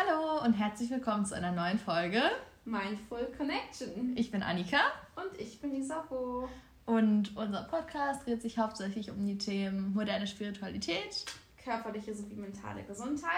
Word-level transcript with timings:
Hallo 0.00 0.44
und 0.44 0.52
herzlich 0.52 0.90
willkommen 0.90 1.26
zu 1.26 1.34
einer 1.34 1.50
neuen 1.50 1.76
Folge 1.76 2.22
Mindful 2.64 3.32
Connection. 3.36 4.16
Ich 4.16 4.30
bin 4.30 4.44
Annika. 4.44 4.78
Und 5.16 5.40
ich 5.40 5.60
bin 5.60 5.74
Isapo. 5.74 6.48
Und 6.86 7.36
unser 7.36 7.64
Podcast 7.64 8.24
dreht 8.24 8.40
sich 8.40 8.58
hauptsächlich 8.58 9.10
um 9.10 9.26
die 9.26 9.36
Themen 9.36 9.92
moderne 9.94 10.28
Spiritualität, 10.28 11.24
körperliche 11.64 12.14
sowie 12.14 12.36
mentale 12.36 12.84
Gesundheit 12.84 13.32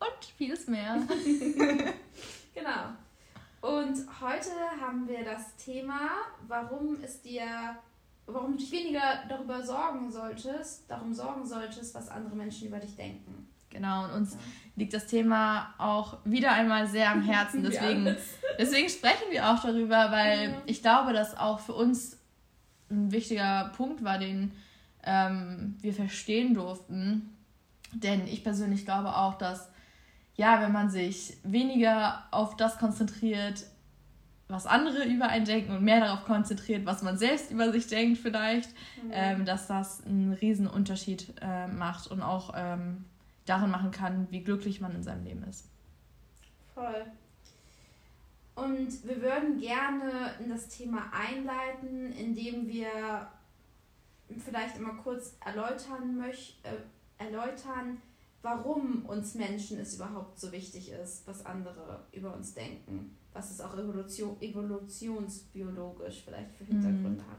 und 0.00 0.24
vieles 0.38 0.68
mehr. 0.68 1.02
genau. 2.54 2.94
Und 3.60 3.98
heute 4.22 4.52
haben 4.80 5.06
wir 5.06 5.22
das 5.22 5.54
Thema, 5.56 6.12
warum 6.48 6.96
es 7.02 7.20
dir, 7.20 7.76
warum 8.24 8.52
du 8.52 8.56
dich 8.56 8.72
weniger 8.72 9.24
darüber 9.28 9.62
sorgen 9.62 10.10
solltest, 10.10 10.88
darum 10.88 11.12
sorgen 11.12 11.44
solltest, 11.44 11.94
was 11.94 12.08
andere 12.08 12.36
Menschen 12.36 12.68
über 12.68 12.78
dich 12.78 12.96
denken. 12.96 13.53
Genau, 13.74 14.04
und 14.04 14.12
uns 14.12 14.38
liegt 14.76 14.94
das 14.94 15.06
Thema 15.06 15.74
auch 15.78 16.18
wieder 16.24 16.52
einmal 16.52 16.86
sehr 16.86 17.10
am 17.10 17.22
Herzen. 17.22 17.62
Deswegen, 17.62 18.16
deswegen 18.58 18.88
sprechen 18.88 19.30
wir 19.30 19.50
auch 19.50 19.60
darüber, 19.60 20.10
weil 20.10 20.50
ja. 20.50 20.62
ich 20.66 20.80
glaube, 20.80 21.12
dass 21.12 21.36
auch 21.36 21.60
für 21.60 21.74
uns 21.74 22.18
ein 22.90 23.12
wichtiger 23.12 23.72
Punkt 23.76 24.02
war, 24.04 24.18
den 24.18 24.52
ähm, 25.04 25.76
wir 25.80 25.92
verstehen 25.92 26.54
durften. 26.54 27.36
Denn 27.92 28.26
ich 28.26 28.42
persönlich 28.42 28.84
glaube 28.84 29.16
auch, 29.16 29.34
dass, 29.34 29.68
ja, 30.34 30.60
wenn 30.60 30.72
man 30.72 30.90
sich 30.90 31.36
weniger 31.44 32.24
auf 32.30 32.56
das 32.56 32.78
konzentriert, 32.78 33.64
was 34.48 34.66
andere 34.66 35.04
über 35.04 35.28
einen 35.28 35.44
denken 35.44 35.72
und 35.72 35.84
mehr 35.84 36.00
darauf 36.00 36.24
konzentriert, 36.24 36.84
was 36.84 37.02
man 37.02 37.16
selbst 37.16 37.50
über 37.50 37.72
sich 37.72 37.86
denkt 37.86 38.18
vielleicht, 38.18 38.70
mhm. 39.02 39.10
ähm, 39.12 39.44
dass 39.44 39.68
das 39.68 40.04
einen 40.04 40.32
riesen 40.32 40.66
Unterschied 40.66 41.32
äh, 41.40 41.66
macht 41.68 42.08
und 42.08 42.20
auch 42.20 42.52
ähm, 42.56 43.04
darin 43.44 43.70
machen 43.70 43.90
kann, 43.90 44.26
wie 44.30 44.42
glücklich 44.42 44.80
man 44.80 44.94
in 44.94 45.02
seinem 45.02 45.24
Leben 45.24 45.44
ist. 45.44 45.68
Voll. 46.74 47.06
Und 48.54 49.06
wir 49.06 49.20
würden 49.20 49.58
gerne 49.58 50.34
in 50.40 50.48
das 50.48 50.68
Thema 50.68 51.10
einleiten, 51.12 52.12
indem 52.12 52.68
wir 52.68 52.88
vielleicht 54.38 54.76
immer 54.78 54.94
kurz 54.94 55.36
erläutern 55.44 56.16
möchten, 56.16 56.64
äh, 56.64 57.24
erläutern, 57.24 58.00
warum 58.42 59.04
uns 59.06 59.34
Menschen 59.34 59.78
es 59.80 59.94
überhaupt 59.94 60.38
so 60.38 60.52
wichtig 60.52 60.90
ist, 60.90 61.26
was 61.26 61.44
andere 61.46 62.04
über 62.12 62.34
uns 62.34 62.54
denken, 62.54 63.16
was 63.32 63.50
es 63.50 63.60
auch 63.60 63.76
Evolution, 63.76 64.36
evolutionsbiologisch 64.40 66.22
vielleicht 66.24 66.54
für 66.54 66.64
Hintergründe 66.64 67.22
mhm. 67.22 67.30
hat. 67.30 67.38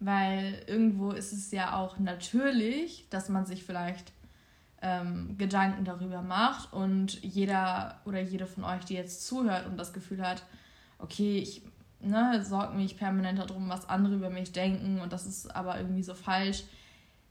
Weil 0.00 0.64
irgendwo 0.66 1.12
ist 1.12 1.32
es 1.32 1.50
ja 1.52 1.76
auch 1.76 1.98
natürlich, 1.98 3.08
dass 3.08 3.28
man 3.28 3.46
sich 3.46 3.64
vielleicht 3.64 4.12
ähm, 4.82 5.36
Gedanken 5.38 5.84
darüber 5.84 6.22
macht 6.22 6.72
und 6.72 7.22
jeder 7.22 8.00
oder 8.04 8.20
jede 8.20 8.46
von 8.46 8.64
euch, 8.64 8.84
die 8.84 8.94
jetzt 8.94 9.26
zuhört 9.26 9.66
und 9.66 9.76
das 9.76 9.92
Gefühl 9.92 10.26
hat, 10.26 10.42
okay, 10.98 11.38
ich 11.38 11.62
ne, 12.00 12.44
sorge 12.44 12.76
mich 12.76 12.96
permanent 12.96 13.38
darum, 13.38 13.68
was 13.68 13.88
andere 13.88 14.16
über 14.16 14.30
mich 14.30 14.52
denken 14.52 15.00
und 15.00 15.12
das 15.12 15.26
ist 15.26 15.54
aber 15.54 15.78
irgendwie 15.78 16.02
so 16.02 16.14
falsch, 16.14 16.64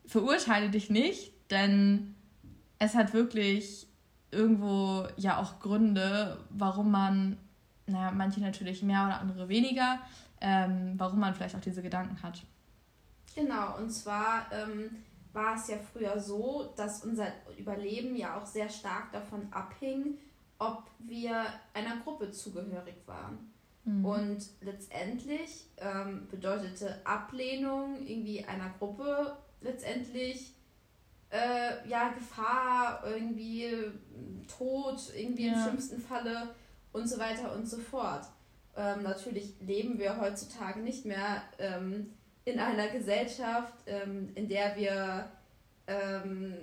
verurteile 0.06 0.70
dich 0.70 0.90
nicht, 0.90 1.34
denn 1.52 2.16
es 2.80 2.96
hat 2.96 3.14
wirklich 3.14 3.88
irgendwo 4.32 5.06
ja 5.18 5.38
auch 5.38 5.60
Gründe, 5.60 6.40
warum 6.50 6.90
man, 6.90 7.38
naja, 7.86 8.12
manche 8.12 8.40
natürlich 8.40 8.82
mehr 8.82 9.06
oder 9.06 9.20
andere 9.20 9.50
weniger, 9.50 10.00
ähm, 10.40 10.94
warum 10.98 11.20
man 11.20 11.36
vielleicht 11.36 11.56
auch 11.56 11.62
diese 11.62 11.82
Gedanken 11.82 12.24
hat. 12.24 12.42
Genau, 13.36 13.78
und 13.78 13.90
zwar 13.92 14.46
ähm, 14.52 14.90
war 15.34 15.56
es 15.56 15.68
ja 15.68 15.78
früher 15.78 16.20
so, 16.20 16.74
dass 16.76 17.04
unser 17.04 17.28
Überleben 17.58 18.16
ja 18.16 18.38
auch 18.38 18.46
sehr 18.46 18.70
stark 18.70 19.12
davon 19.12 19.48
abhing, 19.52 20.18
ob 20.60 20.84
wir 21.00 21.46
einer 21.74 21.98
Gruppe 22.04 22.32
zugehörig 22.32 22.96
waren. 23.06 23.52
Mhm. 23.84 24.06
Und 24.06 24.50
letztendlich 24.62 25.70
ähm, 25.78 26.28
bedeutete 26.30 27.06
Ablehnung 27.06 28.06
irgendwie 28.06 28.46
einer 28.46 28.70
Gruppe 28.78 29.38
letztendlich 29.62 30.54
äh, 31.32 31.88
ja 31.88 32.10
Gefahr, 32.10 33.04
irgendwie 33.06 33.70
Tod, 34.56 35.00
irgendwie 35.16 35.48
ja. 35.48 35.54
im 35.54 35.64
schlimmsten 35.64 36.02
Falle 36.02 36.54
und 36.92 37.08
so 37.08 37.18
weiter 37.18 37.56
und 37.56 37.68
so 37.68 37.78
fort. 37.78 38.26
Ähm, 38.76 39.04
natürlich 39.04 39.56
leben 39.60 39.98
wir 39.98 40.20
heutzutage 40.20 40.80
nicht 40.80 41.06
mehr 41.06 41.42
ähm, 41.58 42.14
in 42.46 42.60
einer 42.60 42.88
Gesellschaft, 42.88 43.74
ähm, 43.86 44.30
in 44.36 44.48
der 44.48 44.76
wir 44.76 45.32
ähm, 45.88 46.54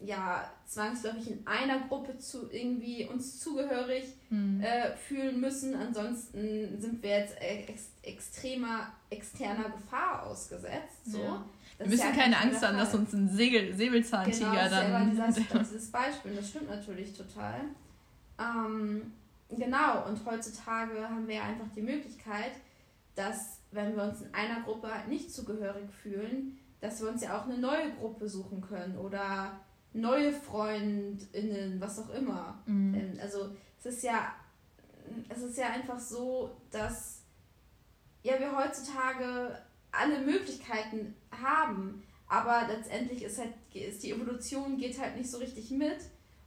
ja 0.00 0.50
zwangsläufig 0.66 1.30
in 1.30 1.46
einer 1.46 1.80
Gruppe 1.88 2.18
zu 2.18 2.50
irgendwie 2.50 3.04
uns 3.06 3.40
zugehörig 3.40 4.04
mhm. 4.30 4.60
äh, 4.62 4.96
fühlen 4.96 5.40
müssen. 5.40 5.74
Ansonsten 5.74 6.80
sind 6.80 7.02
wir 7.02 7.18
jetzt 7.18 7.40
ex 7.40 7.90
extremer 8.02 8.92
externer 9.10 9.70
Gefahr 9.70 10.26
ausgesetzt. 10.26 11.04
So. 11.04 11.18
Ja. 11.18 11.44
Wir 11.78 11.86
müssen 11.86 12.06
ja 12.08 12.12
keine 12.12 12.36
Angst 12.38 12.62
haben, 12.62 12.76
dass 12.76 12.94
uns 12.94 13.12
ein 13.12 13.28
Segel 13.28 13.74
Säbelzahntiger 13.74 14.50
genau, 14.50 14.68
dann. 14.68 15.10
Genau, 15.10 15.26
das, 15.26 15.68
dieses 15.70 15.90
Beispiel, 15.90 16.34
das 16.34 16.48
stimmt 16.50 16.70
natürlich 16.70 17.16
total. 17.16 17.60
Ähm, 18.38 19.12
genau, 19.48 20.06
und 20.06 20.24
heutzutage 20.26 21.08
haben 21.08 21.28
wir 21.28 21.42
einfach 21.42 21.66
die 21.76 21.82
Möglichkeit, 21.82 22.52
dass 23.14 23.57
wenn 23.70 23.96
wir 23.96 24.04
uns 24.04 24.22
in 24.22 24.34
einer 24.34 24.62
Gruppe 24.62 24.92
halt 24.92 25.08
nicht 25.08 25.32
zugehörig 25.32 25.90
fühlen, 26.02 26.58
dass 26.80 27.00
wir 27.00 27.08
uns 27.08 27.22
ja 27.22 27.38
auch 27.38 27.46
eine 27.46 27.58
neue 27.58 27.92
Gruppe 27.94 28.28
suchen 28.28 28.60
können 28.60 28.96
oder 28.96 29.60
neue 29.92 30.32
FreundInnen, 30.32 31.80
was 31.80 31.98
auch 31.98 32.10
immer. 32.10 32.62
Mhm. 32.66 33.18
Also 33.20 33.50
es 33.78 33.86
ist 33.86 34.02
ja, 34.04 34.34
es 35.28 35.42
ist 35.42 35.58
ja 35.58 35.70
einfach 35.70 35.98
so, 35.98 36.50
dass 36.70 37.22
ja 38.22 38.38
wir 38.38 38.56
heutzutage 38.56 39.58
alle 39.90 40.20
Möglichkeiten 40.20 41.14
haben, 41.30 42.02
aber 42.28 42.68
letztendlich 42.68 43.24
ist 43.24 43.38
halt 43.38 43.54
ist 43.72 44.02
die 44.02 44.12
Evolution 44.12 44.76
geht 44.76 45.00
halt 45.00 45.16
nicht 45.16 45.30
so 45.30 45.38
richtig 45.38 45.70
mit 45.70 45.98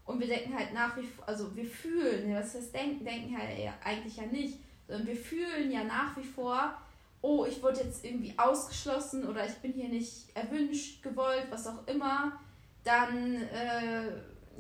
und 0.05 0.19
wir 0.19 0.27
denken 0.27 0.53
halt 0.53 0.73
nach 0.73 0.97
wie 0.97 1.03
vor, 1.03 1.27
also 1.27 1.55
wir 1.55 1.65
fühlen, 1.65 2.33
was 2.35 2.53
heißt 2.55 2.73
denken, 2.73 3.05
denken 3.05 3.37
halt 3.37 3.49
eigentlich 3.83 4.17
ja 4.17 4.25
nicht, 4.25 4.59
sondern 4.87 5.07
wir 5.07 5.15
fühlen 5.15 5.71
ja 5.71 5.83
nach 5.83 6.15
wie 6.17 6.23
vor, 6.23 6.77
oh, 7.21 7.45
ich 7.45 7.61
wurde 7.61 7.81
jetzt 7.81 8.03
irgendwie 8.03 8.33
ausgeschlossen 8.37 9.27
oder 9.27 9.45
ich 9.45 9.55
bin 9.55 9.73
hier 9.73 9.89
nicht 9.89 10.35
erwünscht, 10.35 11.03
gewollt, 11.03 11.47
was 11.49 11.67
auch 11.67 11.87
immer, 11.87 12.39
dann 12.83 13.35
äh, 13.35 14.11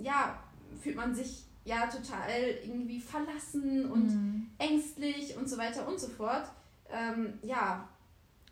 ja, 0.01 0.39
fühlt 0.79 0.95
man 0.95 1.13
sich 1.13 1.45
ja 1.65 1.87
total 1.87 2.29
irgendwie 2.63 2.99
verlassen 2.99 3.89
und 3.91 4.07
mhm. 4.07 4.47
ängstlich 4.57 5.35
und 5.37 5.49
so 5.49 5.57
weiter 5.57 5.87
und 5.87 5.99
so 5.99 6.07
fort. 6.07 6.51
Ähm, 6.89 7.33
ja, 7.43 7.87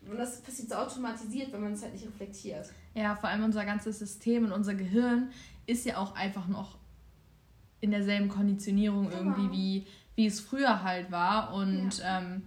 und 0.08 0.16
das 0.16 0.40
passiert 0.40 0.70
so 0.70 0.76
automatisiert, 0.76 1.52
wenn 1.52 1.60
man 1.60 1.72
es 1.72 1.82
halt 1.82 1.92
nicht 1.92 2.06
reflektiert. 2.06 2.70
Ja, 2.94 3.14
vor 3.14 3.28
allem 3.28 3.44
unser 3.44 3.64
ganzes 3.64 3.98
System 3.98 4.46
und 4.46 4.52
unser 4.52 4.74
Gehirn 4.74 5.30
ist 5.66 5.84
ja 5.84 5.98
auch 5.98 6.14
einfach 6.14 6.48
noch 6.48 6.78
in 7.80 7.90
derselben 7.90 8.28
Konditionierung 8.28 9.08
genau. 9.08 9.18
irgendwie, 9.18 9.52
wie, 9.52 9.86
wie 10.16 10.26
es 10.26 10.40
früher 10.40 10.82
halt 10.82 11.10
war. 11.10 11.54
Und 11.54 11.98
ja. 11.98 12.20
ähm, 12.20 12.42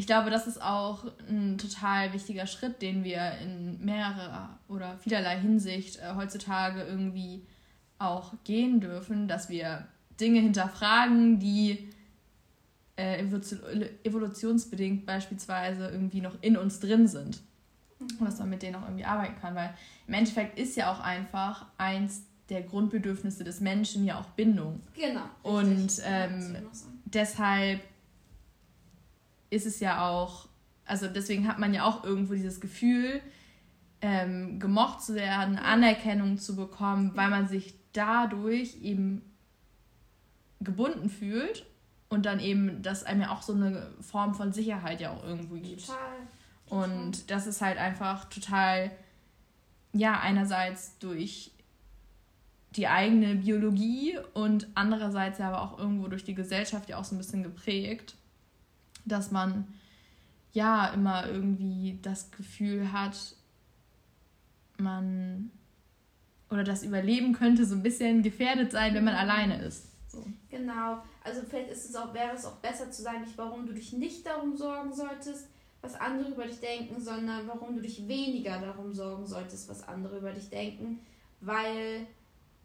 ich 0.00 0.06
glaube, 0.06 0.30
das 0.30 0.46
ist 0.46 0.62
auch 0.62 1.04
ein 1.28 1.58
total 1.58 2.14
wichtiger 2.14 2.46
Schritt, 2.46 2.80
den 2.80 3.04
wir 3.04 3.32
in 3.42 3.84
mehrerer 3.84 4.58
oder 4.66 4.96
vielerlei 4.96 5.38
Hinsicht 5.38 5.98
äh, 5.98 6.14
heutzutage 6.16 6.82
irgendwie 6.82 7.44
auch 7.98 8.32
gehen 8.44 8.80
dürfen, 8.80 9.28
dass 9.28 9.50
wir 9.50 9.86
Dinge 10.18 10.40
hinterfragen, 10.40 11.38
die 11.38 11.90
äh, 12.96 13.22
evolutionsbedingt 14.02 15.04
beispielsweise 15.04 15.90
irgendwie 15.90 16.22
noch 16.22 16.38
in 16.40 16.56
uns 16.56 16.80
drin 16.80 17.06
sind. 17.06 17.42
Mhm. 17.98 18.08
Und 18.20 18.24
dass 18.26 18.38
man 18.38 18.48
mit 18.48 18.62
denen 18.62 18.76
auch 18.76 18.86
irgendwie 18.86 19.04
arbeiten 19.04 19.38
kann, 19.38 19.54
weil 19.54 19.74
im 20.06 20.14
Endeffekt 20.14 20.58
ist 20.58 20.76
ja 20.76 20.90
auch 20.90 21.00
einfach 21.00 21.66
eins 21.76 22.22
der 22.48 22.62
Grundbedürfnisse 22.62 23.44
des 23.44 23.60
Menschen 23.60 24.06
ja 24.06 24.18
auch 24.18 24.30
Bindung. 24.30 24.80
Genau. 24.94 25.28
Und 25.42 26.00
ähm, 26.06 26.56
deshalb 27.04 27.82
ist 29.50 29.66
es 29.66 29.80
ja 29.80 30.08
auch, 30.08 30.48
also 30.84 31.08
deswegen 31.08 31.46
hat 31.46 31.58
man 31.58 31.74
ja 31.74 31.84
auch 31.84 32.04
irgendwo 32.04 32.34
dieses 32.34 32.60
Gefühl, 32.60 33.20
ähm, 34.00 34.58
gemocht 34.58 35.02
zu 35.02 35.14
werden, 35.14 35.58
Anerkennung 35.58 36.38
zu 36.38 36.56
bekommen, 36.56 37.12
weil 37.14 37.28
man 37.28 37.48
sich 37.48 37.74
dadurch 37.92 38.80
eben 38.82 39.22
gebunden 40.60 41.10
fühlt 41.10 41.66
und 42.08 42.26
dann 42.26 42.40
eben, 42.40 42.82
dass 42.82 43.04
einem 43.04 43.22
ja 43.22 43.30
auch 43.30 43.42
so 43.42 43.52
eine 43.52 43.90
Form 44.00 44.34
von 44.34 44.52
Sicherheit 44.52 45.00
ja 45.00 45.10
auch 45.10 45.24
irgendwo 45.24 45.56
gibt. 45.56 45.86
Total. 45.86 45.98
total. 46.68 46.84
Und 46.84 47.30
das 47.30 47.46
ist 47.46 47.60
halt 47.60 47.78
einfach 47.78 48.26
total, 48.26 48.90
ja, 49.92 50.18
einerseits 50.20 50.98
durch 50.98 51.52
die 52.76 52.86
eigene 52.86 53.34
Biologie 53.34 54.18
und 54.32 54.68
andererseits 54.74 55.38
ja 55.38 55.48
aber 55.48 55.62
auch 55.62 55.78
irgendwo 55.78 56.06
durch 56.06 56.24
die 56.24 56.34
Gesellschaft 56.34 56.88
ja 56.88 56.98
auch 56.98 57.04
so 57.04 57.16
ein 57.16 57.18
bisschen 57.18 57.42
geprägt 57.42 58.14
dass 59.10 59.30
man 59.30 59.66
ja 60.52 60.88
immer 60.88 61.28
irgendwie 61.28 61.98
das 62.02 62.30
Gefühl 62.30 62.92
hat, 62.92 63.16
man 64.78 65.50
oder 66.50 66.64
das 66.64 66.82
Überleben 66.82 67.32
könnte 67.32 67.64
so 67.64 67.76
ein 67.76 67.82
bisschen 67.82 68.22
gefährdet 68.22 68.72
sein, 68.72 68.94
wenn 68.94 69.04
man 69.04 69.14
alleine 69.14 69.62
ist. 69.62 69.86
So. 70.08 70.26
Genau. 70.50 71.02
Also 71.22 71.42
vielleicht 71.48 71.70
ist 71.70 71.88
es 71.88 71.94
auch, 71.94 72.12
wäre 72.12 72.34
es 72.34 72.44
auch 72.44 72.56
besser 72.56 72.90
zu 72.90 73.02
sagen, 73.02 73.20
nicht 73.20 73.38
warum 73.38 73.66
du 73.66 73.72
dich 73.72 73.92
nicht 73.92 74.26
darum 74.26 74.56
sorgen 74.56 74.92
solltest, 74.92 75.48
was 75.80 75.94
andere 75.94 76.30
über 76.30 76.46
dich 76.46 76.58
denken, 76.60 77.00
sondern 77.00 77.46
warum 77.46 77.76
du 77.76 77.82
dich 77.82 78.06
weniger 78.08 78.60
darum 78.60 78.92
sorgen 78.92 79.26
solltest, 79.26 79.68
was 79.68 79.86
andere 79.86 80.18
über 80.18 80.32
dich 80.32 80.50
denken. 80.50 80.98
Weil 81.40 82.06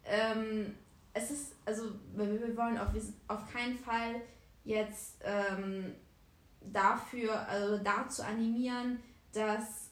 ähm, 0.04 0.74
es 1.14 1.30
ist, 1.30 1.54
also 1.64 1.92
wir, 2.14 2.40
wir 2.40 2.56
wollen 2.56 2.78
auf, 2.78 2.88
auf 3.28 3.52
keinen 3.52 3.78
Fall 3.78 4.20
jetzt 4.64 5.22
ähm, 5.22 5.94
dafür, 6.72 7.48
also 7.48 7.78
dazu 7.78 8.22
animieren, 8.22 8.98
dass 9.32 9.90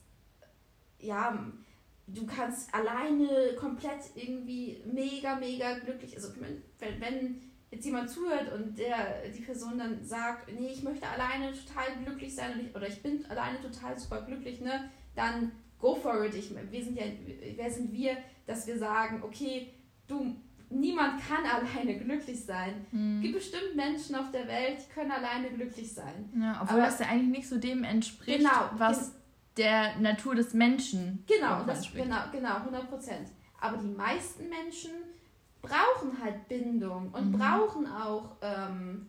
ja, 0.98 1.38
du 2.06 2.26
kannst 2.26 2.72
alleine 2.74 3.54
komplett 3.58 4.10
irgendwie 4.14 4.82
mega, 4.86 5.36
mega 5.36 5.78
glücklich, 5.78 6.14
also 6.16 6.28
wenn, 6.40 7.00
wenn 7.00 7.40
jetzt 7.70 7.84
jemand 7.84 8.10
zuhört 8.10 8.52
und 8.52 8.78
der, 8.78 9.28
die 9.28 9.42
Person 9.42 9.78
dann 9.78 10.04
sagt, 10.04 10.52
nee, 10.52 10.68
ich 10.68 10.82
möchte 10.82 11.06
alleine 11.06 11.52
total 11.52 11.96
glücklich 12.04 12.34
sein 12.34 12.60
ich, 12.60 12.74
oder 12.74 12.88
ich 12.88 13.02
bin 13.02 13.24
alleine 13.26 13.60
total 13.60 13.98
super 13.98 14.22
glücklich, 14.22 14.60
ne, 14.60 14.90
dann 15.14 15.52
go 15.78 15.94
for 15.94 16.24
it. 16.24 16.34
Ich, 16.34 16.54
wir 16.54 16.84
sind 16.84 16.96
ja, 16.98 17.04
wer 17.56 17.70
sind 17.70 17.92
wir, 17.92 18.16
dass 18.46 18.66
wir 18.66 18.78
sagen, 18.78 19.22
okay, 19.22 19.74
du, 20.06 20.36
niemand 20.74 21.20
kann 21.26 21.44
alleine 21.44 21.98
glücklich 21.98 22.44
sein. 22.44 22.86
Mhm. 22.90 23.16
Es 23.16 23.22
gibt 23.22 23.34
bestimmt 23.34 23.76
Menschen 23.76 24.14
auf 24.14 24.30
der 24.30 24.46
Welt, 24.46 24.78
die 24.80 24.92
können 24.92 25.10
alleine 25.10 25.50
glücklich 25.50 25.92
sein. 25.92 26.30
Ja, 26.38 26.60
obwohl 26.62 26.80
Aber, 26.80 26.86
das 26.86 26.98
ja 26.98 27.06
eigentlich 27.06 27.38
nicht 27.38 27.48
so 27.48 27.58
dem 27.58 27.84
entspricht, 27.84 28.38
genau, 28.38 28.70
was 28.76 29.14
der 29.56 29.96
Natur 30.00 30.34
des 30.34 30.52
Menschen 30.52 31.24
genau, 31.26 31.62
das, 31.64 31.92
genau, 31.92 32.22
genau, 32.32 32.56
100 32.56 32.88
Prozent. 32.88 33.28
Aber 33.60 33.76
die 33.76 33.88
meisten 33.88 34.48
Menschen 34.48 34.90
brauchen 35.62 36.20
halt 36.22 36.48
Bindung 36.48 37.10
und 37.12 37.30
mhm. 37.30 37.38
brauchen 37.38 37.86
auch 37.86 38.36
ähm, 38.42 39.06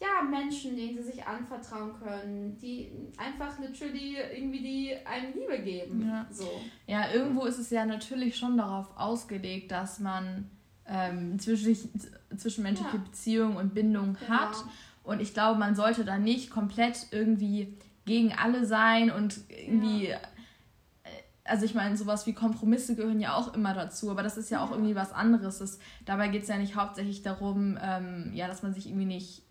ja, 0.00 0.22
Menschen, 0.22 0.76
denen 0.76 0.96
sie 0.96 1.02
sich 1.02 1.26
anvertrauen 1.26 1.92
können, 1.98 2.58
die 2.58 2.90
einfach 3.16 3.58
literally 3.58 4.16
irgendwie 4.32 4.60
die 4.60 5.06
einem 5.06 5.32
Liebe 5.34 5.62
geben. 5.62 6.06
Ja, 6.08 6.26
so. 6.30 6.48
ja 6.86 7.12
irgendwo 7.12 7.44
ist 7.44 7.58
es 7.58 7.70
ja 7.70 7.84
natürlich 7.84 8.36
schon 8.36 8.56
darauf 8.56 8.96
ausgelegt, 8.96 9.70
dass 9.70 10.00
man 10.00 10.50
ähm, 10.88 11.38
zwischenmenschliche, 11.38 12.10
zwischenmenschliche 12.36 12.96
ja. 12.96 13.02
Beziehungen 13.02 13.56
und 13.56 13.74
Bindung 13.74 14.16
genau. 14.18 14.40
hat. 14.40 14.56
Und 15.02 15.20
ich 15.20 15.34
glaube, 15.34 15.58
man 15.58 15.74
sollte 15.74 16.04
da 16.04 16.18
nicht 16.18 16.50
komplett 16.50 17.06
irgendwie 17.10 17.76
gegen 18.04 18.34
alle 18.34 18.66
sein 18.66 19.10
und 19.10 19.40
irgendwie 19.48 20.08
ja 20.08 20.18
also 21.44 21.66
ich 21.66 21.74
meine, 21.74 21.96
sowas 21.96 22.26
wie 22.26 22.32
Kompromisse 22.32 22.96
gehören 22.96 23.20
ja 23.20 23.34
auch 23.34 23.52
immer 23.54 23.74
dazu, 23.74 24.10
aber 24.10 24.22
das 24.22 24.38
ist 24.38 24.50
ja 24.50 24.64
auch 24.64 24.70
irgendwie 24.70 24.94
was 24.94 25.12
anderes. 25.12 25.58
Das, 25.58 25.78
dabei 26.06 26.28
geht 26.28 26.42
es 26.42 26.48
ja 26.48 26.56
nicht 26.56 26.74
hauptsächlich 26.74 27.22
darum, 27.22 27.78
ähm, 27.80 28.30
ja, 28.32 28.48
dass 28.48 28.62
man 28.62 28.72
sich 28.72 28.86
irgendwie 28.86 29.04
nicht 29.04 29.42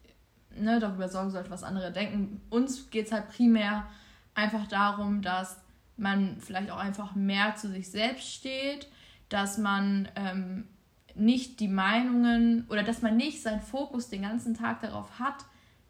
ne, 0.56 0.80
darüber 0.80 1.08
sorgen 1.08 1.30
sollte, 1.30 1.52
was 1.52 1.64
andere 1.64 1.92
denken. 1.92 2.42
Uns 2.50 2.90
geht 2.90 3.06
es 3.06 3.12
halt 3.12 3.30
primär 3.30 3.86
einfach 4.34 4.68
darum, 4.68 5.22
dass 5.22 5.58
man 5.96 6.38
vielleicht 6.40 6.72
auch 6.72 6.80
einfach 6.80 7.14
mehr 7.14 7.56
zu 7.56 7.70
sich 7.70 7.90
selbst 7.90 8.28
steht, 8.28 8.88
dass 9.30 9.60
man 9.60 10.10
ähm, 10.16 10.68
nicht 11.16 11.60
die 11.60 11.68
Meinungen 11.68 12.66
oder 12.70 12.84
dass 12.84 13.02
man 13.02 13.18
nicht 13.18 13.42
seinen 13.42 13.62
Fokus 13.62 14.10
den 14.10 14.24
ganzen 14.24 14.54
Tag 14.54 14.82
darauf 14.82 15.20
hat, 15.20 15.46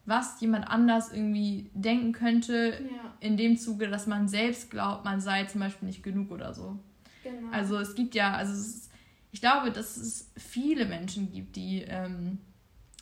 was 0.06 0.40
jemand 0.42 0.68
anders 0.68 1.14
irgendwie 1.14 1.70
denken 1.74 2.12
könnte, 2.12 2.80
ja. 2.82 3.14
in 3.22 3.38
dem 3.38 3.58
Zuge, 3.58 3.88
dass 3.88 4.06
man 4.06 4.28
selbst 4.28 4.70
glaubt, 4.70 5.06
man 5.06 5.22
sei 5.22 5.46
zum 5.46 5.62
Beispiel 5.62 5.88
nicht 5.88 6.04
genug 6.04 6.32
oder 6.32 6.54
so. 6.54 6.78
Genau. 7.24 7.52
Also 7.52 7.78
es 7.78 7.96
gibt 7.96 8.16
ja, 8.16 8.36
also 8.36 8.54
ist, 8.54 8.92
ich 9.32 9.40
glaube, 9.40 9.72
dass 9.72 9.96
es 9.96 10.30
viele 10.36 10.86
Menschen 10.86 11.32
gibt, 11.32 11.56
die 11.56 11.84
ähm, 11.88 12.40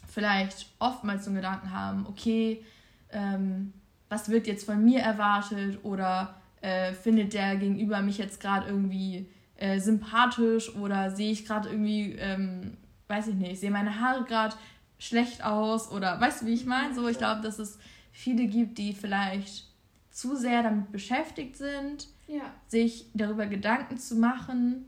vielleicht 0.07 0.67
oftmals 0.77 1.25
so 1.25 1.31
einen 1.31 1.37
Gedanken 1.37 1.71
haben, 1.71 2.05
okay, 2.05 2.63
ähm, 3.11 3.73
was 4.09 4.29
wird 4.29 4.45
jetzt 4.45 4.65
von 4.65 4.83
mir 4.83 4.99
erwartet 4.99 5.79
oder 5.83 6.35
äh, 6.61 6.93
findet 6.93 7.33
der 7.33 7.55
Gegenüber 7.55 8.01
mich 8.01 8.17
jetzt 8.17 8.39
gerade 8.39 8.67
irgendwie 8.67 9.27
äh, 9.61 9.79
sympathisch 9.79 10.75
oder 10.75 11.11
sehe 11.11 11.31
ich 11.31 11.45
gerade 11.45 11.69
irgendwie, 11.69 12.13
ähm, 12.13 12.77
weiß 13.07 13.27
ich 13.27 13.35
nicht, 13.35 13.59
sehe 13.59 13.69
meine 13.69 13.99
Haare 13.99 14.23
gerade 14.23 14.55
schlecht 14.97 15.43
aus 15.43 15.91
oder 15.91 16.19
weißt 16.19 16.41
du, 16.41 16.45
wie 16.47 16.53
ich 16.53 16.65
meine? 16.65 16.95
So, 16.95 17.07
ich 17.07 17.19
glaube, 17.19 17.41
dass 17.41 17.59
es 17.59 17.77
viele 18.11 18.47
gibt, 18.47 18.79
die 18.79 18.93
vielleicht 18.93 19.67
zu 20.09 20.35
sehr 20.35 20.63
damit 20.63 20.91
beschäftigt 20.91 21.57
sind, 21.57 22.07
ja. 22.27 22.41
sich 22.67 23.05
darüber 23.13 23.45
Gedanken 23.45 23.97
zu 23.97 24.15
machen, 24.15 24.85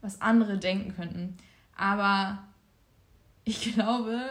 was 0.00 0.22
andere 0.22 0.56
denken 0.56 0.94
könnten. 0.94 1.36
Aber 1.76 2.42
ich 3.44 3.74
glaube, 3.74 4.22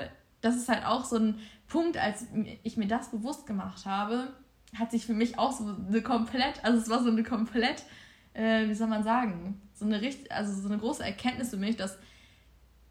das 0.41 0.55
ist 0.55 0.69
halt 0.69 0.85
auch 0.87 1.05
so 1.05 1.17
ein 1.17 1.39
Punkt, 1.67 1.97
als 1.97 2.25
ich 2.63 2.77
mir 2.77 2.87
das 2.87 3.11
bewusst 3.11 3.45
gemacht 3.45 3.85
habe, 3.85 4.33
hat 4.77 4.89
sich 4.89 5.05
für 5.05 5.13
mich 5.13 5.37
auch 5.37 5.51
so 5.51 5.65
eine 5.87 6.01
komplett, 6.01 6.65
also 6.65 6.79
es 6.79 6.89
war 6.89 7.03
so 7.03 7.11
eine 7.11 7.23
komplett, 7.23 7.83
äh, 8.33 8.68
wie 8.68 8.74
soll 8.74 8.88
man 8.88 9.03
sagen, 9.03 9.62
so 9.74 9.85
eine 9.85 10.01
richtig, 10.01 10.31
also 10.31 10.53
so 10.53 10.68
eine 10.68 10.77
große 10.77 11.03
Erkenntnis 11.03 11.50
für 11.50 11.57
mich, 11.57 11.75
dass 11.75 11.97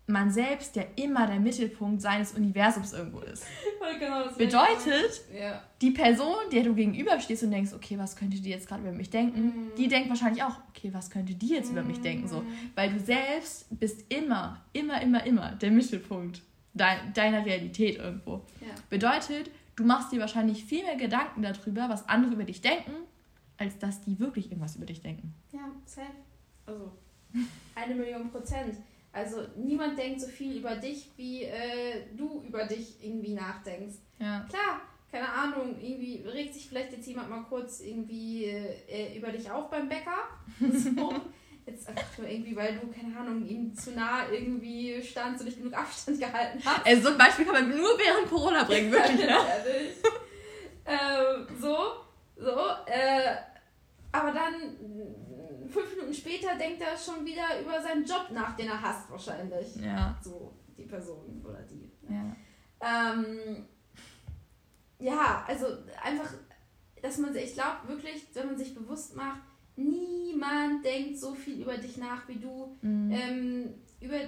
man 0.07 0.31
selbst 0.31 0.75
ja 0.77 0.83
immer 0.97 1.27
der 1.27 1.39
Mittelpunkt 1.39 2.03
seines 2.03 2.33
Universums 2.33 2.93
irgendwo 2.93 3.21
ist. 3.21 3.45
Genau 3.99 4.27
Bedeutet, 4.37 5.21
ja. 5.39 5.63
die 5.81 5.91
Person, 5.91 6.35
der 6.51 6.63
du 6.63 6.75
gegenüberstehst 6.75 7.43
und 7.43 7.51
denkst, 7.51 7.73
okay, 7.75 7.99
was 7.99 8.17
könnte 8.17 8.41
die 8.41 8.51
jetzt 8.51 8.67
gerade 8.67 8.83
über 8.83 8.93
mich 8.93 9.11
denken, 9.11 9.43
mhm. 9.43 9.73
die 9.77 9.87
denkt 9.87 10.09
wahrscheinlich 10.09 10.43
auch, 10.43 10.57
okay, 10.71 10.91
was 10.93 11.11
könnte 11.11 11.35
die 11.35 11.49
jetzt 11.49 11.71
mhm. 11.71 11.79
über 11.79 11.87
mich 11.87 12.01
denken, 12.01 12.27
so. 12.27 12.41
Mhm. 12.41 12.47
Weil 12.75 12.91
du 12.91 12.99
selbst 12.99 13.67
bist 13.79 14.11
immer, 14.11 14.61
immer, 14.73 15.01
immer, 15.03 15.25
immer 15.25 15.53
der 15.53 15.71
Mittelpunkt 15.71 16.43
dein, 16.75 17.13
deiner 17.13 17.45
Realität 17.45 17.99
irgendwo. 17.99 18.45
Ja. 18.61 18.75
Bedeutet, 18.89 19.51
du 19.77 19.85
machst 19.85 20.11
dir 20.13 20.21
wahrscheinlich 20.21 20.65
viel 20.65 20.85
mehr 20.85 20.97
Gedanken 20.97 21.43
darüber, 21.43 21.89
was 21.89 22.09
andere 22.09 22.33
über 22.33 22.45
dich 22.45 22.61
denken, 22.61 22.93
als 23.63 23.79
dass 23.79 24.01
die 24.01 24.19
wirklich 24.19 24.47
irgendwas 24.47 24.77
über 24.77 24.87
dich 24.87 25.01
denken. 25.01 25.33
Ja, 25.53 25.71
safe. 25.87 26.09
Also, 26.67 26.93
eine 27.75 27.95
Million 27.95 28.31
Prozent. 28.31 28.77
Also 29.13 29.43
niemand 29.57 29.99
denkt 29.99 30.21
so 30.21 30.27
viel 30.27 30.57
über 30.57 30.75
dich, 30.77 31.11
wie 31.17 31.45
äh, 31.45 32.07
du 32.17 32.43
über 32.43 32.65
dich 32.65 32.97
irgendwie 33.05 33.35
nachdenkst. 33.35 33.97
Ja. 34.19 34.47
Klar, 34.49 34.81
keine 35.11 35.29
Ahnung, 35.29 35.77
irgendwie 35.81 36.25
regt 36.27 36.55
sich 36.55 36.67
vielleicht 36.69 36.93
jetzt 36.93 37.07
jemand 37.07 37.29
mal 37.29 37.43
kurz 37.43 37.81
irgendwie 37.81 38.47
äh, 38.47 39.17
über 39.17 39.31
dich 39.31 39.51
auf 39.51 39.71
beim 39.71 39.89
Bäcker. 39.89 40.19
So. 40.73 41.13
jetzt 41.65 41.89
einfach 41.89 42.19
nur 42.19 42.29
irgendwie, 42.29 42.57
weil 42.57 42.77
du, 42.77 42.89
keine 42.89 43.17
Ahnung, 43.17 43.47
ihm 43.47 43.73
zu 43.75 43.93
nah 43.93 44.29
irgendwie 44.29 45.01
standst 45.03 45.43
und 45.43 45.47
nicht 45.47 45.59
genug 45.59 45.75
Abstand 45.75 46.19
gehalten 46.19 46.61
hast. 46.65 46.85
Also 46.85 47.03
so 47.03 47.09
ein 47.11 47.19
Beispiel 47.19 47.45
kann 47.45 47.55
man 47.55 47.69
nur 47.69 47.97
während 47.99 48.29
Corona 48.29 48.65
bringen, 48.65 48.91
wirklich, 48.91 49.21
ne? 49.27 49.37
ähm, 50.87 51.47
so, 51.61 51.77
so, 52.37 52.57
äh, 52.87 53.37
aber 54.13 54.33
dann 54.33 54.55
fünf 55.69 55.95
Minuten 55.97 56.15
später 56.15 56.57
denkt 56.57 56.83
er 56.83 56.97
schon 56.97 57.25
wieder 57.25 57.61
über 57.61 57.81
seinen 57.83 58.05
Job 58.05 58.29
nach, 58.31 58.55
den 58.57 58.69
er 58.69 58.81
hasst 58.81 59.11
wahrscheinlich. 59.11 59.77
Ja. 59.77 60.19
So, 60.23 60.53
die 60.77 60.85
Person 60.85 61.43
oder 61.45 61.63
die. 61.63 61.91
Ja. 62.09 62.37
Ähm, 62.81 63.67
ja, 64.99 65.45
also 65.47 65.67
einfach, 66.03 66.33
dass 67.01 67.19
man 67.19 67.33
sich, 67.33 67.45
ich 67.45 67.55
glaube 67.55 67.89
wirklich, 67.89 68.27
wenn 68.35 68.47
man 68.47 68.59
sich 68.59 68.75
bewusst 68.75 69.17
macht, 69.17 69.41
niemand 69.77 70.85
denkt 70.85 71.19
so 71.19 71.35
viel 71.35 71.63
über 71.63 71.77
dich 71.77 71.97
nach, 71.97 72.29
wie 72.29 72.39
du 72.39 72.77
mhm. 72.83 73.11
ähm, 73.11 73.75
über 74.01 74.19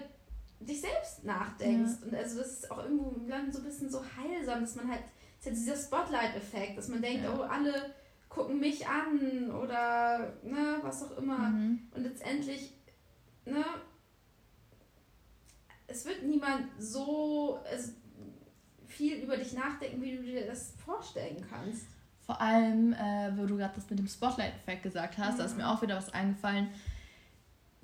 dich 0.61 0.81
selbst 0.81 1.25
nachdenkst. 1.25 2.00
Ja. 2.00 2.07
Und 2.07 2.14
also 2.14 2.38
das 2.38 2.53
ist 2.53 2.71
auch 2.71 2.79
irgendwo 2.79 3.14
so 3.50 3.59
ein 3.59 3.64
bisschen 3.64 3.91
so 3.91 4.03
heilsam, 4.17 4.62
dass 4.62 4.76
man 4.76 4.91
halt, 4.91 5.03
ist 5.38 5.47
ja 5.47 5.53
dieser 5.53 5.76
Spotlight-Effekt, 5.76 6.79
dass 6.79 6.88
man 6.88 7.03
denkt, 7.03 7.25
ja. 7.25 7.37
oh, 7.37 7.43
alle 7.43 7.95
gucken 8.35 8.59
mich 8.59 8.87
an 8.87 9.50
oder 9.53 10.33
ne, 10.43 10.79
was 10.83 11.05
auch 11.05 11.17
immer. 11.19 11.38
Mhm. 11.38 11.79
Und 11.95 12.03
letztendlich, 12.03 12.75
ne, 13.45 13.64
es 15.87 16.05
wird 16.05 16.25
niemand 16.25 16.67
so 16.79 17.61
viel 18.87 19.23
über 19.23 19.37
dich 19.37 19.53
nachdenken, 19.53 20.03
wie 20.03 20.17
du 20.17 20.23
dir 20.23 20.47
das 20.47 20.75
vorstellen 20.85 21.47
kannst. 21.49 21.87
Vor 22.26 22.41
allem, 22.41 22.93
äh, 22.95 23.31
wo 23.37 23.47
du 23.47 23.57
gerade 23.57 23.75
das 23.75 23.88
mit 23.91 23.99
dem 23.99 24.09
Spotlight-Effekt 24.09 24.83
gesagt 24.83 25.19
hast, 25.19 25.35
mhm. 25.35 25.38
da 25.38 25.45
ist 25.45 25.57
mir 25.57 25.71
auch 25.71 25.83
wieder 25.83 25.97
was 25.97 26.12
eingefallen 26.12 26.69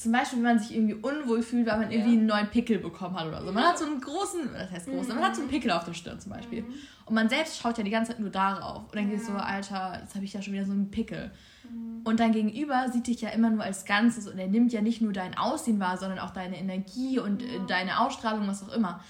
zum 0.00 0.12
Beispiel, 0.12 0.38
wenn 0.38 0.44
man 0.44 0.58
sich 0.58 0.74
irgendwie 0.74 0.94
unwohl 0.94 1.42
fühlt, 1.42 1.66
weil 1.66 1.78
man 1.78 1.90
ja. 1.90 1.98
irgendwie 1.98 2.16
einen 2.16 2.24
neuen 2.24 2.48
Pickel 2.48 2.78
bekommen 2.78 3.20
hat 3.20 3.26
oder 3.26 3.44
so. 3.44 3.52
Man 3.52 3.64
hat 3.64 3.78
so 3.78 3.84
einen 3.84 4.00
großen, 4.00 4.48
das 4.50 4.70
heißt 4.70 4.86
groß, 4.86 5.08
mhm. 5.08 5.16
man 5.16 5.24
hat 5.24 5.36
so 5.36 5.42
einen 5.42 5.50
Pickel 5.50 5.70
auf 5.70 5.84
der 5.84 5.92
Stirn 5.92 6.18
zum 6.18 6.32
Beispiel. 6.32 6.62
Mhm. 6.62 6.74
Und 7.04 7.14
man 7.14 7.28
selbst 7.28 7.58
schaut 7.58 7.76
ja 7.76 7.84
die 7.84 7.90
ganze 7.90 8.12
Zeit 8.12 8.20
nur 8.20 8.30
darauf. 8.30 8.84
Und 8.84 8.94
dann 8.94 9.10
ja. 9.10 9.16
geht 9.16 9.26
so, 9.26 9.32
Alter, 9.32 9.98
jetzt 10.00 10.14
habe 10.14 10.24
ich 10.24 10.32
ja 10.32 10.40
schon 10.40 10.54
wieder 10.54 10.64
so 10.64 10.72
einen 10.72 10.90
Pickel. 10.90 11.30
Mhm. 11.64 12.00
Und 12.04 12.18
dein 12.18 12.32
Gegenüber 12.32 12.88
sieht 12.90 13.08
dich 13.08 13.20
ja 13.20 13.28
immer 13.28 13.50
nur 13.50 13.62
als 13.62 13.84
Ganzes 13.84 14.26
und 14.26 14.38
er 14.38 14.48
nimmt 14.48 14.72
ja 14.72 14.80
nicht 14.80 15.02
nur 15.02 15.12
dein 15.12 15.36
Aussehen 15.36 15.80
wahr, 15.80 15.98
sondern 15.98 16.18
auch 16.18 16.30
deine 16.30 16.56
Energie 16.56 17.18
und 17.18 17.42
äh, 17.42 17.56
ja. 17.56 17.66
deine 17.66 18.00
Ausstrahlung, 18.00 18.48
was 18.48 18.62
auch 18.62 18.72
immer. 18.72 19.04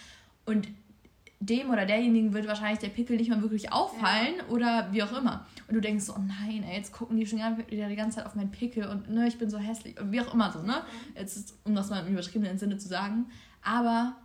Und 0.44 0.66
dem 1.42 1.70
oder 1.70 1.86
derjenigen 1.86 2.34
wird 2.34 2.46
wahrscheinlich 2.46 2.80
der 2.80 2.90
Pickel 2.90 3.16
nicht 3.16 3.30
mal 3.30 3.40
wirklich 3.40 3.72
auffallen 3.72 4.34
ja. 4.38 4.48
oder 4.48 4.88
wie 4.92 5.02
auch 5.02 5.16
immer. 5.16 5.46
Und 5.66 5.74
du 5.74 5.80
denkst 5.80 6.04
so, 6.04 6.14
oh 6.14 6.20
nein, 6.20 6.62
ey, 6.68 6.76
jetzt 6.76 6.92
gucken 6.92 7.16
die 7.16 7.26
schon 7.26 7.38
wieder 7.38 7.88
die 7.88 7.96
ganze 7.96 8.18
Zeit 8.18 8.26
auf 8.26 8.34
meinen 8.34 8.50
Pickel 8.50 8.86
und 8.86 9.08
ne, 9.08 9.26
ich 9.26 9.38
bin 9.38 9.48
so 9.48 9.56
hässlich, 9.56 9.96
wie 10.02 10.20
auch 10.20 10.34
immer 10.34 10.52
so, 10.52 10.62
ne? 10.62 10.82
Jetzt 11.16 11.36
ist, 11.36 11.58
um 11.64 11.74
das 11.74 11.88
mal 11.88 12.06
im 12.06 12.12
übertriebenen 12.12 12.58
Sinne 12.58 12.76
zu 12.76 12.88
sagen. 12.88 13.26
Aber 13.62 14.16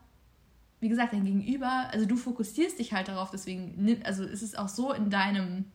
wie 0.81 0.89
gesagt, 0.89 1.13
dein 1.13 1.23
Gegenüber, 1.23 1.87
also 1.91 2.05
du 2.05 2.17
fokussierst 2.17 2.79
dich 2.79 2.91
halt 2.91 3.07
darauf, 3.07 3.31
deswegen, 3.31 3.97
also 4.03 4.25
ist 4.25 4.41
es 4.41 4.55
auch 4.55 4.67
so 4.67 4.91
in 4.91 5.09
deinem, 5.09 5.65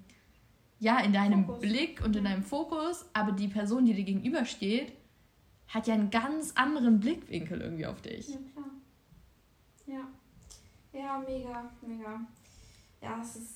ja, 0.79 1.01
in 1.01 1.15
deinem 1.15 1.47
Fokus. 1.47 1.61
Blick 1.61 2.05
und 2.05 2.15
in 2.17 2.25
deinem 2.25 2.43
Fokus, 2.43 3.07
aber 3.15 3.33
die 3.33 3.49
Person, 3.49 3.87
die 3.87 3.95
dir 3.95 4.05
gegenübersteht, 4.05 4.93
hat 5.69 5.87
ja 5.87 5.95
einen 5.95 6.11
ganz 6.11 6.53
anderen 6.55 7.01
Blickwinkel 7.01 7.63
irgendwie 7.63 7.87
auf 7.87 8.03
dich. 8.03 8.29
Ja, 8.29 8.37
klar. 8.53 8.71
Ja. 9.87 10.09
Ja, 10.93 11.19
mega, 11.19 11.71
mega. 11.83 12.21
Ja, 13.01 13.21
es 13.23 13.37
ist, 13.37 13.55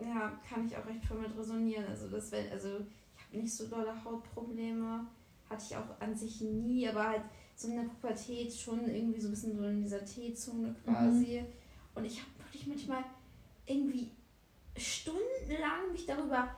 ja, 0.00 0.38
kann 0.48 0.66
ich 0.66 0.76
auch 0.76 0.86
recht 0.86 1.04
voll 1.04 1.18
mit 1.18 1.36
resonieren. 1.36 1.86
Also, 1.86 2.08
das, 2.08 2.30
wenn, 2.32 2.50
also 2.50 2.68
ich 3.16 3.24
habe 3.24 3.38
nicht 3.38 3.54
so 3.54 3.66
dolle 3.66 4.04
Hautprobleme, 4.04 5.06
hatte 5.48 5.64
ich 5.68 5.76
auch 5.76 6.00
an 6.00 6.14
sich 6.14 6.40
nie, 6.40 6.88
aber 6.88 7.08
halt 7.08 7.22
so 7.56 7.68
in 7.68 7.76
der 7.76 7.88
Pubertät 7.88 8.52
schon 8.52 8.88
irgendwie 8.88 9.20
so 9.20 9.28
ein 9.28 9.32
bisschen 9.32 9.56
so 9.56 9.64
in 9.64 9.82
dieser 9.82 10.04
T-Zone 10.04 10.74
quasi. 10.84 11.40
Mhm. 11.40 11.46
Und 11.94 12.04
ich 12.04 12.20
habe 12.20 12.30
wirklich 12.38 12.66
manchmal 12.66 13.04
irgendwie 13.66 14.10
stundenlang 14.76 15.90
mich 15.92 16.06
darüber 16.06 16.54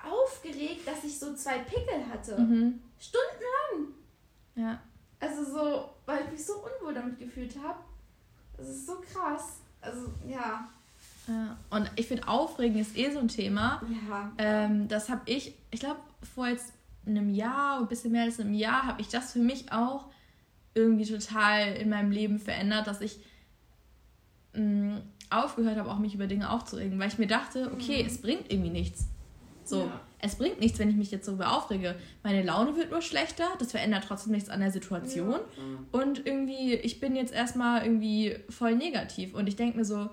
aufgeregt, 0.00 0.86
dass 0.86 1.02
ich 1.04 1.18
so 1.18 1.34
zwei 1.34 1.58
Pickel 1.58 2.06
hatte. 2.08 2.38
Mhm. 2.38 2.80
Stundenlang. 2.98 3.94
Ja. 4.54 4.80
Also 5.18 5.44
so, 5.44 5.90
weil 6.06 6.24
ich 6.24 6.30
mich 6.32 6.44
so 6.44 6.54
unwohl 6.54 6.94
damit 6.94 7.18
gefühlt 7.18 7.56
habe. 7.60 7.80
Das 8.56 8.68
ist 8.68 8.86
so 8.86 8.94
krass. 9.12 9.60
Also, 9.80 10.12
ja. 10.26 10.68
Und 11.70 11.90
ich 11.96 12.06
finde, 12.06 12.28
Aufregen 12.28 12.78
ist 12.78 12.96
eh 12.96 13.10
so 13.10 13.18
ein 13.18 13.28
Thema. 13.28 13.80
Ja. 14.08 14.32
Ähm, 14.38 14.88
das 14.88 15.08
habe 15.08 15.22
ich, 15.26 15.54
ich 15.70 15.80
glaube, 15.80 16.00
vor 16.34 16.46
jetzt 16.48 16.72
einem 17.06 17.30
Jahr, 17.30 17.80
ein 17.80 17.88
bisschen 17.88 18.12
mehr 18.12 18.24
als 18.24 18.40
einem 18.40 18.54
Jahr, 18.54 18.86
habe 18.86 19.00
ich 19.00 19.08
das 19.08 19.32
für 19.32 19.38
mich 19.38 19.72
auch 19.72 20.06
irgendwie 20.74 21.06
total 21.06 21.74
in 21.74 21.88
meinem 21.88 22.10
Leben 22.10 22.38
verändert, 22.38 22.86
dass 22.86 23.00
ich 23.00 23.18
mh, 24.54 24.62
mm, 24.62 25.02
aufgehört 25.30 25.78
habe, 25.78 25.90
auch 25.90 25.98
mich 25.98 26.14
über 26.14 26.26
Dinge 26.26 26.50
aufzuregen, 26.50 26.98
weil 26.98 27.08
ich 27.08 27.18
mir 27.18 27.26
dachte, 27.26 27.70
okay, 27.72 28.02
mhm. 28.02 28.08
es 28.08 28.20
bringt 28.20 28.52
irgendwie 28.52 28.70
nichts. 28.70 29.06
So, 29.64 29.86
ja. 29.86 30.00
Es 30.24 30.36
bringt 30.36 30.58
nichts, 30.58 30.78
wenn 30.78 30.88
ich 30.88 30.96
mich 30.96 31.10
jetzt 31.10 31.28
darüber 31.28 31.56
aufrege. 31.56 31.96
Meine 32.22 32.42
Laune 32.42 32.76
wird 32.76 32.90
nur 32.90 33.02
schlechter, 33.02 33.44
das 33.58 33.72
verändert 33.72 34.04
trotzdem 34.08 34.32
nichts 34.32 34.48
an 34.48 34.60
der 34.60 34.70
Situation. 34.70 35.32
Ja. 35.32 36.00
Und 36.00 36.26
irgendwie, 36.26 36.74
ich 36.74 36.98
bin 36.98 37.14
jetzt 37.14 37.32
erstmal 37.32 37.84
irgendwie 37.84 38.36
voll 38.48 38.74
negativ. 38.74 39.34
Und 39.34 39.48
ich 39.48 39.56
denke 39.56 39.76
mir 39.76 39.84
so, 39.84 40.08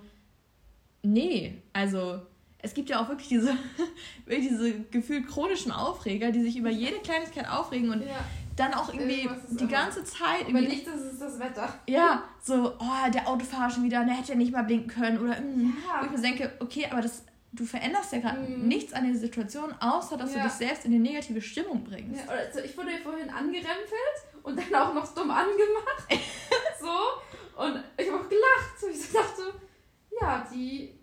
nee, 1.01 1.62
also 1.72 2.20
es 2.58 2.74
gibt 2.74 2.89
ja 2.89 3.01
auch 3.01 3.08
wirklich 3.08 3.30
diese, 3.30 3.56
diese 4.27 4.82
gefühlt 4.91 5.27
chronischen 5.27 5.72
Aufreger, 5.72 6.32
die 6.32 6.41
sich 6.41 6.58
über 6.58 6.70
jede 6.70 7.00
Kleinigkeit 7.00 7.48
aufregen 7.50 7.89
und 7.89 8.01
ja. 8.01 8.20
dann 8.58 8.74
auch 8.74 8.94
irgendwie 8.94 9.30
die 9.51 9.68
ganze 9.68 10.03
Zeit. 10.03 10.46
Aber 10.46 10.60
nicht, 10.60 10.86
das 10.86 11.01
ist 11.01 11.22
das 11.22 11.39
Wetter. 11.39 11.74
Ja, 11.88 12.25
so, 12.41 12.74
oh, 12.77 13.12
der 13.13 13.30
Autofahrer 13.30 13.70
schon 13.70 13.86
wieder, 13.86 14.03
der 14.03 14.15
hätte 14.15 14.34
ja 14.34 14.38
nicht 14.38 14.51
mal 14.51 14.63
blinken 14.63 14.89
können. 14.89 15.20
Oder, 15.20 15.39
mm, 15.39 15.74
ja. 15.88 16.01
wo 16.01 16.06
ich 16.06 16.12
mir 16.12 16.22
denke, 16.22 16.51
okay, 16.60 16.88
aber 16.91 17.01
das 17.01 17.24
du 17.53 17.65
veränderst 17.65 18.13
ja 18.13 18.20
gerade 18.20 18.39
mhm. 18.39 18.67
nichts 18.67 18.93
an 18.93 19.05
der 19.05 19.15
Situation, 19.15 19.74
außer 19.79 20.17
dass 20.17 20.34
ja. 20.34 20.43
du 20.43 20.43
dich 20.48 20.58
selbst 20.58 20.86
in 20.86 20.93
eine 20.93 21.01
negative 21.01 21.41
Stimmung 21.41 21.84
bringst. 21.84 22.25
Ja, 22.25 22.31
also 22.31 22.60
ich 22.60 22.77
wurde 22.77 22.91
vorhin 23.03 23.29
angerempelt 23.29 24.17
und 24.43 24.58
dann 24.58 24.75
auch 24.75 24.93
noch 24.93 25.13
dumm 25.13 25.31
angemacht. 25.31 26.08
so. 26.79 27.62
Und 27.62 27.84
ich 27.98 28.08
habe 28.10 28.24
auch 28.24 28.29
gelacht. 28.29 28.79
So, 28.79 28.88
ich 28.88 29.12
dachte, 29.12 29.53
ja, 30.20 30.48
die, 30.51 30.98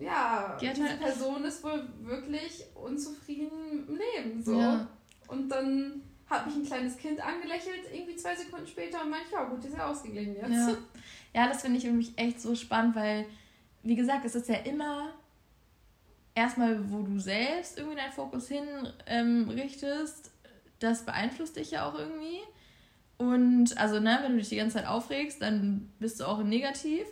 ja, 0.00 0.56
die 0.60 0.68
diese 0.68 0.88
halt 0.88 1.00
Person 1.00 1.44
ist 1.44 1.62
wohl 1.62 1.88
wirklich 2.00 2.64
unzufrieden 2.74 3.86
im 3.88 3.96
Leben. 3.96 4.42
So. 4.42 4.58
Ja. 4.58 4.88
Und 5.28 5.48
dann 5.48 6.02
habe 6.28 6.50
ich 6.50 6.56
ein 6.56 6.64
kleines 6.64 6.96
Kind 6.96 7.24
angelächelt, 7.24 7.82
irgendwie 7.92 8.16
zwei 8.16 8.34
Sekunden 8.34 8.66
später 8.66 9.02
und 9.02 9.10
meinte, 9.10 9.32
ja 9.32 9.44
gut, 9.44 9.62
die 9.62 9.68
ist 9.68 9.76
ja 9.76 9.86
ausgeglichen 9.86 10.34
jetzt. 10.34 10.50
Ja, 10.50 10.76
ja 11.34 11.48
das 11.48 11.62
finde 11.62 11.78
ich 11.78 11.84
irgendwie 11.84 12.12
echt 12.16 12.40
so 12.40 12.54
spannend, 12.54 12.96
weil, 12.96 13.26
wie 13.82 13.94
gesagt, 13.94 14.24
es 14.24 14.34
ist 14.34 14.48
ja 14.48 14.56
immer 14.56 15.12
erstmal, 16.34 16.90
wo 16.90 17.02
du 17.02 17.18
selbst 17.18 17.78
irgendwie 17.78 17.96
deinen 17.96 18.12
Fokus 18.12 18.48
hinrichtest, 18.48 20.26
ähm, 20.26 20.32
das 20.80 21.04
beeinflusst 21.04 21.56
dich 21.56 21.70
ja 21.70 21.88
auch 21.88 21.98
irgendwie. 21.98 22.40
Und 23.16 23.78
also, 23.78 24.00
ne, 24.00 24.18
wenn 24.22 24.32
du 24.32 24.38
dich 24.38 24.48
die 24.48 24.56
ganze 24.56 24.76
Zeit 24.76 24.86
aufregst, 24.86 25.40
dann 25.40 25.88
bist 25.98 26.20
du 26.20 26.24
auch 26.24 26.42
negativ. 26.42 27.04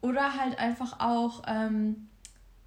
Oder 0.00 0.38
halt 0.38 0.58
einfach 0.58 1.00
auch, 1.00 1.42
ähm, 1.48 2.08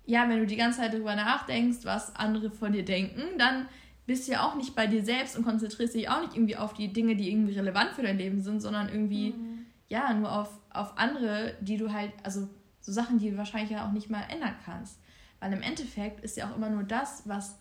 ja, 0.06 0.28
wenn 0.28 0.40
du 0.40 0.48
die 0.48 0.58
ganze 0.58 0.80
Zeit 0.80 0.94
darüber 0.94 1.16
nachdenkst, 1.16 1.80
was 1.84 2.16
andere 2.16 2.52
von 2.52 2.74
dir 2.74 2.84
denken, 2.84 3.22
dann 3.38 3.68
bist 4.06 4.28
du 4.28 4.34
ja 4.34 4.46
auch 4.46 4.56
nicht 4.56 4.76
bei 4.76 4.88
dir 4.88 5.06
selbst 5.06 5.38
und 5.38 5.46
konzentrierst 5.46 5.94
dich 5.94 6.10
auch 6.10 6.22
nicht 6.22 6.36
irgendwie 6.36 6.58
auf 6.58 6.74
die 6.74 6.92
Dinge, 6.92 7.16
die 7.16 7.32
irgendwie 7.32 7.54
relevant 7.54 7.92
für 7.92 8.02
dein 8.02 8.18
Leben 8.18 8.42
sind, 8.42 8.60
sondern 8.60 8.90
irgendwie, 8.90 9.32
mhm. 9.32 9.66
ja, 9.88 10.14
nur 10.14 10.32
auf, 10.32 10.50
auf 10.72 10.98
andere, 10.98 11.56
die 11.62 11.78
du 11.78 11.94
halt, 11.94 12.12
also 12.24 12.50
so 12.82 12.92
Sachen, 12.92 13.20
die 13.20 13.30
du 13.30 13.38
wahrscheinlich 13.38 13.72
ja 13.72 13.88
auch 13.88 13.92
nicht 13.92 14.10
mal 14.10 14.24
ändern 14.24 14.56
kannst. 14.66 15.00
Weil 15.42 15.52
im 15.54 15.62
Endeffekt 15.62 16.24
ist 16.24 16.38
ja 16.38 16.50
auch 16.50 16.56
immer 16.56 16.70
nur 16.70 16.84
das, 16.84 17.28
was 17.28 17.58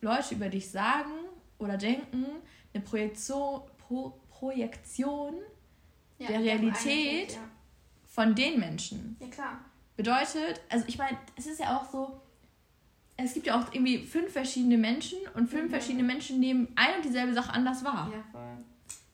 Leute 0.00 0.34
über 0.34 0.48
dich 0.48 0.70
sagen 0.70 1.10
oder 1.58 1.76
denken, 1.76 2.24
eine 2.72 2.82
Projektion, 2.82 3.62
Pro, 3.76 4.18
Projektion 4.30 5.34
ja, 6.18 6.28
der 6.28 6.40
Realität 6.40 7.32
ja. 7.32 7.40
von 8.04 8.34
den 8.34 8.60
Menschen. 8.60 9.16
Ja, 9.20 9.26
klar. 9.26 9.60
Bedeutet, 9.96 10.60
also 10.68 10.84
ich 10.86 10.98
meine, 10.98 11.18
es 11.36 11.46
ist 11.46 11.58
ja 11.58 11.76
auch 11.76 11.90
so, 11.90 12.20
es 13.16 13.34
gibt 13.34 13.46
ja 13.46 13.58
auch 13.58 13.72
irgendwie 13.72 13.98
fünf 13.98 14.32
verschiedene 14.32 14.78
Menschen 14.78 15.18
und 15.34 15.48
fünf 15.48 15.64
mhm. 15.64 15.70
verschiedene 15.70 16.04
Menschen 16.04 16.38
nehmen 16.38 16.68
ein 16.76 16.96
und 16.96 17.04
dieselbe 17.04 17.34
Sache 17.34 17.52
anders 17.52 17.82
wahr. 17.82 18.10
Ja, 18.12 18.22
voll. 18.30 18.64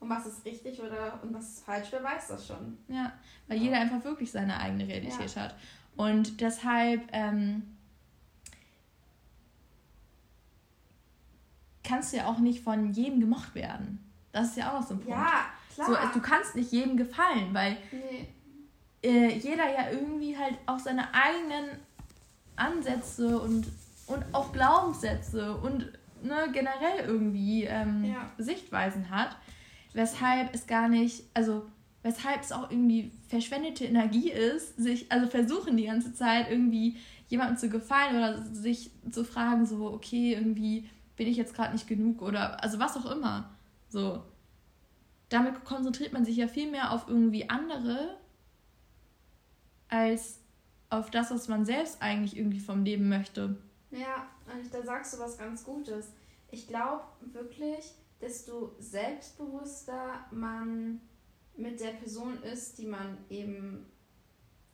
Und 0.00 0.11
was 0.11 0.26
ist 0.26 0.45
richtig 0.45 0.81
oder 0.81 1.21
und 1.23 1.33
was 1.33 1.49
ist 1.49 1.64
falsch, 1.64 1.88
wer 1.92 2.02
weiß 2.02 2.28
das 2.28 2.47
schon. 2.47 2.76
Ja, 2.88 3.12
weil 3.47 3.57
ja. 3.57 3.64
jeder 3.64 3.81
einfach 3.81 4.04
wirklich 4.04 4.31
seine 4.31 4.59
eigene 4.59 4.87
Realität 4.87 5.35
ja. 5.35 5.42
hat. 5.42 5.54
Und 5.97 6.40
deshalb 6.40 7.09
ähm, 7.12 7.62
kannst 11.84 12.12
du 12.12 12.18
ja 12.18 12.26
auch 12.26 12.38
nicht 12.38 12.62
von 12.62 12.92
jedem 12.92 13.20
gemocht 13.20 13.54
werden. 13.54 13.98
Das 14.32 14.48
ist 14.48 14.56
ja 14.56 14.70
auch 14.70 14.80
noch 14.80 14.86
so 14.86 14.94
ein 14.94 15.00
Punkt. 15.00 15.10
Ja, 15.18 15.46
klar. 15.74 15.86
So, 15.88 15.94
also 15.94 16.12
du 16.14 16.20
kannst 16.20 16.54
nicht 16.54 16.72
jedem 16.72 16.96
gefallen, 16.96 17.52
weil 17.52 17.76
nee. 17.90 18.28
äh, 19.02 19.38
jeder 19.38 19.70
ja 19.70 19.90
irgendwie 19.90 20.36
halt 20.36 20.56
auch 20.66 20.78
seine 20.78 21.12
eigenen 21.14 21.78
Ansätze 22.56 23.40
und, 23.40 23.66
und 24.06 24.24
auch 24.32 24.52
Glaubenssätze 24.52 25.56
und 25.56 25.90
ne, 26.22 26.48
generell 26.52 27.06
irgendwie 27.06 27.64
ähm, 27.64 28.04
ja. 28.04 28.30
Sichtweisen 28.38 29.10
hat, 29.10 29.36
weshalb 29.92 30.54
es 30.54 30.66
gar 30.66 30.88
nicht, 30.88 31.24
also 31.34 31.66
weshalb 32.02 32.42
es 32.42 32.52
auch 32.52 32.70
irgendwie 32.70 33.12
verschwendete 33.28 33.84
Energie 33.84 34.30
ist, 34.30 34.76
sich, 34.76 35.10
also 35.10 35.28
versuchen 35.28 35.76
die 35.76 35.86
ganze 35.86 36.14
Zeit 36.14 36.50
irgendwie 36.50 36.96
jemandem 37.28 37.56
zu 37.56 37.68
gefallen 37.68 38.16
oder 38.16 38.42
sich 38.42 38.90
zu 39.10 39.24
fragen, 39.24 39.66
so, 39.66 39.92
okay, 39.92 40.34
irgendwie 40.34 40.88
bin 41.22 41.30
ich 41.30 41.36
jetzt 41.36 41.54
gerade 41.54 41.72
nicht 41.72 41.86
genug 41.86 42.20
oder 42.20 42.60
also 42.64 42.80
was 42.80 42.96
auch 42.96 43.08
immer. 43.08 43.48
So. 43.88 44.24
Damit 45.28 45.64
konzentriert 45.64 46.12
man 46.12 46.24
sich 46.24 46.36
ja 46.36 46.48
viel 46.48 46.68
mehr 46.68 46.90
auf 46.90 47.06
irgendwie 47.06 47.48
andere 47.48 48.18
als 49.88 50.40
auf 50.90 51.12
das, 51.12 51.30
was 51.30 51.46
man 51.46 51.64
selbst 51.64 52.02
eigentlich 52.02 52.36
irgendwie 52.36 52.58
vom 52.58 52.82
Leben 52.82 53.08
möchte. 53.08 53.56
Ja, 53.92 54.26
und 54.52 54.74
da 54.74 54.82
sagst 54.82 55.14
du 55.14 55.20
was 55.20 55.38
ganz 55.38 55.62
Gutes. 55.62 56.10
Ich 56.50 56.66
glaube 56.66 57.04
wirklich, 57.32 57.94
desto 58.20 58.74
selbstbewusster 58.80 60.26
man 60.32 61.00
mit 61.56 61.78
der 61.78 61.92
Person 61.92 62.42
ist, 62.42 62.78
die 62.78 62.86
man 62.86 63.16
eben 63.30 63.86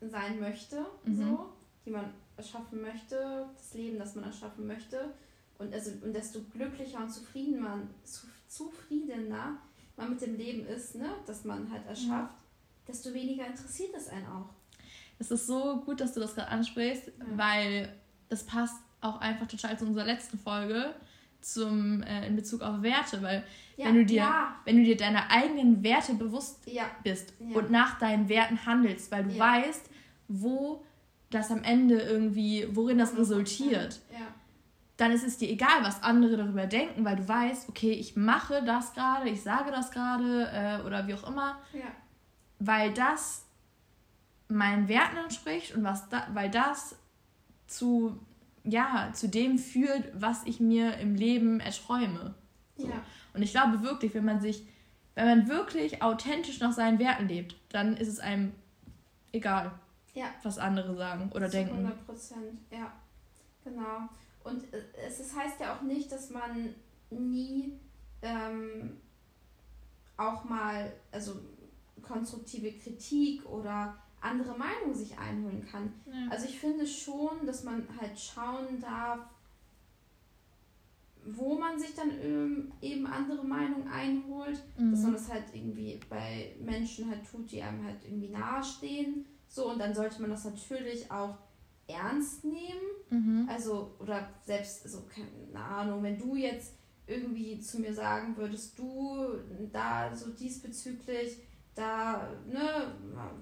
sein 0.00 0.40
möchte, 0.40 0.86
mhm. 1.04 1.14
so, 1.14 1.52
die 1.84 1.90
man 1.90 2.10
erschaffen 2.38 2.80
möchte, 2.80 3.50
das 3.54 3.74
Leben, 3.74 3.98
das 3.98 4.14
man 4.14 4.24
erschaffen 4.24 4.66
möchte, 4.66 5.12
und, 5.58 5.74
also, 5.74 5.90
und 6.02 6.14
desto 6.14 6.40
glücklicher 6.52 6.98
und 6.98 7.10
zufrieden 7.10 7.60
man, 7.60 7.90
zu, 8.04 8.26
zufriedener 8.46 9.58
man 9.96 10.10
mit 10.10 10.20
dem 10.20 10.36
Leben 10.36 10.66
ist, 10.66 10.94
ne, 10.94 11.10
das 11.26 11.44
man 11.44 11.70
halt 11.70 11.84
erschafft, 11.86 12.32
ja. 12.32 12.38
desto 12.86 13.12
weniger 13.12 13.46
interessiert 13.46 13.90
es 13.96 14.08
einen 14.08 14.26
auch. 14.26 14.50
Es 15.18 15.30
ist 15.32 15.46
so 15.46 15.80
gut, 15.84 16.00
dass 16.00 16.14
du 16.14 16.20
das 16.20 16.36
gerade 16.36 16.48
ansprichst, 16.48 17.08
ja. 17.08 17.24
weil 17.36 17.92
das 18.28 18.44
passt 18.44 18.76
auch 19.00 19.20
einfach 19.20 19.48
total 19.48 19.76
zu 19.78 19.86
unserer 19.86 20.04
letzten 20.04 20.38
Folge 20.38 20.94
zum, 21.40 22.02
äh, 22.02 22.26
in 22.26 22.36
Bezug 22.36 22.62
auf 22.62 22.82
Werte, 22.82 23.22
weil 23.22 23.44
ja, 23.76 23.86
wenn, 23.86 23.94
du 23.94 24.04
dir, 24.04 24.16
ja. 24.16 24.56
wenn 24.64 24.76
du 24.76 24.84
dir 24.84 24.96
deiner 24.96 25.30
eigenen 25.30 25.82
Werte 25.82 26.14
bewusst 26.14 26.60
ja. 26.66 26.84
bist 27.02 27.32
und 27.38 27.70
nach 27.70 27.98
deinen 27.98 28.28
Werten 28.28 28.64
handelst, 28.66 29.10
weil 29.10 29.24
du 29.24 29.38
weißt, 29.38 29.88
wo 30.28 30.84
das 31.30 31.50
am 31.50 31.62
Ende 31.62 32.00
irgendwie, 32.00 32.66
worin 32.72 32.98
das 32.98 33.16
resultiert, 33.16 34.00
dann 34.98 35.12
ist 35.12 35.24
es 35.24 35.38
dir 35.38 35.48
egal, 35.48 35.82
was 35.82 36.02
andere 36.02 36.36
darüber 36.36 36.66
denken, 36.66 37.04
weil 37.04 37.16
du 37.16 37.26
weißt, 37.26 37.68
okay, 37.68 37.92
ich 37.92 38.16
mache 38.16 38.64
das 38.64 38.92
gerade, 38.94 39.28
ich 39.30 39.42
sage 39.42 39.70
das 39.70 39.92
gerade 39.92 40.50
äh, 40.52 40.86
oder 40.86 41.06
wie 41.06 41.14
auch 41.14 41.26
immer, 41.26 41.56
ja. 41.72 41.86
weil 42.58 42.92
das 42.92 43.46
meinen 44.48 44.88
Werten 44.88 45.16
entspricht 45.16 45.74
und 45.74 45.84
was 45.84 46.08
da, 46.08 46.26
weil 46.32 46.50
das 46.50 46.96
zu, 47.68 48.18
ja, 48.64 49.10
zu 49.12 49.28
dem 49.28 49.58
führt, 49.58 50.10
was 50.20 50.44
ich 50.44 50.58
mir 50.58 50.98
im 50.98 51.14
Leben 51.14 51.60
erträume. 51.60 52.34
So. 52.76 52.88
Ja. 52.88 53.00
Und 53.34 53.42
ich 53.42 53.52
glaube 53.52 53.82
wirklich, 53.82 54.14
wenn 54.14 54.24
man 54.24 54.40
sich, 54.40 54.66
wenn 55.14 55.26
man 55.26 55.48
wirklich 55.48 56.02
authentisch 56.02 56.58
nach 56.58 56.72
seinen 56.72 56.98
Werten 56.98 57.28
lebt, 57.28 57.54
dann 57.68 57.96
ist 57.96 58.08
es 58.08 58.18
einem 58.18 58.52
egal, 59.30 59.70
ja. 60.14 60.26
was 60.42 60.58
andere 60.58 60.96
sagen 60.96 61.30
oder 61.32 61.46
Zu 61.46 61.58
denken. 61.58 61.76
100 61.76 62.04
Prozent, 62.04 62.58
ja, 62.72 62.90
genau. 63.62 64.08
Und 64.48 64.72
äh, 64.72 64.82
es, 65.06 65.20
es 65.20 65.34
heißt 65.34 65.60
ja 65.60 65.76
auch 65.76 65.82
nicht, 65.82 66.10
dass 66.10 66.30
man 66.30 66.74
nie 67.10 67.78
ähm, 68.22 68.98
auch 70.16 70.44
mal, 70.44 70.92
also 71.12 71.36
konstruktive 72.02 72.72
Kritik 72.72 73.46
oder 73.46 73.96
andere 74.20 74.56
Meinungen 74.56 74.94
sich 74.94 75.16
einholen 75.16 75.66
kann. 75.70 75.92
Ja. 76.06 76.28
Also 76.30 76.46
ich 76.46 76.58
finde 76.58 76.86
schon, 76.86 77.46
dass 77.46 77.64
man 77.64 77.86
halt 78.00 78.18
schauen 78.18 78.80
darf, 78.80 79.20
wo 81.24 81.58
man 81.58 81.78
sich 81.78 81.94
dann 81.94 82.10
ähm, 82.22 82.72
eben 82.80 83.06
andere 83.06 83.44
Meinungen 83.44 83.86
einholt, 83.88 84.62
mhm. 84.76 84.90
dass 84.90 85.02
man 85.02 85.12
das 85.12 85.30
halt 85.30 85.44
irgendwie 85.52 86.00
bei 86.08 86.56
Menschen 86.60 87.08
halt 87.10 87.28
tut, 87.30 87.50
die 87.50 87.62
einem 87.62 87.84
halt 87.84 88.04
irgendwie 88.04 88.30
nahestehen. 88.30 89.26
So, 89.46 89.70
und 89.70 89.78
dann 89.78 89.94
sollte 89.94 90.20
man 90.20 90.30
das 90.30 90.44
natürlich 90.44 91.10
auch 91.10 91.36
ernst 91.88 92.44
nehmen. 92.44 92.80
Mhm. 93.10 93.48
Also, 93.50 93.94
oder 93.98 94.28
selbst, 94.44 94.88
so, 94.88 95.02
keine 95.06 95.64
Ahnung, 95.64 96.02
wenn 96.02 96.18
du 96.18 96.36
jetzt 96.36 96.74
irgendwie 97.06 97.58
zu 97.58 97.80
mir 97.80 97.92
sagen 97.94 98.36
würdest, 98.36 98.78
du 98.78 99.26
da 99.72 100.14
so 100.14 100.30
diesbezüglich, 100.30 101.38
da, 101.74 102.28
ne, 102.46 102.92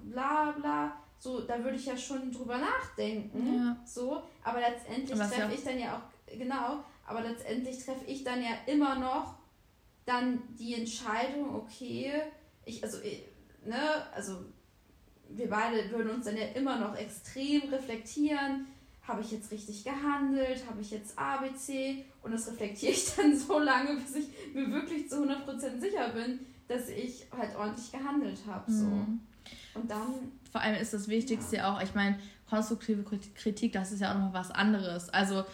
bla 0.04 0.52
bla, 0.52 0.96
so, 1.18 1.40
da 1.40 1.62
würde 1.62 1.76
ich 1.76 1.86
ja 1.86 1.96
schon 1.96 2.30
drüber 2.30 2.58
nachdenken. 2.58 3.54
Ja. 3.56 3.76
So, 3.84 4.22
aber 4.44 4.60
letztendlich 4.60 5.18
treffe 5.18 5.40
ja 5.40 5.50
ich 5.50 5.64
dann 5.64 5.78
ja 5.78 5.96
auch, 5.96 6.36
genau, 6.38 6.84
aber 7.04 7.22
letztendlich 7.22 7.84
treffe 7.84 8.04
ich 8.06 8.22
dann 8.22 8.42
ja 8.42 8.50
immer 8.66 8.98
noch 8.98 9.34
dann 10.04 10.42
die 10.56 10.74
Entscheidung, 10.74 11.56
okay, 11.56 12.12
ich, 12.64 12.84
also, 12.84 12.98
ne, 13.64 14.12
also 14.14 14.44
wir 15.30 15.48
beide 15.48 15.90
würden 15.90 16.10
uns 16.10 16.26
dann 16.26 16.36
ja 16.36 16.46
immer 16.54 16.78
noch 16.78 16.96
extrem 16.96 17.68
reflektieren. 17.70 18.66
Habe 19.02 19.20
ich 19.20 19.30
jetzt 19.30 19.52
richtig 19.52 19.84
gehandelt? 19.84 20.64
Habe 20.68 20.80
ich 20.80 20.90
jetzt 20.90 21.16
ABC? 21.18 22.04
Und 22.22 22.32
das 22.32 22.48
reflektiere 22.48 22.92
ich 22.92 23.14
dann 23.14 23.36
so 23.36 23.58
lange, 23.58 23.96
bis 23.96 24.16
ich 24.16 24.54
mir 24.54 24.70
wirklich 24.70 25.08
zu 25.08 25.22
100% 25.22 25.80
sicher 25.80 26.08
bin, 26.10 26.40
dass 26.68 26.88
ich 26.88 27.26
halt 27.36 27.54
ordentlich 27.56 27.92
gehandelt 27.92 28.38
habe. 28.46 28.70
So. 28.70 28.86
Mhm. 28.86 29.20
Und 29.74 29.90
dann. 29.90 30.32
Vor 30.50 30.60
allem 30.60 30.80
ist 30.80 30.92
das 30.92 31.06
Wichtigste 31.08 31.56
ja. 31.56 31.72
auch, 31.72 31.82
ich 31.82 31.94
meine, 31.94 32.18
konstruktive 32.48 33.04
Kritik, 33.34 33.72
das 33.72 33.92
ist 33.92 34.00
ja 34.00 34.14
auch 34.14 34.18
noch 34.18 34.32
was 34.32 34.50
anderes. 34.50 35.08
Also 35.10 35.44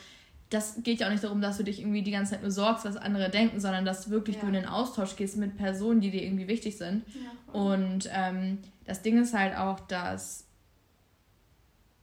das 0.52 0.82
geht 0.82 1.00
ja 1.00 1.06
auch 1.06 1.10
nicht 1.10 1.24
darum, 1.24 1.40
dass 1.40 1.56
du 1.56 1.64
dich 1.64 1.80
irgendwie 1.80 2.02
die 2.02 2.10
ganze 2.10 2.32
Zeit 2.32 2.42
nur 2.42 2.50
sorgst, 2.50 2.84
was 2.84 2.96
andere 2.96 3.30
denken, 3.30 3.60
sondern 3.60 3.84
dass 3.84 4.10
wirklich 4.10 4.36
ja. 4.36 4.42
du 4.42 4.48
in 4.48 4.54
den 4.54 4.66
Austausch 4.66 5.16
gehst 5.16 5.36
mit 5.36 5.56
Personen, 5.56 6.00
die 6.00 6.10
dir 6.10 6.22
irgendwie 6.22 6.48
wichtig 6.48 6.76
sind. 6.76 7.04
Ja, 7.08 7.52
und 7.52 8.08
ähm, 8.12 8.58
das 8.84 9.02
Ding 9.02 9.20
ist 9.20 9.34
halt 9.34 9.56
auch, 9.56 9.80
dass 9.80 10.46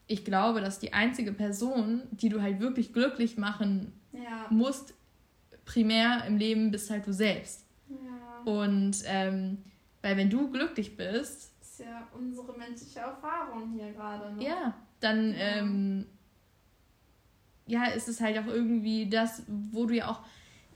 ich 0.07 0.25
glaube, 0.25 0.61
dass 0.61 0.79
die 0.79 0.93
einzige 0.93 1.31
Person, 1.31 2.01
die 2.11 2.29
du 2.29 2.41
halt 2.41 2.59
wirklich 2.59 2.93
glücklich 2.93 3.37
machen 3.37 3.93
ja. 4.11 4.47
musst, 4.49 4.95
primär 5.65 6.23
im 6.25 6.37
Leben 6.37 6.71
bist 6.71 6.89
halt 6.89 7.05
du 7.05 7.13
selbst. 7.13 7.65
Und 8.45 9.03
ähm, 9.05 9.59
weil 10.01 10.17
wenn 10.17 10.29
du 10.29 10.49
glücklich 10.49 10.95
bist. 10.95 11.51
Das 11.59 11.69
ist 11.71 11.79
ja 11.79 12.07
unsere 12.17 12.57
menschliche 12.57 12.99
Erfahrung 12.99 13.71
hier 13.73 13.91
gerade. 13.91 14.33
Ne? 14.33 14.43
Ja, 14.43 14.73
dann 14.99 15.33
ähm, 15.37 16.05
ja, 17.69 17.85
ist 17.85 18.07
es 18.07 18.19
halt 18.19 18.37
auch 18.39 18.47
irgendwie 18.47 19.09
das, 19.09 19.43
wo 19.47 19.85
du 19.85 19.95
ja 19.95 20.09
auch, 20.09 20.21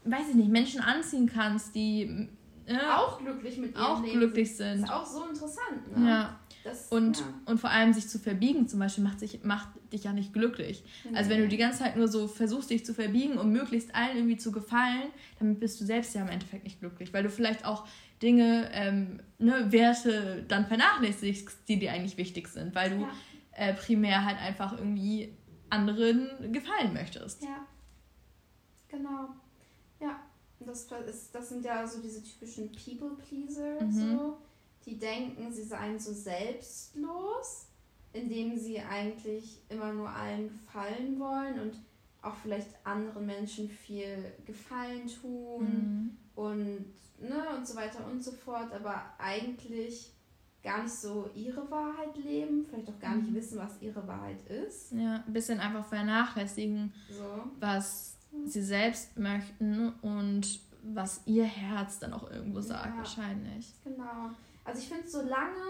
weiß 0.05 0.29
ich 0.29 0.35
nicht, 0.35 0.50
Menschen 0.50 0.79
anziehen 0.79 1.29
kannst, 1.31 1.75
die 1.75 2.29
äh, 2.65 2.77
auch 2.95 3.19
glücklich 3.19 3.57
mit 3.57 3.73
ihrem 3.73 3.83
auch 3.83 4.01
Leben 4.01 4.19
glücklich 4.19 4.55
sind. 4.55 4.81
Das 4.81 4.89
ist 4.89 4.95
auch 4.95 5.05
so 5.05 5.25
interessant. 5.25 5.97
Ne? 5.97 6.09
Ja. 6.09 6.39
Das, 6.63 6.88
und, 6.88 7.19
ja. 7.19 7.25
und 7.45 7.59
vor 7.59 7.71
allem 7.71 7.91
sich 7.91 8.07
zu 8.07 8.19
verbiegen 8.19 8.69
zum 8.69 8.79
Beispiel 8.79 9.03
macht, 9.03 9.19
sich, 9.19 9.43
macht 9.43 9.67
dich 9.91 10.05
ja 10.05 10.13
nicht 10.13 10.31
glücklich. 10.31 10.85
Nee. 11.03 11.17
Also 11.17 11.29
wenn 11.29 11.41
du 11.41 11.49
die 11.49 11.58
ganze 11.58 11.79
Zeit 11.79 11.97
nur 11.97 12.08
so 12.08 12.27
versuchst, 12.27 12.69
dich 12.69 12.86
zu 12.86 12.93
verbiegen, 12.93 13.38
um 13.38 13.51
möglichst 13.51 13.93
allen 13.93 14.15
irgendwie 14.15 14.38
zu 14.38 14.53
gefallen, 14.53 15.10
dann 15.39 15.60
bist 15.60 15.82
du 15.82 15.86
selbst 15.86 16.15
ja 16.15 16.21
im 16.21 16.29
Endeffekt 16.29 16.63
nicht 16.63 16.79
glücklich, 16.79 17.13
weil 17.13 17.23
du 17.23 17.29
vielleicht 17.29 17.65
auch 17.65 17.86
Dinge, 18.21 18.69
ähm, 18.71 19.19
ne, 19.39 19.73
Werte 19.73 20.45
dann 20.47 20.65
vernachlässigst, 20.67 21.67
die 21.67 21.79
dir 21.79 21.91
eigentlich 21.91 22.15
wichtig 22.15 22.47
sind, 22.47 22.73
weil 22.73 22.91
du 22.91 23.01
ja. 23.01 23.10
äh, 23.51 23.73
primär 23.73 24.23
halt 24.23 24.39
einfach 24.39 24.77
irgendwie 24.77 25.36
anderen 25.73 26.51
gefallen 26.51 26.93
möchtest. 26.93 27.43
Ja, 27.43 27.65
genau. 28.88 29.29
Ja, 29.99 30.19
das, 30.59 30.88
ist, 31.07 31.33
das 31.33 31.49
sind 31.49 31.65
ja 31.65 31.86
so 31.88 32.01
diese 32.01 32.23
typischen 32.23 32.71
People-Pleaser, 32.71 33.81
mhm. 33.81 33.91
so, 33.91 34.38
die 34.86 34.97
denken, 34.99 35.51
sie 35.51 35.63
seien 35.63 35.99
so 35.99 36.13
selbstlos, 36.13 37.67
indem 38.13 38.57
sie 38.57 38.79
eigentlich 38.79 39.62
immer 39.69 39.91
nur 39.93 40.09
allen 40.09 40.49
gefallen 40.49 41.19
wollen 41.19 41.59
und 41.59 41.79
auch 42.21 42.36
vielleicht 42.36 42.69
anderen 42.86 43.25
Menschen 43.25 43.69
viel 43.69 44.31
Gefallen 44.45 45.07
tun 45.07 45.65
mhm. 45.65 46.17
und, 46.36 46.86
ne, 47.19 47.57
und 47.57 47.67
so 47.67 47.75
weiter 47.75 48.05
und 48.05 48.23
so 48.23 48.31
fort, 48.31 48.71
aber 48.71 49.13
eigentlich 49.17 50.12
gar 50.63 50.84
nicht 50.84 50.93
so 50.93 51.30
ihre 51.36 51.69
Wahrheit 51.69 52.15
leben, 52.17 52.65
vielleicht 52.65 52.89
auch 52.89 52.99
gar 52.99 53.15
nicht 53.15 53.30
mhm. 53.30 53.36
wissen, 53.36 53.60
was 53.60 53.82
ihre 53.82 54.08
Wahrheit 54.08 54.41
ist. 54.47 54.93
Ja, 54.93 55.23
ein 55.28 55.34
bisschen 55.34 55.60
einfach 55.60 55.86
vernachlässigen, 55.86 56.93
so. 57.10 57.52
was 57.60 58.15
sie 58.45 58.62
selbst 58.62 59.17
möchten 59.17 59.89
und 60.02 60.60
was 60.84 61.21
ihr 61.26 61.45
Herz 61.45 61.99
dann 61.99 62.13
auch 62.13 62.30
irgendwo 62.32 62.62
sagt, 62.62 62.88
ja, 62.88 62.97
wahrscheinlich. 62.97 63.73
Genau. 63.84 64.32
Also 64.65 64.82
ich 64.82 64.88
finde, 64.88 65.08
solange 65.08 65.62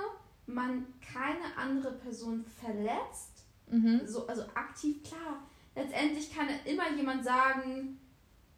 man 0.46 0.86
keine 1.02 1.58
andere 1.58 1.94
Person 1.94 2.46
verletzt, 2.46 3.46
mhm. 3.70 4.02
so, 4.06 4.28
also 4.28 4.44
aktiv, 4.54 5.04
klar, 5.04 5.40
letztendlich 5.76 6.34
kann 6.34 6.48
immer 6.66 6.96
jemand 6.96 7.24
sagen, 7.24 8.00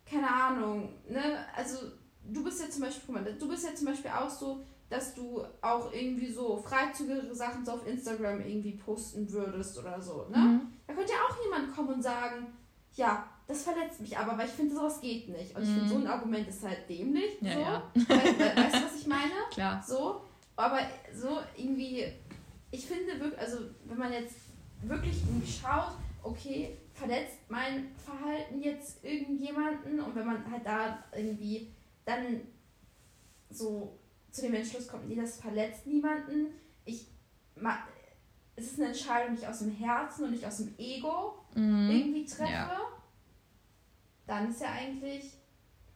keine 0.06 0.30
Ahnung, 0.30 0.94
ne, 1.10 1.46
also 1.56 1.78
du 2.24 2.44
bist 2.44 2.62
ja 2.62 2.70
zum 2.70 2.84
Beispiel, 2.84 3.04
guck 3.06 3.16
mal, 3.16 3.34
du 3.34 3.48
bist 3.48 3.66
ja 3.66 3.74
zum 3.74 3.88
Beispiel 3.88 4.12
auch 4.12 4.30
so, 4.30 4.64
dass 4.90 5.16
du 5.16 5.44
auch 5.62 5.92
irgendwie 5.92 6.32
so 6.32 6.58
freizügigere 6.58 7.34
Sachen 7.34 7.66
so 7.66 7.74
auf 7.74 7.88
Instagram 7.88 8.42
irgendwie 8.42 8.74
posten 8.74 9.30
würdest 9.32 9.78
oder 9.80 10.00
so, 10.00 10.28
ne? 10.30 10.38
Mhm. 10.38 10.62
Da 10.86 10.94
könnte 10.94 11.14
ja 11.14 11.20
auch 11.28 11.44
jemand 11.44 11.76
kommen 11.76 11.96
und 11.96 12.02
sagen, 12.04 12.48
ja, 12.94 13.28
das 13.48 13.64
verletzt 13.64 14.02
mich 14.02 14.18
aber, 14.18 14.38
weil 14.38 14.48
ich 14.48 14.54
finde, 14.54 14.76
sowas 14.76 15.02
geht 15.02 15.30
nicht. 15.30 15.56
Und 15.56 15.64
ich 15.64 15.70
finde, 15.70 15.88
so 15.90 15.96
ein 15.96 16.02
mhm. 16.02 16.08
Argument 16.08 16.48
ist 16.48 16.64
halt 16.64 16.90
dämlich. 16.90 17.42
Ja, 17.42 17.54
so. 17.54 17.60
ja. 17.60 17.84
Weißt, 17.96 18.40
weißt 18.40 18.76
du, 18.76 18.86
was 18.86 18.96
ich 19.00 19.08
meine? 19.08 19.34
Klar. 19.52 19.84
So, 19.86 20.22
aber 20.56 20.80
so 21.14 21.40
irgendwie, 21.56 22.06
ich 22.72 22.86
finde 22.86 23.20
wirklich, 23.20 23.40
also 23.40 23.58
wenn 23.86 23.98
man 23.98 24.14
jetzt 24.14 24.36
wirklich 24.84 25.22
irgendwie 25.28 25.52
schaut, 25.52 25.98
okay, 26.24 26.78
verletzt 26.94 27.40
mein 27.50 27.92
Verhalten 27.98 28.62
jetzt 28.62 29.04
irgendjemanden 29.04 30.00
und 30.00 30.16
wenn 30.16 30.26
man 30.26 30.50
halt 30.50 30.66
da 30.66 31.04
irgendwie 31.16 31.72
dann 32.06 32.42
so 33.50 34.00
zu 34.36 34.42
dem 34.42 34.54
Entschluss 34.54 34.88
kommt, 34.88 35.08
nee, 35.08 35.16
das 35.16 35.38
verletzt 35.40 35.88
niemanden. 35.88 36.48
Ich, 36.84 37.08
es 38.58 38.72
ist 38.72 38.80
eine 38.80 38.90
Entscheidung, 38.90 39.34
die 39.34 39.42
ich 39.42 39.48
aus 39.48 39.60
dem 39.60 39.72
Herzen 39.72 40.26
und 40.26 40.32
nicht 40.32 40.46
aus 40.46 40.58
dem 40.58 40.78
Ego 40.78 41.36
mhm. 41.56 41.90
irgendwie 41.90 42.26
treffe. 42.26 42.52
Ja. 42.52 42.82
Dann 44.28 44.50
ist 44.50 44.60
ja 44.60 44.72
eigentlich, 44.74 45.32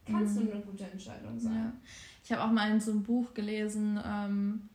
kann 0.06 0.24
es 0.24 0.34
mhm. 0.34 0.44
nur 0.44 0.54
eine 0.54 0.62
gute 0.62 0.84
Entscheidung 0.84 1.38
sein. 1.38 1.54
Ja. 1.54 1.72
Ich 2.24 2.32
habe 2.32 2.44
auch 2.44 2.50
mal 2.50 2.70
in 2.70 2.80
so 2.80 2.92
einem 2.92 3.02
Buch 3.02 3.34
gelesen, 3.34 4.00
ähm, 4.02 4.68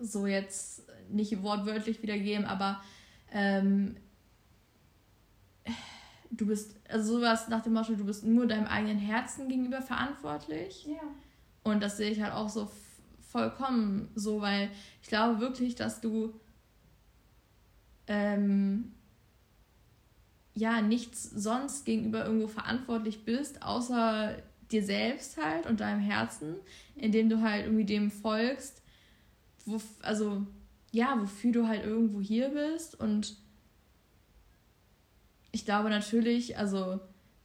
so 0.00 0.26
jetzt 0.26 0.82
nicht 1.08 1.42
wortwörtlich 1.42 2.02
wiedergeben, 2.02 2.46
aber 2.46 2.82
ähm, 3.30 3.96
du 6.30 6.46
bist, 6.46 6.74
also 6.88 7.18
sowas 7.18 7.46
nach 7.48 7.62
dem 7.62 7.74
Motto, 7.74 7.94
du 7.94 8.04
bist 8.04 8.24
nur 8.24 8.46
deinem 8.46 8.66
eigenen 8.66 8.98
Herzen 8.98 9.48
gegenüber 9.48 9.82
verantwortlich. 9.82 10.86
Ja. 10.86 11.02
Und 11.62 11.82
das 11.82 11.96
sehe 11.96 12.10
ich 12.10 12.20
halt 12.20 12.32
auch 12.32 12.48
so 12.48 12.70
vollkommen 13.20 14.08
so, 14.14 14.40
weil 14.40 14.70
ich 15.02 15.08
glaube 15.08 15.40
wirklich, 15.40 15.74
dass 15.74 16.00
du 16.00 16.34
ähm, 18.06 18.92
ja 20.54 20.82
nichts 20.82 21.22
sonst 21.30 21.84
gegenüber 21.84 22.24
irgendwo 22.24 22.48
verantwortlich 22.48 23.24
bist, 23.24 23.62
außer 23.62 24.36
dir 24.70 24.82
selbst 24.82 25.36
halt 25.36 25.66
und 25.66 25.80
deinem 25.80 26.00
Herzen, 26.00 26.56
indem 26.96 27.28
du 27.28 27.40
halt 27.40 27.66
irgendwie 27.66 27.84
dem 27.84 28.10
folgst, 28.10 28.82
wo, 29.64 29.80
also 30.02 30.46
ja, 30.92 31.20
wofür 31.20 31.52
du 31.52 31.68
halt 31.68 31.84
irgendwo 31.84 32.20
hier 32.20 32.50
bist. 32.50 32.98
Und 32.98 33.36
ich 35.52 35.64
glaube 35.64 35.90
natürlich, 35.90 36.58
also 36.58 37.00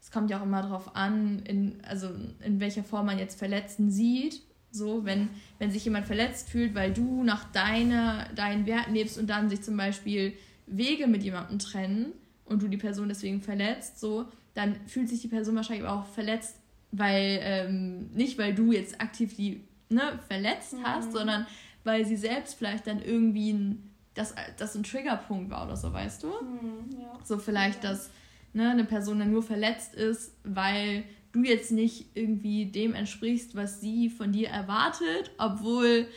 es 0.05 0.11
kommt 0.11 0.29
ja 0.29 0.37
auch 0.37 0.43
immer 0.43 0.61
darauf 0.61 0.95
an, 0.95 1.39
in, 1.47 1.81
also 1.83 2.09
in 2.41 2.59
welcher 2.59 2.83
Form 2.83 3.07
man 3.07 3.17
jetzt 3.17 3.39
Verletzten 3.39 3.89
sieht. 3.89 4.43
So, 4.69 5.03
wenn, 5.03 5.29
wenn 5.57 5.71
sich 5.71 5.83
jemand 5.83 6.05
verletzt 6.05 6.49
fühlt, 6.49 6.75
weil 6.75 6.93
du 6.93 7.23
nach 7.23 7.51
deiner, 7.51 8.27
deinen 8.35 8.67
Werten 8.67 8.93
lebst 8.93 9.17
und 9.17 9.27
dann 9.31 9.49
sich 9.49 9.63
zum 9.63 9.75
Beispiel 9.77 10.33
Wege 10.67 11.07
mit 11.07 11.23
jemandem 11.23 11.57
trennen 11.57 12.11
und 12.45 12.61
du 12.61 12.67
die 12.67 12.77
Person 12.77 13.09
deswegen 13.09 13.41
verletzt, 13.41 13.99
so, 13.99 14.27
dann 14.53 14.75
fühlt 14.85 15.09
sich 15.09 15.21
die 15.21 15.27
Person 15.27 15.55
wahrscheinlich 15.55 15.87
auch 15.87 16.05
verletzt, 16.05 16.57
weil, 16.91 17.39
ähm, 17.41 18.11
nicht 18.13 18.37
weil 18.37 18.53
du 18.53 18.73
jetzt 18.73 19.01
aktiv 19.01 19.35
die 19.35 19.63
ne, 19.89 20.19
verletzt 20.27 20.75
hast, 20.83 21.07
mhm. 21.07 21.13
sondern 21.13 21.47
weil 21.83 22.05
sie 22.05 22.15
selbst 22.15 22.53
vielleicht 22.53 22.85
dann 22.85 23.01
irgendwie 23.01 23.53
ein 23.53 23.91
dass 24.13 24.33
das 24.57 24.75
ein 24.75 24.83
Triggerpunkt 24.83 25.51
war 25.51 25.65
oder 25.65 25.75
so, 25.75 25.91
weißt 25.91 26.23
du? 26.23 26.27
Mhm, 26.27 27.01
ja. 27.01 27.19
So 27.25 27.37
vielleicht, 27.37 27.83
ja. 27.83 27.89
dass 27.89 28.09
ne, 28.55 28.71
eine 28.71 28.85
Person 28.85 29.19
dann 29.19 29.31
nur 29.31 29.43
verletzt 29.43 29.93
ist, 29.93 30.33
weil 30.43 31.03
du 31.33 31.43
jetzt 31.43 31.71
nicht 31.71 32.15
irgendwie 32.15 32.65
dem 32.65 32.95
entsprichst, 32.95 33.55
was 33.55 33.81
sie 33.81 34.09
von 34.09 34.31
dir 34.31 34.49
erwartet, 34.49 35.31
obwohl 35.37 36.07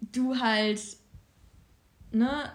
du 0.00 0.38
halt 0.38 0.80
ne 2.12 2.52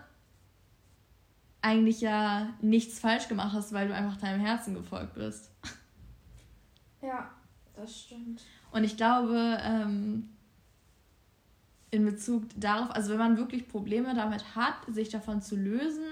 eigentlich 1.61 2.01
ja 2.01 2.53
nichts 2.61 2.99
falsch 2.99 3.27
gemacht 3.27 3.53
hast, 3.53 3.73
weil 3.73 3.89
du 3.89 3.93
einfach 3.93 4.17
deinem 4.17 4.39
Herzen 4.39 4.73
gefolgt 4.73 5.13
bist. 5.13 5.51
Ja, 7.01 7.29
das 7.75 8.01
stimmt. 8.01 8.41
Und 8.71 8.83
ich 8.83 8.95
glaube, 8.95 9.59
ähm, 9.61 10.29
in 11.91 12.05
Bezug 12.05 12.45
darauf, 12.55 12.91
also 12.91 13.11
wenn 13.11 13.17
man 13.17 13.37
wirklich 13.37 13.67
Probleme 13.67 14.15
damit 14.15 14.55
hat, 14.55 14.75
sich 14.87 15.09
davon 15.09 15.41
zu 15.41 15.55
lösen, 15.55 16.05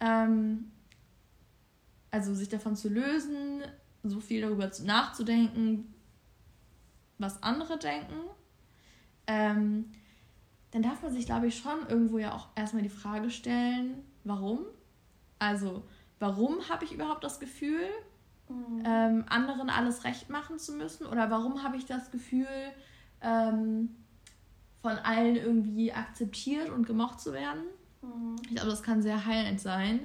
ähm, 0.00 0.70
also 2.10 2.34
sich 2.34 2.48
davon 2.48 2.76
zu 2.76 2.88
lösen, 2.88 3.62
so 4.02 4.20
viel 4.20 4.42
darüber 4.42 4.70
nachzudenken, 4.84 5.92
was 7.18 7.42
andere 7.42 7.78
denken, 7.78 8.14
ähm, 9.26 9.90
dann 10.70 10.82
darf 10.82 11.02
man 11.02 11.12
sich, 11.12 11.26
glaube 11.26 11.46
ich, 11.48 11.58
schon 11.58 11.86
irgendwo 11.88 12.18
ja 12.18 12.34
auch 12.34 12.48
erstmal 12.54 12.82
die 12.82 12.88
Frage 12.88 13.30
stellen, 13.30 14.04
warum? 14.24 14.60
Also, 15.38 15.84
warum 16.18 16.68
habe 16.68 16.84
ich 16.84 16.92
überhaupt 16.92 17.24
das 17.24 17.40
Gefühl, 17.40 17.88
mhm. 18.48 18.82
ähm, 18.84 19.24
anderen 19.28 19.70
alles 19.70 20.04
recht 20.04 20.30
machen 20.30 20.58
zu 20.58 20.72
müssen? 20.72 21.06
Oder 21.06 21.30
warum 21.30 21.62
habe 21.62 21.76
ich 21.76 21.86
das 21.86 22.10
Gefühl, 22.10 22.46
ähm, 23.20 23.96
von 24.82 24.92
allen 24.98 25.36
irgendwie 25.36 25.92
akzeptiert 25.92 26.70
und 26.70 26.86
gemocht 26.86 27.20
zu 27.20 27.32
werden? 27.32 27.62
Mhm. 28.02 28.36
Ich 28.42 28.54
glaube, 28.54 28.70
das 28.70 28.82
kann 28.82 29.02
sehr 29.02 29.24
heilend 29.24 29.60
sein, 29.60 30.00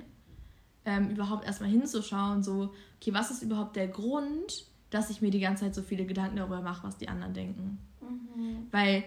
ähm, 0.86 1.10
überhaupt 1.10 1.46
erstmal 1.46 1.70
hinzuschauen, 1.70 2.44
so, 2.44 2.74
okay, 3.00 3.14
was 3.14 3.32
ist 3.32 3.42
überhaupt 3.42 3.76
der 3.76 3.88
Grund, 3.88 4.66
dass 4.90 5.10
ich 5.10 5.22
mir 5.22 5.32
die 5.32 5.40
ganze 5.40 5.64
Zeit 5.64 5.76
so 5.76 5.82
viele 5.82 6.06
Gedanken 6.06 6.38
darüber 6.38 6.62
mache, 6.62 6.86
was 6.88 6.98
die 6.98 7.08
anderen 7.08 7.34
denken? 7.34 7.80
Mhm. 8.02 8.68
Weil 8.72 9.04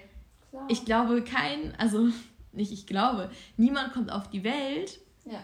Klar. 0.51 0.65
ich 0.69 0.85
glaube, 0.85 1.23
kein, 1.23 1.75
also 1.79 2.09
nicht 2.53 2.73
ich 2.73 2.87
glaube, 2.87 3.31
niemand 3.57 3.93
kommt 3.93 4.11
auf 4.11 4.29
die 4.31 4.45
Welt 4.45 4.99
ja. 5.25 5.43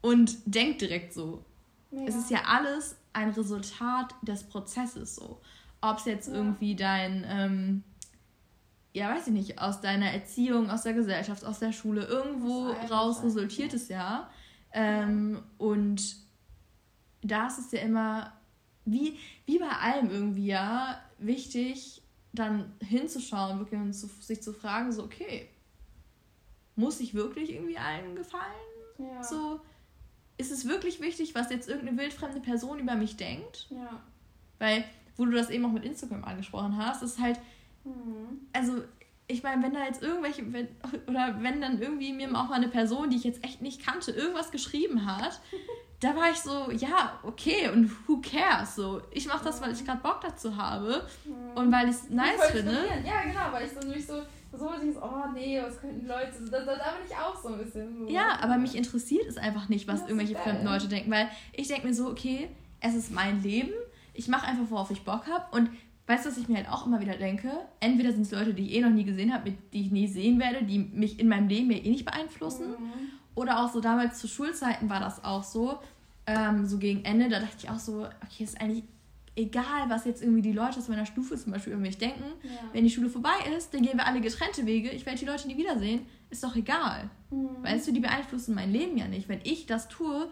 und 0.00 0.36
denkt 0.46 0.80
direkt 0.80 1.12
so. 1.12 1.44
Mega. 1.90 2.08
Es 2.08 2.14
ist 2.14 2.30
ja 2.30 2.42
alles 2.46 2.96
ein 3.12 3.30
Resultat 3.30 4.14
des 4.22 4.44
Prozesses 4.44 5.16
so. 5.16 5.40
Ob 5.80 5.98
es 5.98 6.04
jetzt 6.04 6.28
ja. 6.28 6.34
irgendwie 6.34 6.76
dein, 6.76 7.24
ähm, 7.28 7.82
ja, 8.92 9.14
weiß 9.14 9.28
ich 9.28 9.32
nicht, 9.32 9.60
aus 9.60 9.80
deiner 9.80 10.10
Erziehung, 10.10 10.70
aus 10.70 10.82
der 10.82 10.94
Gesellschaft, 10.94 11.44
aus 11.44 11.58
der 11.58 11.72
Schule, 11.72 12.04
irgendwo 12.04 12.70
raus 12.90 13.22
resultiert 13.22 13.74
es 13.74 13.88
ja. 13.88 14.30
Ähm, 14.72 15.42
und 15.58 16.16
da 17.22 17.46
ist 17.46 17.58
es 17.58 17.72
ja 17.72 17.80
immer, 17.80 18.32
wie, 18.84 19.18
wie 19.46 19.58
bei 19.58 19.68
allem 19.68 20.10
irgendwie 20.10 20.46
ja, 20.46 21.00
wichtig, 21.18 22.02
dann 22.32 22.72
hinzuschauen, 22.80 23.58
wirklich 23.58 23.80
und 23.80 23.92
zu, 23.92 24.06
sich 24.06 24.42
zu 24.42 24.52
fragen, 24.52 24.92
so, 24.92 25.04
okay, 25.04 25.48
muss 26.76 27.00
ich 27.00 27.14
wirklich 27.14 27.52
irgendwie 27.52 27.78
allen 27.78 28.14
gefallen? 28.14 28.44
Ja. 28.98 29.22
So, 29.22 29.60
ist 30.38 30.50
es 30.50 30.66
wirklich 30.66 31.00
wichtig, 31.00 31.34
was 31.34 31.50
jetzt 31.50 31.68
irgendeine 31.68 31.98
wildfremde 31.98 32.40
Person 32.40 32.78
über 32.78 32.94
mich 32.94 33.16
denkt? 33.16 33.68
Ja. 33.70 34.00
Weil, 34.58 34.84
wo 35.16 35.24
du 35.24 35.32
das 35.32 35.50
eben 35.50 35.64
auch 35.64 35.72
mit 35.72 35.84
Instagram 35.84 36.24
angesprochen 36.24 36.76
hast, 36.76 37.02
ist 37.02 37.18
halt, 37.18 37.38
mhm. 37.84 38.46
also 38.52 38.82
ich 39.30 39.42
meine, 39.42 39.62
wenn 39.62 39.72
da 39.72 39.84
jetzt 39.84 40.02
irgendwelche, 40.02 40.52
wenn, 40.52 40.68
oder 41.06 41.36
wenn 41.40 41.60
dann 41.60 41.80
irgendwie 41.80 42.12
mir 42.12 42.28
auch 42.30 42.48
mal 42.48 42.54
eine 42.54 42.68
Person, 42.68 43.10
die 43.10 43.16
ich 43.16 43.24
jetzt 43.24 43.44
echt 43.44 43.62
nicht 43.62 43.84
kannte, 43.84 44.10
irgendwas 44.10 44.50
geschrieben 44.50 45.06
hat, 45.06 45.40
da 46.00 46.16
war 46.16 46.30
ich 46.30 46.38
so, 46.38 46.70
ja, 46.70 47.18
okay, 47.22 47.68
und 47.68 47.90
who 48.08 48.20
cares? 48.20 48.74
So, 48.74 49.02
ich 49.10 49.26
mache 49.26 49.44
das, 49.44 49.60
weil 49.60 49.72
ich 49.72 49.84
gerade 49.84 50.00
Bock 50.00 50.20
dazu 50.22 50.56
habe 50.56 51.06
und 51.54 51.70
weil 51.70 51.90
ich 51.90 51.96
es 51.96 52.08
nice 52.08 52.42
finde. 52.50 52.72
Ja, 53.04 53.22
genau, 53.22 53.52
weil 53.52 53.66
ich 53.66 53.72
so 53.72 53.80
nämlich 53.80 54.06
so, 54.06 54.22
so 54.52 54.70
denkst, 54.80 54.98
oh 55.00 55.30
nee, 55.34 55.60
was 55.62 55.78
könnten 55.78 56.06
Leute, 56.06 56.32
da, 56.50 56.60
da, 56.60 56.74
da 56.74 56.92
bin 56.92 57.06
ich 57.06 57.14
auch 57.14 57.40
so 57.40 57.48
ein 57.48 57.58
bisschen 57.58 57.98
so. 57.98 58.08
Ja, 58.08 58.38
aber 58.40 58.56
mich 58.56 58.74
interessiert 58.74 59.26
es 59.28 59.36
einfach 59.36 59.68
nicht, 59.68 59.86
was 59.86 60.00
irgendwelche 60.02 60.36
fremden 60.36 60.64
Leute 60.64 60.88
denken, 60.88 61.10
weil 61.10 61.28
ich 61.52 61.68
denke 61.68 61.86
mir 61.86 61.94
so, 61.94 62.08
okay, 62.08 62.48
es 62.80 62.94
ist 62.94 63.12
mein 63.12 63.42
Leben, 63.42 63.72
ich 64.14 64.26
mache 64.26 64.46
einfach, 64.46 64.70
worauf 64.70 64.90
ich 64.90 65.04
Bock 65.04 65.26
habe 65.26 65.44
und 65.54 65.70
weißt 66.10 66.26
du, 66.26 66.30
was 66.30 66.38
ich 66.38 66.48
mir 66.48 66.56
halt 66.56 66.68
auch 66.68 66.86
immer 66.86 67.00
wieder 67.00 67.16
denke? 67.16 67.50
Entweder 67.78 68.12
sind 68.12 68.22
es 68.22 68.32
Leute, 68.32 68.52
die 68.52 68.66
ich 68.66 68.74
eh 68.74 68.80
noch 68.80 68.90
nie 68.90 69.04
gesehen 69.04 69.32
habe, 69.32 69.52
die 69.72 69.80
ich 69.80 69.90
nie 69.90 70.08
sehen 70.08 70.40
werde, 70.40 70.64
die 70.64 70.78
mich 70.78 71.20
in 71.20 71.28
meinem 71.28 71.48
Leben 71.48 71.70
ja 71.70 71.78
eh 71.78 71.88
nicht 71.88 72.04
beeinflussen. 72.04 72.70
Mhm. 72.70 72.92
Oder 73.36 73.62
auch 73.62 73.72
so 73.72 73.80
damals 73.80 74.18
zu 74.18 74.26
Schulzeiten 74.26 74.90
war 74.90 75.00
das 75.00 75.22
auch 75.22 75.44
so. 75.44 75.78
Ähm, 76.26 76.66
so 76.66 76.78
gegen 76.78 77.04
Ende, 77.04 77.28
da 77.28 77.38
dachte 77.38 77.56
ich 77.60 77.70
auch 77.70 77.78
so, 77.78 78.06
okay, 78.24 78.44
ist 78.44 78.60
eigentlich 78.60 78.84
egal, 79.36 79.88
was 79.88 80.04
jetzt 80.04 80.22
irgendwie 80.22 80.42
die 80.42 80.52
Leute 80.52 80.78
aus 80.78 80.88
meiner 80.88 81.06
Stufe 81.06 81.36
zum 81.36 81.52
Beispiel 81.52 81.72
über 81.72 81.82
mich 81.82 81.98
denken. 81.98 82.24
Ja. 82.42 82.50
Wenn 82.72 82.84
die 82.84 82.90
Schule 82.90 83.08
vorbei 83.08 83.36
ist, 83.56 83.72
dann 83.72 83.82
gehen 83.82 83.96
wir 83.96 84.06
alle 84.06 84.20
getrennte 84.20 84.66
Wege. 84.66 84.90
Ich 84.90 85.06
werde 85.06 85.18
die 85.18 85.24
Leute 85.24 85.46
nie 85.46 85.56
wiedersehen. 85.56 86.06
Ist 86.28 86.42
doch 86.42 86.56
egal. 86.56 87.08
Mhm. 87.30 87.62
Weißt 87.62 87.86
du, 87.86 87.92
die 87.92 88.00
beeinflussen 88.00 88.54
mein 88.54 88.72
Leben 88.72 88.96
ja 88.96 89.06
nicht. 89.06 89.28
Wenn 89.28 89.40
ich 89.44 89.66
das 89.66 89.88
tue, 89.88 90.28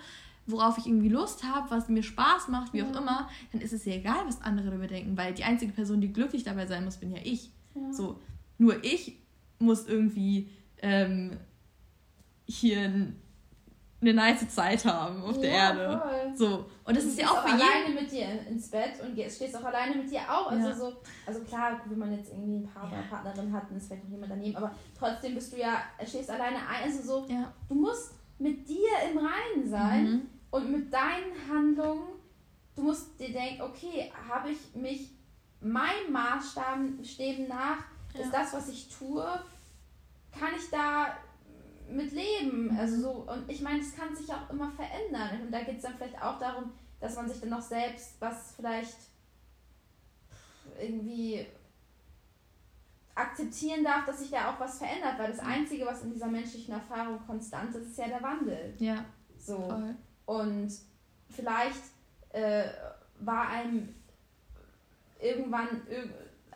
worauf 0.50 0.78
ich 0.78 0.86
irgendwie 0.86 1.08
Lust 1.08 1.44
habe, 1.44 1.70
was 1.70 1.88
mir 1.88 2.02
Spaß 2.02 2.48
macht, 2.48 2.72
wie 2.72 2.78
ja. 2.78 2.86
auch 2.86 2.96
immer, 2.96 3.28
dann 3.52 3.60
ist 3.60 3.72
es 3.72 3.84
ja 3.84 3.94
egal, 3.94 4.26
was 4.26 4.40
andere 4.42 4.68
darüber 4.68 4.86
denken, 4.86 5.16
weil 5.16 5.34
die 5.34 5.44
einzige 5.44 5.72
Person, 5.72 6.00
die 6.00 6.12
glücklich 6.12 6.42
dabei 6.42 6.66
sein 6.66 6.84
muss, 6.84 6.96
bin 6.96 7.12
ja 7.12 7.20
ich. 7.22 7.50
Ja. 7.74 7.92
So, 7.92 8.20
nur 8.56 8.82
ich 8.82 9.18
muss 9.58 9.86
irgendwie 9.86 10.48
ähm, 10.80 11.36
hier 12.46 13.12
eine 14.00 14.14
nice 14.14 14.48
Zeit 14.48 14.84
haben 14.84 15.22
auf 15.22 15.36
ja, 15.36 15.42
der 15.42 15.50
Erde. 15.50 16.02
Voll. 16.02 16.36
So. 16.36 16.66
Und 16.84 16.96
das 16.96 17.04
ist 17.04 17.18
ja 17.18 17.26
auch, 17.26 17.38
auch 17.38 17.44
alleine 17.44 17.94
mit 17.94 18.10
dir 18.10 18.26
ins 18.48 18.70
Bett 18.70 18.92
und 19.02 19.14
stehst 19.14 19.56
auch 19.56 19.64
alleine 19.64 19.96
mit 19.96 20.10
dir 20.10 20.20
auch. 20.20 20.50
Also 20.50 20.72
so, 20.72 20.96
also 21.26 21.40
klar, 21.40 21.80
wenn 21.84 21.98
man 21.98 22.12
jetzt 22.16 22.30
irgendwie 22.30 22.56
einen 22.56 22.68
Partner, 22.68 23.02
Partnerin 23.10 23.52
hat, 23.52 23.68
dann 23.68 23.76
ist 23.76 23.88
vielleicht 23.88 24.04
noch 24.04 24.12
jemand 24.12 24.30
daneben, 24.30 24.56
aber 24.56 24.74
trotzdem 24.96 25.34
bist 25.34 25.52
du 25.52 25.58
ja, 25.58 25.82
stehst 26.06 26.30
alleine 26.30 26.56
ein. 26.58 26.84
Also 26.84 27.02
so, 27.02 27.26
du 27.68 27.74
musst 27.74 28.14
mit 28.38 28.68
dir 28.68 28.88
im 29.10 29.18
Reinen 29.18 29.68
sein. 29.68 30.04
Mhm 30.04 30.37
und 30.50 30.70
mit 30.70 30.92
deinen 30.92 31.32
Handlungen, 31.48 32.18
du 32.74 32.82
musst 32.82 33.18
dir 33.20 33.32
denken, 33.32 33.62
okay, 33.62 34.12
habe 34.28 34.50
ich 34.50 34.74
mich 34.74 35.10
meinem 35.60 36.12
Maßstäben 36.12 37.48
nach, 37.48 37.84
ja. 38.14 38.20
ist 38.20 38.32
das, 38.32 38.52
was 38.52 38.68
ich 38.68 38.88
tue, 38.88 39.24
kann 40.32 40.50
ich 40.56 40.70
da 40.70 41.16
mit 41.90 42.12
leben? 42.12 42.76
Also 42.78 43.00
so, 43.00 43.10
und 43.32 43.50
ich 43.50 43.60
meine, 43.60 43.80
es 43.80 43.94
kann 43.94 44.14
sich 44.14 44.32
auch 44.32 44.48
immer 44.50 44.70
verändern. 44.70 45.42
Und 45.42 45.52
da 45.52 45.60
geht 45.62 45.76
es 45.76 45.82
dann 45.82 45.96
vielleicht 45.96 46.20
auch 46.22 46.38
darum, 46.38 46.72
dass 47.00 47.16
man 47.16 47.28
sich 47.28 47.40
dann 47.40 47.50
noch 47.50 47.62
selbst 47.62 48.20
was 48.20 48.54
vielleicht 48.54 48.96
irgendwie 50.80 51.46
akzeptieren 53.14 53.82
darf, 53.82 54.06
dass 54.06 54.20
sich 54.20 54.30
da 54.30 54.52
auch 54.52 54.60
was 54.60 54.78
verändert, 54.78 55.18
weil 55.18 55.32
das 55.32 55.40
Einzige, 55.40 55.84
was 55.86 56.04
in 56.04 56.12
dieser 56.12 56.28
menschlichen 56.28 56.74
Erfahrung 56.74 57.18
konstant 57.26 57.74
ist, 57.74 57.88
ist 57.88 57.98
ja 57.98 58.06
der 58.06 58.22
Wandel. 58.22 58.74
Ja. 58.78 59.04
So. 59.36 59.56
Voll. 59.56 59.96
Und 60.28 60.70
vielleicht 61.30 61.80
äh, 62.34 62.64
war 63.18 63.48
einem 63.48 63.94
irgendwann 65.18 65.68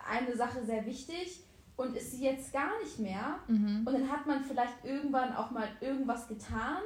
eine 0.07 0.37
Sache 0.37 0.63
sehr 0.63 0.85
wichtig 0.85 1.43
und 1.77 1.97
ist 1.97 2.13
sie 2.13 2.25
jetzt 2.25 2.53
gar 2.53 2.79
nicht 2.83 2.99
mehr. 2.99 3.39
Mhm. 3.49 3.83
Und 3.87 3.95
dann 3.95 4.13
hat 4.13 4.27
man 4.27 4.45
vielleicht 4.45 4.85
irgendwann 4.85 5.35
auch 5.35 5.51
mal 5.53 5.69
irgendwas 5.81 6.29
getan, 6.29 6.83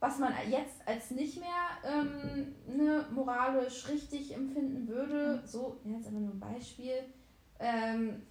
was 0.00 0.18
man 0.18 0.32
jetzt 0.48 0.88
als 0.88 1.10
nicht 1.10 1.38
mehr 1.38 1.50
ähm, 1.84 2.54
ne, 2.66 3.04
moralisch 3.12 3.86
richtig 3.90 4.34
empfinden 4.34 4.88
würde. 4.88 5.42
Mhm. 5.42 5.46
So, 5.46 5.76
jetzt 5.84 6.06
einfach 6.06 6.18
nur 6.18 6.32
ein 6.32 6.40
Beispiel. 6.40 7.04
Ähm, 7.58 8.22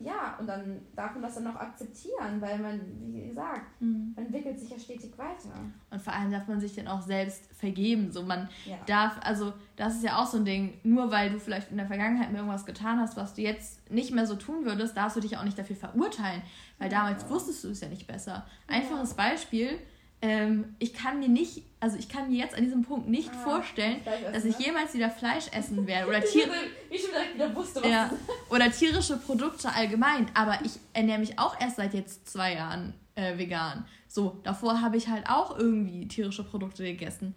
ja, 0.00 0.36
und 0.38 0.46
dann 0.46 0.80
darf 0.96 1.12
man 1.12 1.22
das 1.22 1.36
dann 1.36 1.46
auch 1.46 1.56
akzeptieren, 1.56 2.40
weil 2.40 2.58
man, 2.58 2.80
wie 3.12 3.28
gesagt, 3.28 3.80
mhm. 3.80 4.12
man 4.16 4.26
entwickelt 4.26 4.58
sich 4.58 4.70
ja 4.70 4.78
stetig 4.78 5.16
weiter. 5.16 5.50
Und 5.90 6.02
vor 6.02 6.12
allem 6.12 6.32
darf 6.32 6.48
man 6.48 6.60
sich 6.60 6.74
dann 6.74 6.88
auch 6.88 7.00
selbst 7.00 7.48
vergeben. 7.54 8.10
So, 8.10 8.22
man 8.22 8.48
ja. 8.66 8.76
darf, 8.86 9.18
also 9.22 9.52
das 9.76 9.94
ist 9.94 10.04
ja 10.04 10.20
auch 10.20 10.26
so 10.26 10.38
ein 10.38 10.44
Ding, 10.44 10.78
nur 10.82 11.10
weil 11.10 11.30
du 11.30 11.38
vielleicht 11.38 11.70
in 11.70 11.76
der 11.76 11.86
Vergangenheit 11.86 12.32
mir 12.32 12.38
irgendwas 12.38 12.66
getan 12.66 12.98
hast, 12.98 13.16
was 13.16 13.34
du 13.34 13.42
jetzt 13.42 13.88
nicht 13.90 14.12
mehr 14.12 14.26
so 14.26 14.34
tun 14.34 14.64
würdest, 14.64 14.96
darfst 14.96 15.16
du 15.16 15.20
dich 15.20 15.38
auch 15.38 15.44
nicht 15.44 15.58
dafür 15.58 15.76
verurteilen. 15.76 16.42
Weil 16.78 16.88
damals 16.88 17.22
ja. 17.22 17.30
wusstest 17.30 17.62
du 17.62 17.68
es 17.68 17.80
ja 17.80 17.88
nicht 17.88 18.06
besser. 18.06 18.44
Einfaches 18.66 19.10
ja. 19.10 19.16
Beispiel, 19.16 19.78
ähm, 20.24 20.74
ich 20.78 20.94
kann 20.94 21.18
mir 21.18 21.28
nicht, 21.28 21.64
also 21.80 21.98
ich 21.98 22.08
kann 22.08 22.30
mir 22.30 22.38
jetzt 22.38 22.56
an 22.56 22.64
diesem 22.64 22.80
Punkt 22.80 23.10
nicht 23.10 23.28
ah, 23.30 23.38
vorstellen, 23.40 24.00
dass 24.32 24.46
ich 24.46 24.58
ne? 24.58 24.66
jemals 24.66 24.94
wieder 24.94 25.10
Fleisch 25.10 25.48
essen 25.52 25.86
werde 25.86 26.08
oder 26.08 26.22
Tiere. 26.22 26.50
ich 26.88 27.02
schon 27.02 27.10
direkt 27.10 27.34
wieder 27.34 27.54
wusste, 27.54 27.82
was 27.82 27.90
ja, 27.90 28.10
oder 28.48 28.70
tierische 28.70 29.18
Produkte 29.18 29.70
allgemein. 29.70 30.26
Aber 30.32 30.58
ich 30.64 30.72
ernähre 30.94 31.18
mich 31.18 31.38
auch 31.38 31.60
erst 31.60 31.76
seit 31.76 31.92
jetzt 31.92 32.26
zwei 32.26 32.54
Jahren 32.54 32.94
äh, 33.16 33.36
vegan. 33.36 33.84
So, 34.08 34.40
davor 34.44 34.80
habe 34.80 34.96
ich 34.96 35.08
halt 35.08 35.28
auch 35.28 35.58
irgendwie 35.58 36.08
tierische 36.08 36.42
Produkte 36.42 36.84
gegessen. 36.84 37.34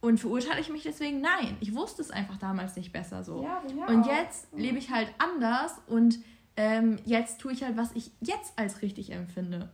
Und 0.00 0.20
verurteile 0.20 0.60
ich 0.60 0.68
mich 0.68 0.84
deswegen? 0.84 1.20
Nein. 1.20 1.56
Ich 1.58 1.74
wusste 1.74 2.00
es 2.00 2.12
einfach 2.12 2.36
damals 2.36 2.76
nicht 2.76 2.92
besser 2.92 3.24
so. 3.24 3.42
Ja, 3.42 3.60
ja 3.76 3.86
und 3.86 4.06
jetzt 4.06 4.52
mhm. 4.52 4.60
lebe 4.60 4.78
ich 4.78 4.92
halt 4.92 5.08
anders 5.18 5.72
und 5.88 6.20
ähm, 6.56 7.00
jetzt 7.04 7.40
tue 7.40 7.52
ich 7.52 7.64
halt, 7.64 7.76
was 7.76 7.90
ich 7.96 8.12
jetzt 8.20 8.56
als 8.56 8.82
richtig 8.82 9.10
empfinde. 9.10 9.68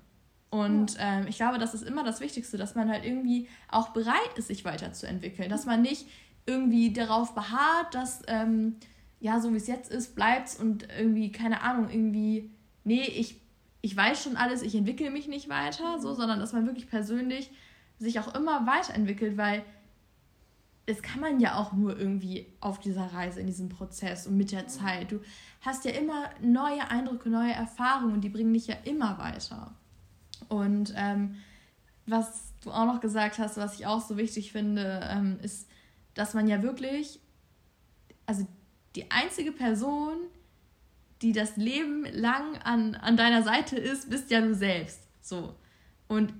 Und 0.54 0.94
ähm, 1.00 1.26
ich 1.26 1.34
glaube, 1.34 1.58
das 1.58 1.74
ist 1.74 1.82
immer 1.82 2.04
das 2.04 2.20
Wichtigste, 2.20 2.56
dass 2.56 2.76
man 2.76 2.88
halt 2.88 3.04
irgendwie 3.04 3.48
auch 3.68 3.88
bereit 3.88 4.36
ist, 4.36 4.46
sich 4.46 4.64
weiterzuentwickeln. 4.64 5.50
Dass 5.50 5.66
man 5.66 5.82
nicht 5.82 6.06
irgendwie 6.46 6.92
darauf 6.92 7.34
beharrt, 7.34 7.92
dass, 7.92 8.22
ähm, 8.28 8.76
ja, 9.18 9.40
so 9.40 9.52
wie 9.52 9.56
es 9.56 9.66
jetzt 9.66 9.90
ist, 9.90 10.14
bleibt 10.14 10.60
und 10.60 10.86
irgendwie, 10.96 11.32
keine 11.32 11.62
Ahnung, 11.62 11.90
irgendwie, 11.90 12.52
nee, 12.84 13.02
ich, 13.02 13.40
ich 13.80 13.96
weiß 13.96 14.22
schon 14.22 14.36
alles, 14.36 14.62
ich 14.62 14.76
entwickle 14.76 15.10
mich 15.10 15.26
nicht 15.26 15.48
weiter, 15.48 15.98
so, 15.98 16.14
sondern 16.14 16.38
dass 16.38 16.52
man 16.52 16.66
wirklich 16.66 16.88
persönlich 16.88 17.50
sich 17.98 18.20
auch 18.20 18.32
immer 18.36 18.64
weiterentwickelt, 18.64 19.36
weil 19.36 19.64
das 20.86 21.02
kann 21.02 21.20
man 21.20 21.40
ja 21.40 21.56
auch 21.56 21.72
nur 21.72 21.98
irgendwie 21.98 22.46
auf 22.60 22.78
dieser 22.78 23.06
Reise, 23.12 23.40
in 23.40 23.48
diesem 23.48 23.70
Prozess 23.70 24.28
und 24.28 24.36
mit 24.36 24.52
der 24.52 24.68
Zeit. 24.68 25.10
Du 25.10 25.18
hast 25.62 25.84
ja 25.84 25.90
immer 25.90 26.30
neue 26.40 26.88
Eindrücke, 26.88 27.28
neue 27.28 27.54
Erfahrungen 27.54 28.14
und 28.14 28.20
die 28.20 28.28
bringen 28.28 28.54
dich 28.54 28.68
ja 28.68 28.76
immer 28.84 29.18
weiter. 29.18 29.74
Und 30.48 30.92
ähm, 30.96 31.36
was 32.06 32.52
du 32.62 32.70
auch 32.70 32.86
noch 32.86 33.00
gesagt 33.00 33.38
hast, 33.38 33.56
was 33.56 33.78
ich 33.78 33.86
auch 33.86 34.00
so 34.00 34.16
wichtig 34.16 34.52
finde, 34.52 35.00
ähm, 35.10 35.38
ist, 35.42 35.68
dass 36.14 36.34
man 36.34 36.48
ja 36.48 36.62
wirklich, 36.62 37.20
also 38.26 38.46
die 38.94 39.10
einzige 39.10 39.52
Person, 39.52 40.16
die 41.22 41.32
das 41.32 41.56
Leben 41.56 42.04
lang 42.12 42.56
an, 42.58 42.94
an 42.94 43.16
deiner 43.16 43.42
Seite 43.42 43.76
ist, 43.76 44.10
bist 44.10 44.30
ja 44.30 44.40
du 44.40 44.54
selbst. 44.54 45.00
So. 45.20 45.54
Und 46.08 46.34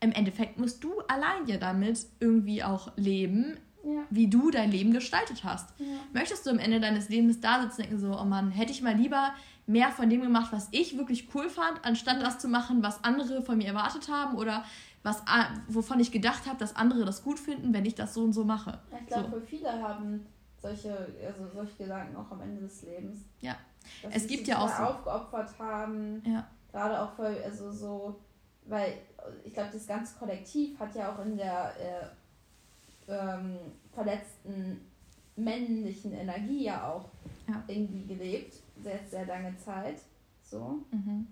im 0.00 0.12
Endeffekt 0.12 0.58
musst 0.58 0.82
du 0.82 1.00
allein 1.08 1.46
ja 1.46 1.58
damit 1.58 2.06
irgendwie 2.20 2.62
auch 2.62 2.96
leben, 2.96 3.58
ja. 3.84 4.02
wie 4.10 4.28
du 4.28 4.50
dein 4.50 4.70
Leben 4.70 4.92
gestaltet 4.92 5.44
hast. 5.44 5.68
Ja. 5.78 5.86
Möchtest 6.12 6.46
du 6.46 6.50
am 6.50 6.58
Ende 6.58 6.80
deines 6.80 7.08
Lebens 7.08 7.40
da 7.40 7.62
sitzen 7.62 7.82
und 7.82 7.90
denken 7.90 7.98
so, 7.98 8.18
oh 8.18 8.24
Mann, 8.24 8.50
hätte 8.50 8.72
ich 8.72 8.82
mal 8.82 8.94
lieber 8.94 9.32
mehr 9.66 9.90
von 9.90 10.10
dem 10.10 10.22
gemacht, 10.22 10.52
was 10.52 10.68
ich 10.72 10.96
wirklich 10.98 11.28
cool 11.34 11.48
fand, 11.48 11.84
anstatt 11.84 12.20
das 12.22 12.38
zu 12.38 12.48
machen, 12.48 12.82
was 12.82 13.04
andere 13.04 13.42
von 13.42 13.58
mir 13.58 13.68
erwartet 13.68 14.08
haben 14.08 14.36
oder 14.36 14.64
was, 15.02 15.22
wovon 15.68 16.00
ich 16.00 16.12
gedacht 16.12 16.46
habe, 16.46 16.58
dass 16.58 16.76
andere 16.76 17.04
das 17.04 17.22
gut 17.22 17.38
finden, 17.38 17.72
wenn 17.72 17.84
ich 17.84 17.94
das 17.94 18.14
so 18.14 18.24
und 18.24 18.32
so 18.32 18.44
mache. 18.44 18.78
Ich 19.00 19.06
glaube, 19.06 19.30
so. 19.30 19.40
viele 19.40 19.70
haben 19.70 20.26
solche, 20.60 20.90
also 21.26 21.48
solche 21.54 21.76
Gedanken 21.76 22.16
auch 22.16 22.30
am 22.30 22.40
Ende 22.42 22.62
des 22.62 22.82
Lebens. 22.82 23.20
Ja. 23.40 23.56
Dass 24.02 24.14
es 24.14 24.26
gibt 24.26 24.46
ja 24.46 24.58
auch 24.58 24.68
so 24.68 24.82
aufgeopfert 24.82 25.58
haben. 25.58 26.22
Ja. 26.26 26.46
Gerade 26.70 27.00
auch 27.00 27.12
voll, 27.14 27.36
also 27.44 27.72
so, 27.72 28.20
weil 28.66 28.98
ich 29.44 29.54
glaube, 29.54 29.70
das 29.72 29.86
ganze 29.86 30.18
Kollektiv 30.18 30.78
hat 30.78 30.94
ja 30.94 31.12
auch 31.12 31.24
in 31.24 31.36
der 31.36 31.72
äh, 31.78 32.06
ähm, 33.10 33.58
verletzten 33.92 34.80
männlichen 35.36 36.12
Energie 36.12 36.64
ja 36.64 36.90
auch 36.90 37.08
ja. 37.48 37.62
irgendwie 37.66 38.06
gelebt, 38.06 38.56
sehr, 38.82 39.00
sehr 39.08 39.26
lange 39.26 39.56
Zeit. 39.56 40.02
So. 40.42 40.84
Mhm. 40.90 41.26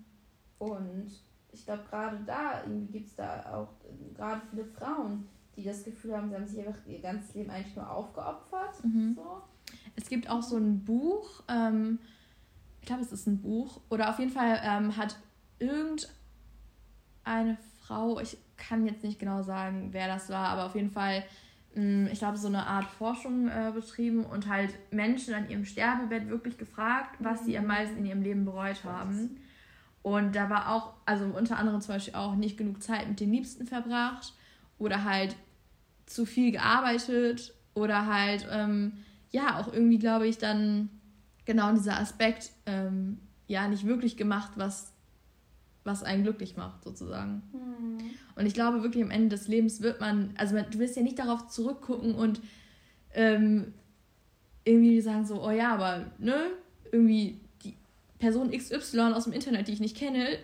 Und 0.57 1.11
ich 1.51 1.65
glaube, 1.65 1.83
gerade 1.89 2.19
da 2.25 2.63
irgendwie 2.63 2.99
gibt 2.99 3.07
es 3.07 3.15
da 3.15 3.43
auch 3.53 3.69
gerade 4.15 4.41
viele 4.49 4.65
Frauen, 4.65 5.27
die 5.55 5.63
das 5.63 5.83
Gefühl 5.83 6.15
haben, 6.15 6.29
sie 6.29 6.35
haben 6.35 6.47
sich 6.47 6.65
einfach 6.65 6.85
ihr 6.85 7.01
ganzes 7.01 7.33
Leben 7.35 7.49
eigentlich 7.49 7.75
nur 7.75 7.89
aufgeopfert. 7.89 8.83
Mhm. 8.83 9.13
So. 9.15 9.41
Es 9.95 10.07
gibt 10.07 10.29
auch 10.29 10.41
so 10.41 10.57
ein 10.57 10.83
Buch, 10.83 11.43
ähm, 11.47 11.99
ich 12.81 12.87
glaube, 12.87 13.01
es 13.01 13.11
ist 13.11 13.27
ein 13.27 13.41
Buch, 13.41 13.81
oder 13.89 14.09
auf 14.09 14.19
jeden 14.19 14.31
Fall 14.31 14.59
ähm, 14.63 14.95
hat 14.95 15.17
irgendeine 15.59 17.57
Frau, 17.81 18.19
ich 18.19 18.37
kann 18.57 18.85
jetzt 18.85 19.03
nicht 19.03 19.19
genau 19.19 19.41
sagen, 19.43 19.89
wer 19.91 20.07
das 20.07 20.29
war, 20.29 20.47
aber 20.49 20.65
auf 20.65 20.75
jeden 20.75 20.91
Fall 20.91 21.23
ich 21.75 22.19
glaube, 22.19 22.37
so 22.37 22.47
eine 22.47 22.65
Art 22.65 22.85
Forschung 22.85 23.47
äh, 23.47 23.71
betrieben 23.73 24.25
und 24.25 24.47
halt 24.47 24.73
Menschen 24.91 25.33
an 25.33 25.49
ihrem 25.49 25.65
Sterbebett 25.65 26.27
wirklich 26.27 26.57
gefragt, 26.57 27.15
was 27.19 27.45
sie 27.45 27.57
am 27.57 27.67
meisten 27.67 27.97
in 27.97 28.05
ihrem 28.05 28.21
Leben 28.21 28.43
bereut 28.43 28.83
haben. 28.83 29.37
Und 30.01 30.35
da 30.35 30.49
war 30.49 30.73
auch, 30.73 30.93
also 31.05 31.25
unter 31.25 31.57
anderem 31.57 31.79
zum 31.81 31.95
Beispiel 31.95 32.15
auch 32.15 32.35
nicht 32.35 32.57
genug 32.57 32.81
Zeit 32.81 33.07
mit 33.07 33.19
den 33.19 33.31
Liebsten 33.31 33.67
verbracht 33.67 34.33
oder 34.77 35.03
halt 35.03 35.35
zu 36.05 36.25
viel 36.25 36.51
gearbeitet 36.51 37.53
oder 37.75 38.07
halt, 38.07 38.47
ähm, 38.51 38.93
ja, 39.29 39.59
auch 39.59 39.71
irgendwie, 39.71 39.99
glaube 39.99 40.27
ich, 40.27 40.37
dann 40.37 40.89
genau 41.45 41.71
dieser 41.71 41.99
Aspekt, 41.99 42.51
ähm, 42.65 43.19
ja, 43.47 43.67
nicht 43.67 43.85
wirklich 43.85 44.17
gemacht, 44.17 44.53
was 44.55 44.93
was 45.89 46.03
einen 46.03 46.23
glücklich 46.23 46.55
macht, 46.55 46.83
sozusagen. 46.83 47.41
Mhm. 47.51 47.97
Und 48.35 48.45
ich 48.45 48.53
glaube 48.53 48.83
wirklich, 48.83 49.03
am 49.03 49.11
Ende 49.11 49.29
des 49.29 49.47
Lebens 49.47 49.81
wird 49.81 49.99
man, 49.99 50.33
also 50.37 50.55
man, 50.55 50.69
du 50.69 50.79
wirst 50.79 50.95
ja 50.95 51.01
nicht 51.01 51.19
darauf 51.19 51.47
zurückgucken 51.47 52.15
und 52.15 52.41
ähm, 53.13 53.73
irgendwie 54.63 55.01
sagen 55.01 55.25
so, 55.25 55.43
oh 55.43 55.51
ja, 55.51 55.73
aber, 55.73 56.05
ne, 56.19 56.37
irgendwie 56.91 57.39
die 57.63 57.75
Person 58.19 58.51
XY 58.51 59.13
aus 59.13 59.25
dem 59.25 59.33
Internet, 59.33 59.67
die 59.67 59.73
ich 59.73 59.79
nicht 59.79 59.97
kenne, 59.97 60.37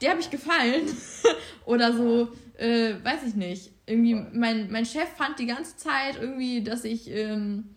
der 0.00 0.10
habe 0.10 0.20
ich 0.20 0.30
gefallen. 0.30 0.86
Oder 1.64 1.92
so, 1.92 2.28
äh, 2.56 2.94
weiß 3.02 3.24
ich 3.26 3.34
nicht. 3.34 3.72
Irgendwie, 3.86 4.14
mein, 4.14 4.70
mein 4.70 4.86
Chef 4.86 5.08
fand 5.16 5.38
die 5.38 5.46
ganze 5.46 5.76
Zeit 5.76 6.18
irgendwie, 6.20 6.62
dass 6.62 6.84
ich, 6.84 7.10
ähm, 7.10 7.74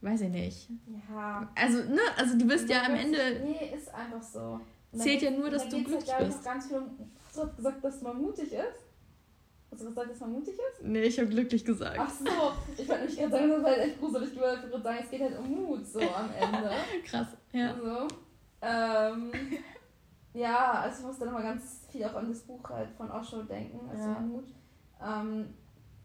weiß 0.00 0.22
ich 0.22 0.30
nicht. 0.30 0.68
Ja. 1.10 1.50
Also, 1.54 1.78
ne, 1.78 2.00
also 2.16 2.38
du 2.38 2.46
bist 2.46 2.68
ja 2.68 2.84
am 2.84 2.94
Ende. 2.94 3.18
Nee, 3.44 3.74
ist 3.76 3.92
einfach 3.94 4.22
so. 4.22 4.60
Zählt 4.96 5.22
ja 5.22 5.30
nur, 5.30 5.50
dass 5.50 5.68
du 5.68 5.82
glücklich 5.82 6.12
halt, 6.12 6.26
bist. 6.26 6.44
ganz 6.44 6.66
viel, 6.66 6.80
hast 7.26 7.36
du 7.36 7.56
gesagt, 7.56 7.84
dass 7.84 8.02
man 8.02 8.20
mutig 8.20 8.52
ist? 8.52 8.84
Hast 9.70 9.82
du 9.82 9.88
gesagt, 9.88 10.10
dass 10.10 10.20
man 10.20 10.32
mutig 10.32 10.54
ist? 10.54 10.84
Nee, 10.84 11.02
ich 11.02 11.18
habe 11.18 11.28
glücklich 11.28 11.64
gesagt. 11.64 11.98
Ach 11.98 12.08
so, 12.08 12.24
ich 12.76 12.88
wollte 12.88 13.02
nämlich 13.02 13.18
gerade 13.18 13.30
sagen, 13.32 13.50
das 13.50 13.62
war 13.62 13.70
halt 13.70 13.80
echt 13.80 13.98
gruselig. 13.98 14.32
Ich 14.32 14.38
gerade 14.38 14.82
sagen, 14.82 14.98
es 15.02 15.10
geht 15.10 15.20
halt 15.20 15.38
um 15.38 15.50
Mut 15.50 15.86
so 15.86 16.00
am 16.00 16.30
Ende. 16.40 16.70
Krass, 17.04 17.26
ja. 17.52 17.74
Also, 17.74 18.08
ähm, 18.62 19.32
ja, 20.32 20.72
also 20.80 21.00
ich 21.00 21.06
musste 21.06 21.24
nochmal 21.24 21.42
ganz 21.42 21.86
viel 21.90 22.04
auch 22.04 22.14
an 22.14 22.28
das 22.28 22.40
Buch 22.42 22.70
halt 22.70 22.90
von 22.92 23.10
Osho 23.10 23.42
denken, 23.42 23.88
also 23.90 24.02
ja. 24.02 24.16
an 24.16 24.28
Mut. 24.28 24.48
Ähm, 25.02 25.54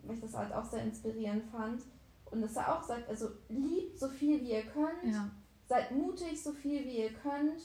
weil 0.02 0.16
ich 0.16 0.22
das 0.22 0.36
halt 0.36 0.52
auch 0.52 0.66
sehr 0.66 0.82
inspirierend 0.82 1.44
fand. 1.52 1.84
Und 2.32 2.42
dass 2.42 2.56
er 2.56 2.76
auch 2.76 2.84
sagt, 2.84 3.08
also 3.08 3.30
liebt 3.50 4.00
so 4.00 4.08
viel 4.08 4.42
wie 4.42 4.52
ihr 4.54 4.64
könnt, 4.64 5.14
ja. 5.14 5.30
seid 5.68 5.92
mutig 5.92 6.42
so 6.42 6.54
viel 6.54 6.86
wie 6.86 7.04
ihr 7.04 7.14
könnt 7.14 7.62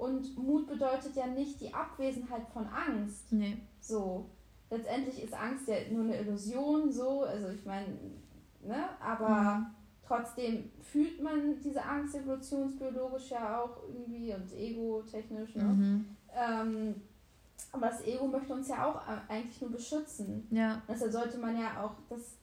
und 0.00 0.36
Mut 0.38 0.66
bedeutet 0.66 1.14
ja 1.14 1.26
nicht 1.26 1.60
die 1.60 1.72
Abwesenheit 1.72 2.48
von 2.52 2.66
Angst. 2.66 3.30
Nee. 3.32 3.58
So. 3.80 4.30
Letztendlich 4.70 5.22
ist 5.22 5.34
Angst 5.34 5.68
ja 5.68 5.76
nur 5.90 6.04
eine 6.04 6.18
Illusion, 6.18 6.90
so. 6.90 7.22
Also 7.22 7.48
ich 7.48 7.64
meine, 7.66 7.86
ne? 8.62 8.88
Aber 9.00 9.28
mhm. 9.28 9.66
trotzdem 10.06 10.70
fühlt 10.80 11.22
man 11.22 11.60
diese 11.62 11.84
Angst 11.84 12.14
evolutionsbiologisch 12.14 13.30
ja 13.30 13.60
auch 13.60 13.82
irgendwie 13.88 14.32
und 14.32 14.52
ego-technisch, 14.52 15.54
ne? 15.56 15.64
Mhm. 15.64 16.16
Ähm, 16.34 16.94
aber 17.72 17.88
das 17.88 18.06
Ego 18.06 18.26
möchte 18.26 18.54
uns 18.54 18.68
ja 18.68 18.86
auch 18.86 19.02
eigentlich 19.28 19.60
nur 19.60 19.72
beschützen. 19.72 20.46
Ja. 20.50 20.80
Deshalb 20.88 21.12
sollte 21.12 21.38
man 21.38 21.60
ja 21.60 21.84
auch 21.84 21.96
das, 22.08 22.38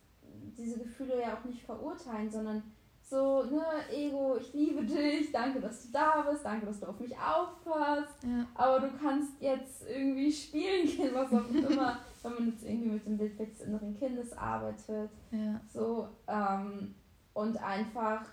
diese 0.56 0.78
Gefühle 0.78 1.20
ja 1.22 1.36
auch 1.36 1.44
nicht 1.44 1.64
verurteilen, 1.64 2.30
sondern 2.30 2.62
so, 3.10 3.44
ne, 3.44 3.64
Ego, 3.90 4.38
ich 4.38 4.54
liebe 4.54 4.84
dich, 4.84 5.32
danke, 5.32 5.62
dass 5.62 5.84
du 5.84 5.94
da 5.94 6.26
bist, 6.30 6.44
danke, 6.44 6.66
dass 6.66 6.80
du 6.82 6.88
auf 6.88 7.00
mich 7.00 7.14
aufpasst. 7.14 8.24
Ja. 8.24 8.46
Aber 8.54 8.82
du 8.82 8.90
kannst 9.02 9.42
jetzt 9.42 9.88
irgendwie 9.88 10.32
spielen 10.32 10.86
gehen, 10.86 11.12
was 11.14 11.32
auch 11.32 11.50
immer, 11.50 12.00
wenn 12.24 12.34
man 12.34 12.48
jetzt 12.50 12.64
irgendwie 12.64 12.90
mit 12.90 13.06
dem 13.06 13.18
Bild 13.18 13.40
des 13.40 13.62
inneren 13.62 13.98
Kindes 13.98 14.38
arbeitet. 14.38 15.10
Ja. 15.32 15.62
So, 15.74 16.10
ähm, 16.28 16.96
und 17.34 17.58
einfach, 17.64 18.26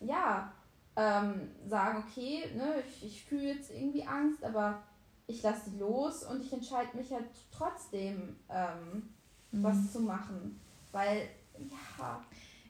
ja, 0.00 0.50
ähm, 0.96 1.50
sagen, 1.66 2.04
okay, 2.08 2.44
ne, 2.56 2.82
ich, 2.88 3.04
ich 3.04 3.24
fühle 3.24 3.54
jetzt 3.54 3.70
irgendwie 3.70 4.04
Angst, 4.04 4.42
aber 4.42 4.82
ich 5.26 5.42
lasse 5.42 5.70
die 5.70 5.78
los 5.78 6.24
und 6.24 6.42
ich 6.42 6.52
entscheide 6.52 6.96
mich 6.96 7.12
halt 7.12 7.26
trotzdem, 7.50 8.36
ähm, 8.48 9.10
mhm. 9.50 9.62
was 9.62 9.92
zu 9.92 10.00
machen. 10.00 10.60
Weil, 10.92 11.28
ja, 11.58 12.24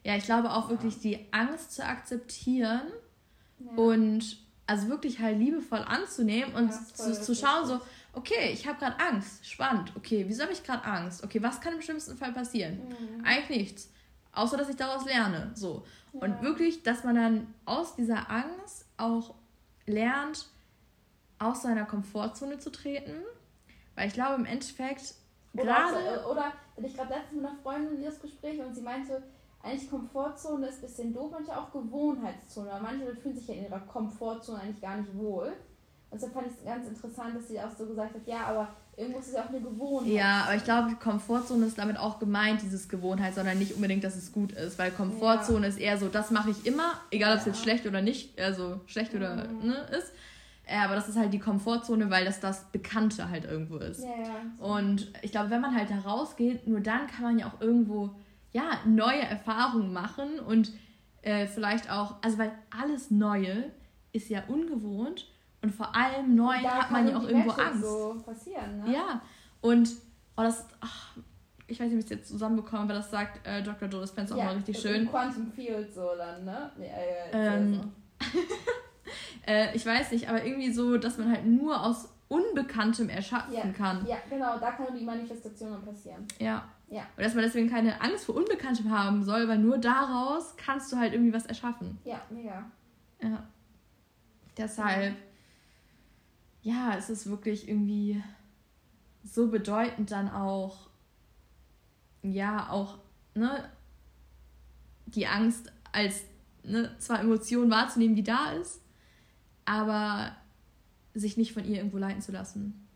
ja, 0.04 0.16
ich 0.16 0.24
glaube 0.24 0.52
auch 0.52 0.68
wirklich 0.68 1.00
die 1.00 1.26
Angst 1.32 1.72
zu 1.72 1.84
akzeptieren 1.84 2.82
ja. 3.58 3.70
und 3.76 4.38
also 4.66 4.88
wirklich 4.88 5.18
halt 5.18 5.38
liebevoll 5.38 5.80
anzunehmen 5.80 6.54
und 6.54 6.72
zu, 6.72 7.20
zu 7.20 7.34
schauen, 7.34 7.66
so, 7.66 7.80
okay, 8.12 8.50
ich 8.52 8.66
habe 8.66 8.78
gerade 8.78 8.98
Angst, 9.00 9.46
spannend, 9.46 9.92
okay, 9.96 10.24
wieso 10.28 10.42
habe 10.42 10.52
ich 10.52 10.62
gerade 10.62 10.84
Angst? 10.84 11.24
Okay, 11.24 11.42
was 11.42 11.60
kann 11.60 11.74
im 11.74 11.82
schlimmsten 11.82 12.16
Fall 12.16 12.32
passieren? 12.32 12.80
Mhm. 12.88 13.24
Eigentlich 13.24 13.58
nichts, 13.58 13.90
außer 14.32 14.56
dass 14.56 14.68
ich 14.68 14.76
daraus 14.76 15.04
lerne, 15.06 15.50
so. 15.54 15.84
Ja. 16.12 16.20
Und 16.20 16.42
wirklich, 16.42 16.82
dass 16.82 17.02
man 17.02 17.16
dann 17.16 17.54
aus 17.64 17.96
dieser 17.96 18.30
Angst 18.30 18.86
auch 18.96 19.34
lernt, 19.86 20.48
aus 21.38 21.62
seiner 21.62 21.84
Komfortzone 21.84 22.58
zu 22.58 22.70
treten, 22.70 23.22
weil 23.96 24.08
ich 24.08 24.14
glaube 24.14 24.34
im 24.34 24.44
Endeffekt 24.44 25.14
gerade... 25.54 25.96
Oder, 26.30 26.30
oder 26.30 26.52
ich 26.82 26.94
glaube 26.94 27.12
letztens 27.12 27.42
mit 27.42 27.44
einer 27.44 27.58
Freundin 27.62 28.02
das 28.02 28.20
Gespräch 28.20 28.60
und 28.60 28.74
sie 28.74 28.82
meinte, 28.82 29.22
eigentlich 29.64 29.90
Komfortzone 29.90 30.66
ist 30.66 30.76
ein 30.76 30.82
bisschen 30.82 31.14
doof, 31.14 31.30
manche 31.32 31.56
auch 31.56 31.72
Gewohnheitszone, 31.72 32.70
weil 32.70 32.82
manche 32.82 33.16
fühlen 33.16 33.36
sich 33.36 33.48
ja 33.48 33.54
in 33.54 33.64
ihrer 33.64 33.80
Komfortzone 33.80 34.60
eigentlich 34.60 34.80
gar 34.80 34.96
nicht 34.96 35.16
wohl. 35.16 35.52
Und 36.10 36.20
deshalb 36.20 36.34
fand 36.34 36.46
ich 36.46 36.52
es 36.52 36.64
ganz 36.64 36.86
interessant, 36.86 37.34
dass 37.34 37.48
sie 37.48 37.58
auch 37.58 37.70
so 37.76 37.86
gesagt 37.86 38.14
hat, 38.14 38.26
ja, 38.26 38.46
aber 38.46 38.68
irgendwo 38.96 39.18
ist 39.18 39.28
es 39.28 39.34
ja 39.34 39.44
auch 39.44 39.48
eine 39.48 39.60
Gewohnheit. 39.60 40.12
Ja, 40.12 40.44
aber 40.44 40.54
ich 40.54 40.64
glaube, 40.64 40.94
Komfortzone 40.94 41.66
ist 41.66 41.78
damit 41.78 41.98
auch 41.98 42.18
gemeint, 42.18 42.62
dieses 42.62 42.88
Gewohnheit, 42.88 43.34
sondern 43.34 43.58
nicht 43.58 43.74
unbedingt, 43.74 44.04
dass 44.04 44.14
es 44.14 44.30
gut 44.30 44.52
ist, 44.52 44.78
weil 44.78 44.92
Komfortzone 44.92 45.62
ja. 45.62 45.68
ist 45.68 45.78
eher 45.78 45.98
so, 45.98 46.08
das 46.08 46.30
mache 46.30 46.50
ich 46.50 46.66
immer, 46.66 46.92
egal 47.10 47.32
ob 47.32 47.38
es 47.40 47.46
ja. 47.46 47.52
jetzt 47.52 47.62
schlecht 47.62 47.86
oder 47.86 48.02
nicht, 48.02 48.38
also 48.38 48.80
schlecht 48.86 49.14
oder 49.14 49.48
mhm. 49.48 49.68
ne, 49.68 49.76
ist. 49.98 50.12
Äh, 50.66 50.78
aber 50.78 50.94
das 50.94 51.08
ist 51.08 51.16
halt 51.16 51.32
die 51.32 51.38
Komfortzone, 51.38 52.10
weil 52.10 52.24
das 52.24 52.38
das 52.38 52.64
Bekannte 52.70 53.28
halt 53.28 53.44
irgendwo 53.44 53.78
ist. 53.78 54.02
Ja, 54.02 54.08
ja. 54.08 54.64
Und 54.64 55.10
ich 55.22 55.30
glaube, 55.30 55.50
wenn 55.50 55.60
man 55.60 55.74
halt 55.74 55.90
da 55.90 55.98
rausgeht, 56.08 56.66
nur 56.68 56.80
dann 56.80 57.06
kann 57.06 57.22
man 57.22 57.38
ja 57.38 57.46
auch 57.46 57.60
irgendwo 57.60 58.14
ja, 58.54 58.78
neue 58.86 59.20
Erfahrungen 59.20 59.92
machen 59.92 60.38
und 60.38 60.72
äh, 61.22 61.46
vielleicht 61.46 61.90
auch, 61.90 62.14
also 62.22 62.38
weil 62.38 62.52
alles 62.70 63.10
Neue 63.10 63.72
ist 64.12 64.30
ja 64.30 64.44
ungewohnt 64.46 65.26
und 65.60 65.74
vor 65.74 65.94
allem 65.94 66.36
neu 66.36 66.54
hat 66.54 66.90
man 66.90 67.08
ja 67.08 67.16
auch 67.16 67.24
irgendwo 67.24 67.48
Magic 67.48 67.66
Angst. 67.66 67.82
So 67.82 68.22
passieren, 68.24 68.84
ne? 68.84 68.92
Ja, 68.92 69.22
und 69.60 69.88
oh, 70.36 70.42
das, 70.42 70.66
ach, 70.80 71.16
ich 71.66 71.80
weiß 71.80 71.86
nicht, 71.86 71.94
wie 71.94 71.98
ich 71.98 72.04
es 72.04 72.10
jetzt 72.10 72.28
zusammenbekomme, 72.28 72.82
aber 72.82 72.94
das 72.94 73.10
sagt 73.10 73.44
äh, 73.44 73.60
Dr. 73.60 73.88
Joe 73.88 74.02
Dispenza 74.02 74.34
auch 74.34 74.38
ja, 74.38 74.44
mal 74.44 74.54
richtig 74.54 74.78
schön. 74.78 75.08
Quantum 75.08 75.50
Field 75.50 75.92
so 75.92 76.10
dann, 76.16 76.44
ne? 76.44 76.70
Nee, 76.78 76.86
äh, 76.86 77.56
ähm, 77.56 77.92
so. 78.20 78.38
äh, 79.46 79.74
ich 79.74 79.84
weiß 79.84 80.12
nicht, 80.12 80.28
aber 80.28 80.44
irgendwie 80.44 80.72
so, 80.72 80.96
dass 80.96 81.18
man 81.18 81.32
halt 81.32 81.44
nur 81.44 81.82
aus 81.82 82.08
Unbekanntem 82.28 83.08
erschaffen 83.08 83.52
ja, 83.52 83.66
kann. 83.72 84.06
Ja, 84.06 84.18
genau, 84.30 84.58
da 84.58 84.70
kann 84.72 84.96
die 84.96 85.04
Manifestation 85.04 85.72
dann 85.72 85.84
passieren. 85.84 86.24
Ja. 86.38 86.68
Ja. 86.94 87.02
Und 87.16 87.24
dass 87.24 87.34
man 87.34 87.42
deswegen 87.42 87.68
keine 87.68 88.00
Angst 88.00 88.24
vor 88.24 88.36
Unbekanntem 88.36 88.88
haben 88.88 89.24
soll, 89.24 89.48
weil 89.48 89.58
nur 89.58 89.78
daraus 89.78 90.56
kannst 90.56 90.92
du 90.92 90.96
halt 90.96 91.12
irgendwie 91.12 91.32
was 91.32 91.44
erschaffen. 91.44 91.98
Ja, 92.04 92.22
mega. 92.30 92.70
Ja. 93.20 93.48
Deshalb, 94.56 95.16
ja, 96.62 96.94
es 96.96 97.10
ist 97.10 97.28
wirklich 97.28 97.68
irgendwie 97.68 98.22
so 99.24 99.48
bedeutend 99.48 100.12
dann 100.12 100.30
auch, 100.30 100.88
ja, 102.22 102.70
auch, 102.70 102.98
ne, 103.34 103.68
die 105.06 105.26
Angst 105.26 105.72
als, 105.90 106.22
ne, 106.62 106.94
zwar 106.98 107.18
Emotion 107.18 107.72
wahrzunehmen, 107.72 108.14
die 108.14 108.22
da 108.22 108.52
ist, 108.52 108.80
aber 109.64 110.36
sich 111.12 111.36
nicht 111.36 111.52
von 111.52 111.64
ihr 111.64 111.78
irgendwo 111.78 111.98
leiten 111.98 112.22
zu 112.22 112.30
lassen. 112.30 112.86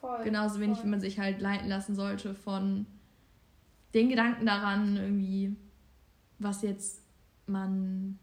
Voll. 0.00 0.24
Genauso 0.24 0.58
wenig, 0.58 0.78
voll. 0.78 0.86
wie 0.86 0.90
man 0.90 1.00
sich 1.00 1.20
halt 1.20 1.40
leiten 1.40 1.68
lassen 1.68 1.94
sollte 1.94 2.34
von 2.34 2.86
den 3.96 4.08
Gedanken 4.08 4.46
daran, 4.46 4.96
irgendwie, 4.96 5.56
was 6.38 6.62
jetzt 6.62 7.02
man 7.46 8.18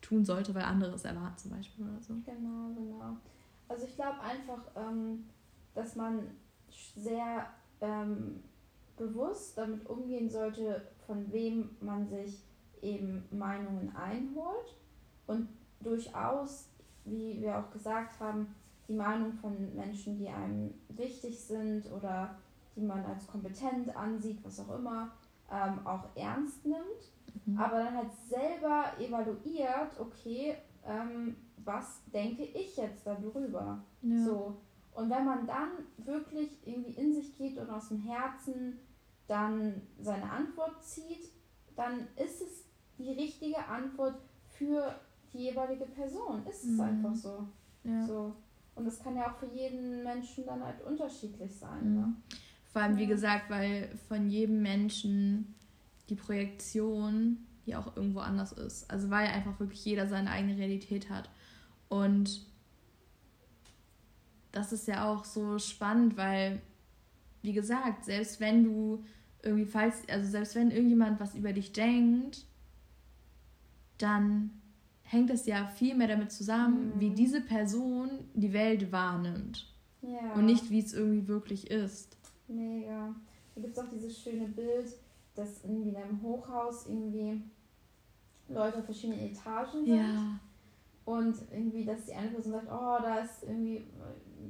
tun 0.00 0.24
sollte, 0.24 0.54
weil 0.54 0.64
andere 0.64 0.94
es 0.94 1.04
erwarten, 1.04 1.38
zum 1.38 1.50
Beispiel 1.52 1.84
oder 1.84 2.00
so. 2.00 2.14
Genau, 2.24 2.74
genau. 2.74 3.16
Also 3.68 3.86
ich 3.86 3.94
glaube 3.94 4.20
einfach, 4.20 4.62
ähm, 4.76 5.24
dass 5.74 5.96
man 5.96 6.20
sehr 6.96 7.46
ähm, 7.80 8.42
bewusst 8.96 9.56
damit 9.56 9.88
umgehen 9.88 10.28
sollte, 10.28 10.82
von 11.06 11.32
wem 11.32 11.70
man 11.80 12.06
sich 12.08 12.42
eben 12.82 13.24
Meinungen 13.30 13.94
einholt 13.94 14.76
und 15.26 15.48
durchaus 15.80 16.68
wie 17.04 17.40
wir 17.40 17.58
auch 17.58 17.70
gesagt 17.70 18.20
haben, 18.20 18.54
die 18.88 18.94
Meinung 18.94 19.32
von 19.32 19.74
Menschen, 19.74 20.18
die 20.18 20.28
einem 20.28 20.74
wichtig 20.88 21.38
sind 21.38 21.90
oder 21.92 22.36
die 22.76 22.82
man 22.82 23.04
als 23.04 23.26
kompetent 23.26 23.94
ansieht, 23.96 24.44
was 24.44 24.60
auch 24.60 24.74
immer, 24.76 25.12
ähm, 25.50 25.86
auch 25.86 26.04
ernst 26.14 26.64
nimmt, 26.64 27.12
mhm. 27.44 27.58
aber 27.58 27.78
dann 27.78 27.96
halt 27.96 28.12
selber 28.28 28.92
evaluiert, 28.98 29.98
okay, 30.00 30.56
ähm, 30.84 31.36
was 31.64 32.02
denke 32.12 32.42
ich 32.42 32.76
jetzt 32.76 33.06
darüber? 33.06 33.84
Ja. 34.02 34.24
So. 34.24 34.56
Und 34.94 35.08
wenn 35.08 35.24
man 35.24 35.46
dann 35.46 35.70
wirklich 35.98 36.50
irgendwie 36.66 36.92
in 36.92 37.14
sich 37.14 37.36
geht 37.36 37.58
und 37.58 37.70
aus 37.70 37.88
dem 37.88 38.00
Herzen 38.00 38.78
dann 39.26 39.82
seine 39.98 40.30
Antwort 40.30 40.82
zieht, 40.82 41.32
dann 41.76 42.08
ist 42.16 42.42
es 42.42 42.66
die 42.98 43.12
richtige 43.12 43.64
Antwort 43.66 44.16
für 44.50 44.94
die 45.32 45.44
jeweilige 45.44 45.86
Person. 45.86 46.44
Ist 46.46 46.64
es 46.64 46.72
mhm. 46.72 46.80
einfach 46.80 47.14
so. 47.14 47.46
Ja. 47.84 48.06
so. 48.06 48.36
Und 48.74 48.84
das 48.86 49.02
kann 49.02 49.16
ja 49.16 49.30
auch 49.30 49.36
für 49.36 49.46
jeden 49.46 50.02
Menschen 50.02 50.46
dann 50.46 50.64
halt 50.64 50.82
unterschiedlich 50.82 51.58
sein. 51.58 51.90
Mhm. 51.90 52.00
Ne? 52.00 52.14
Vor 52.72 52.82
allem, 52.82 52.96
wie 52.96 53.06
gesagt, 53.06 53.50
weil 53.50 53.88
von 54.08 54.28
jedem 54.30 54.62
Menschen 54.62 55.54
die 56.08 56.14
Projektion 56.14 57.38
ja 57.66 57.78
auch 57.78 57.96
irgendwo 57.96 58.20
anders 58.20 58.52
ist. 58.52 58.90
Also 58.90 59.10
weil 59.10 59.28
einfach 59.28 59.60
wirklich 59.60 59.84
jeder 59.84 60.06
seine 60.06 60.30
eigene 60.30 60.56
Realität 60.56 61.10
hat. 61.10 61.28
Und 61.88 62.46
das 64.52 64.72
ist 64.72 64.86
ja 64.88 65.10
auch 65.10 65.24
so 65.24 65.58
spannend, 65.58 66.16
weil, 66.16 66.60
wie 67.42 67.52
gesagt, 67.52 68.04
selbst 68.04 68.40
wenn 68.40 68.64
du 68.64 69.04
irgendwie 69.42 69.66
falls, 69.66 70.08
also 70.08 70.30
selbst 70.30 70.54
wenn 70.54 70.70
irgendjemand 70.70 71.20
was 71.20 71.34
über 71.34 71.52
dich 71.52 71.72
denkt, 71.72 72.46
dann 73.98 74.50
hängt 75.02 75.30
es 75.30 75.46
ja 75.46 75.66
viel 75.66 75.94
mehr 75.94 76.08
damit 76.08 76.32
zusammen, 76.32 76.94
mhm. 76.94 77.00
wie 77.00 77.10
diese 77.10 77.40
Person 77.40 78.10
die 78.34 78.52
Welt 78.52 78.92
wahrnimmt. 78.92 79.66
Ja. 80.00 80.32
Und 80.34 80.46
nicht, 80.46 80.70
wie 80.70 80.80
es 80.80 80.94
irgendwie 80.94 81.28
wirklich 81.28 81.70
ist. 81.70 82.16
Mega. 82.52 83.14
Da 83.54 83.60
gibt 83.60 83.76
es 83.76 83.82
auch 83.82 83.88
dieses 83.88 84.18
schöne 84.18 84.48
Bild, 84.48 84.86
dass 85.34 85.64
irgendwie 85.64 85.90
in 85.90 85.96
einem 85.96 86.22
Hochhaus 86.22 86.86
irgendwie 86.86 87.42
Leute 88.48 88.78
auf 88.78 88.84
verschiedenen 88.84 89.20
Etagen 89.20 89.84
sind. 89.84 89.96
Ja. 89.96 90.38
Und 91.04 91.34
irgendwie, 91.50 91.84
dass 91.84 92.04
die 92.04 92.14
eine 92.14 92.28
Person 92.28 92.52
sagt, 92.52 92.68
oh, 92.70 93.02
da 93.02 93.18
ist 93.18 93.42
irgendwie 93.42 93.84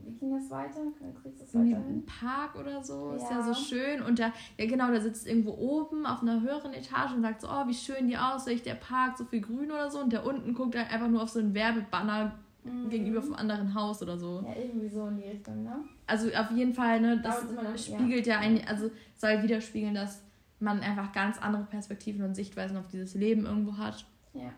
wie 0.05 0.13
ging 0.13 0.33
das 0.33 0.51
weiter? 0.51 0.81
Kriegst 1.23 1.41
du 1.41 1.45
das 1.45 1.55
weiter 1.55 1.77
Ein 1.77 2.05
Park 2.07 2.57
oder 2.57 2.83
so, 2.83 3.11
ja. 3.11 3.17
ist 3.17 3.31
ja 3.31 3.43
so 3.43 3.55
schön. 3.55 4.03
Und 4.03 4.19
da, 4.19 4.33
ja 4.59 4.67
genau, 4.67 4.91
da 4.91 5.01
sitzt 5.01 5.27
irgendwo 5.27 5.53
oben 5.53 6.07
auf 6.07 6.23
einer 6.23 6.41
höheren 6.41 6.73
Etage 6.73 7.13
und 7.15 7.23
sagt 7.23 7.41
so, 7.41 7.49
oh, 7.49 7.67
wie 7.67 7.75
schön 7.75 8.09
die 8.09 8.17
Aussicht, 8.17 8.67
der 8.67 8.75
Park, 8.75 9.19
so 9.19 9.25
viel 9.25 9.41
Grün 9.41 9.71
oder 9.71 9.91
so. 9.91 10.01
Und 10.01 10.13
der 10.13 10.25
unten 10.25 10.55
guckt 10.55 10.77
halt 10.77 10.91
einfach 10.91 11.09
nur 11.09 11.23
auf 11.23 11.29
so 11.29 11.41
einen 11.41 11.55
Werbebanner 11.55 12.39
mhm. 12.65 12.89
gegenüber 12.89 13.23
vom 13.23 13.35
anderen 13.35 13.75
Haus 13.75 14.03
oder 14.03 14.19
so. 14.19 14.45
Ja, 14.47 14.55
irgendwie 14.61 14.89
so 14.89 15.07
in 15.07 15.17
die 15.17 15.29
Richtung, 15.29 15.63
ne? 15.63 15.85
Also 16.07 16.29
auf 16.29 16.51
jeden 16.51 16.75
Fall, 16.75 17.01
ne, 17.01 17.21
das 17.23 17.45
dann, 17.55 17.79
spiegelt 17.79 18.27
ja, 18.27 18.35
ja 18.35 18.41
ein, 18.41 18.67
also 18.67 18.91
soll 19.17 19.43
widerspiegeln, 19.43 19.95
dass 19.95 20.23
man 20.61 20.81
einfach 20.81 21.13
ganz 21.13 21.39
andere 21.39 21.65
Perspektiven 21.65 22.25
und 22.25 22.35
Sichtweisen 22.35 22.77
auf 22.77 22.89
dieses 22.89 23.15
Leben 23.15 23.47
irgendwo 23.47 23.77
hat. 23.77 24.05
Ja. 24.33 24.53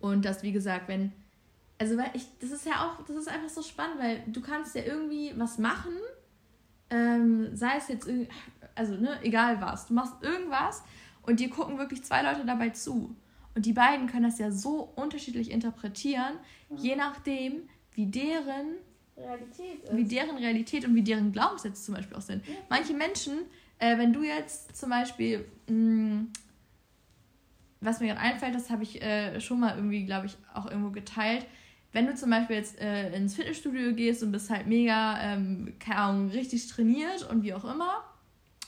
Und 0.00 0.24
dass, 0.24 0.42
wie 0.42 0.52
gesagt, 0.52 0.88
wenn 0.88 1.12
also 1.82 1.96
weil 1.96 2.10
ich, 2.12 2.26
das 2.40 2.52
ist 2.52 2.64
ja 2.64 2.86
auch, 2.86 3.04
das 3.04 3.16
ist 3.16 3.28
einfach 3.28 3.48
so 3.48 3.60
spannend, 3.60 3.98
weil 3.98 4.22
du 4.28 4.40
kannst 4.40 4.76
ja 4.76 4.82
irgendwie 4.84 5.32
was 5.36 5.58
machen, 5.58 5.94
ähm, 6.90 7.56
sei 7.56 7.76
es 7.76 7.88
jetzt, 7.88 8.08
also 8.76 8.94
ne, 8.94 9.18
egal 9.24 9.60
was, 9.60 9.88
du 9.88 9.94
machst 9.94 10.14
irgendwas 10.22 10.84
und 11.22 11.40
dir 11.40 11.50
gucken 11.50 11.78
wirklich 11.78 12.04
zwei 12.04 12.22
Leute 12.22 12.44
dabei 12.44 12.70
zu. 12.70 13.16
Und 13.54 13.66
die 13.66 13.72
beiden 13.72 14.06
können 14.06 14.24
das 14.24 14.38
ja 14.38 14.50
so 14.50 14.92
unterschiedlich 14.96 15.50
interpretieren, 15.50 16.34
ja. 16.70 16.76
je 16.76 16.96
nachdem, 16.96 17.68
wie 17.92 18.06
deren 18.06 18.76
Realität 19.16 19.84
ist. 19.84 19.96
Wie 19.96 20.04
deren 20.04 20.36
Realität 20.36 20.84
und 20.86 20.94
wie 20.94 21.02
deren 21.02 21.32
Glaubenssätze 21.32 21.82
zum 21.82 21.94
Beispiel 21.94 22.16
auch 22.16 22.22
sind. 22.22 22.46
Ja. 22.46 22.54
Manche 22.70 22.94
Menschen, 22.94 23.38
äh, 23.78 23.98
wenn 23.98 24.12
du 24.12 24.22
jetzt 24.22 24.76
zum 24.76 24.90
Beispiel, 24.90 25.44
mh, 25.68 25.74
mm, 25.74 26.32
was 27.80 28.00
mir 28.00 28.08
gerade 28.08 28.20
einfällt, 28.20 28.54
das 28.54 28.70
habe 28.70 28.84
ich 28.84 29.02
äh, 29.02 29.40
schon 29.40 29.60
mal 29.60 29.74
irgendwie, 29.76 30.06
glaube 30.06 30.26
ich, 30.26 30.36
auch 30.54 30.70
irgendwo 30.70 30.90
geteilt, 30.90 31.46
wenn 31.92 32.06
du 32.06 32.14
zum 32.14 32.30
Beispiel 32.30 32.56
jetzt 32.56 32.80
äh, 32.80 33.14
ins 33.14 33.34
Fitnessstudio 33.34 33.92
gehst 33.94 34.22
und 34.22 34.32
bist 34.32 34.48
halt 34.50 34.66
mega, 34.66 35.20
ähm, 35.20 35.74
keine 35.78 35.98
Ahnung, 35.98 36.30
richtig 36.30 36.66
trainiert 36.68 37.28
und 37.28 37.42
wie 37.42 37.52
auch 37.52 37.64
immer, 37.64 38.02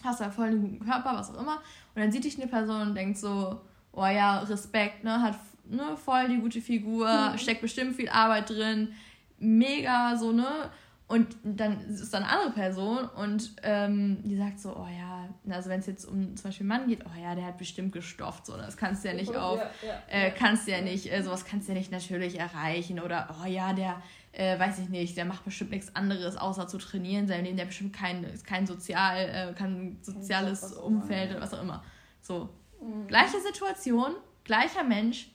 hast 0.02 0.20
da 0.20 0.30
voll 0.30 0.48
einen 0.48 0.60
guten 0.60 0.84
Körper, 0.84 1.14
was 1.14 1.30
auch 1.30 1.40
immer, 1.40 1.62
und 1.94 2.02
dann 2.02 2.12
sieht 2.12 2.24
dich 2.24 2.38
eine 2.38 2.50
Person 2.50 2.88
und 2.88 2.94
denkt 2.94 3.16
so, 3.16 3.60
oh 3.94 4.06
ja, 4.06 4.40
Respekt, 4.40 5.04
ne, 5.04 5.22
hat 5.22 5.36
ne, 5.64 5.96
voll 5.96 6.28
die 6.28 6.38
gute 6.38 6.60
Figur, 6.60 7.32
mhm. 7.32 7.38
steckt 7.38 7.60
bestimmt 7.60 7.96
viel 7.96 8.08
Arbeit 8.08 8.50
drin, 8.50 8.94
mega 9.38 10.16
so, 10.16 10.32
ne, 10.32 10.70
und 11.06 11.36
dann 11.44 11.80
ist 11.80 12.14
da 12.14 12.18
eine 12.18 12.28
andere 12.28 12.50
Person 12.52 13.08
und 13.16 13.52
ähm, 13.62 14.22
die 14.24 14.36
sagt 14.36 14.58
so, 14.58 14.74
oh 14.74 14.86
ja, 14.86 15.28
also 15.54 15.68
wenn 15.68 15.80
es 15.80 15.86
jetzt 15.86 16.06
um 16.06 16.34
zum 16.34 16.48
Beispiel 16.48 16.70
einen 16.70 16.80
Mann 16.80 16.88
geht, 16.88 17.04
oh 17.04 17.20
ja, 17.20 17.34
der 17.34 17.44
hat 17.44 17.58
bestimmt 17.58 17.92
gestofft, 17.92 18.46
so, 18.46 18.56
das 18.56 18.76
kannst 18.76 19.04
du 19.04 19.08
ja 19.08 19.14
nicht 19.14 19.36
auf, 19.36 19.58
ja, 19.58 19.70
ja, 19.86 20.00
äh, 20.08 20.30
kannst 20.30 20.66
du 20.66 20.72
ja 20.72 20.80
nicht, 20.80 21.12
äh, 21.12 21.22
sowas 21.22 21.44
kannst 21.44 21.68
du 21.68 21.72
ja 21.72 21.78
nicht 21.78 21.92
natürlich 21.92 22.40
erreichen 22.40 23.00
oder 23.00 23.36
oh 23.42 23.46
ja, 23.46 23.74
der, 23.74 24.00
äh, 24.32 24.58
weiß 24.58 24.78
ich 24.78 24.88
nicht, 24.88 25.16
der 25.16 25.26
macht 25.26 25.44
bestimmt 25.44 25.72
nichts 25.72 25.94
anderes, 25.94 26.38
außer 26.38 26.68
zu 26.68 26.78
trainieren, 26.78 27.28
sein 27.28 27.44
Leben, 27.44 27.58
der 27.58 27.66
bestimmt 27.66 27.94
kein, 27.94 28.24
ist 28.24 28.46
kein 28.46 28.66
sozial, 28.66 29.18
äh, 29.18 29.52
kein 29.52 29.98
soziales 30.00 30.72
Umfeld 30.72 31.32
oder 31.32 31.42
was 31.42 31.52
auch 31.52 31.62
immer. 31.62 31.84
So, 32.22 32.48
mhm. 32.80 33.06
gleiche 33.06 33.40
Situation, 33.40 34.14
gleicher 34.44 34.84
Mensch, 34.84 35.30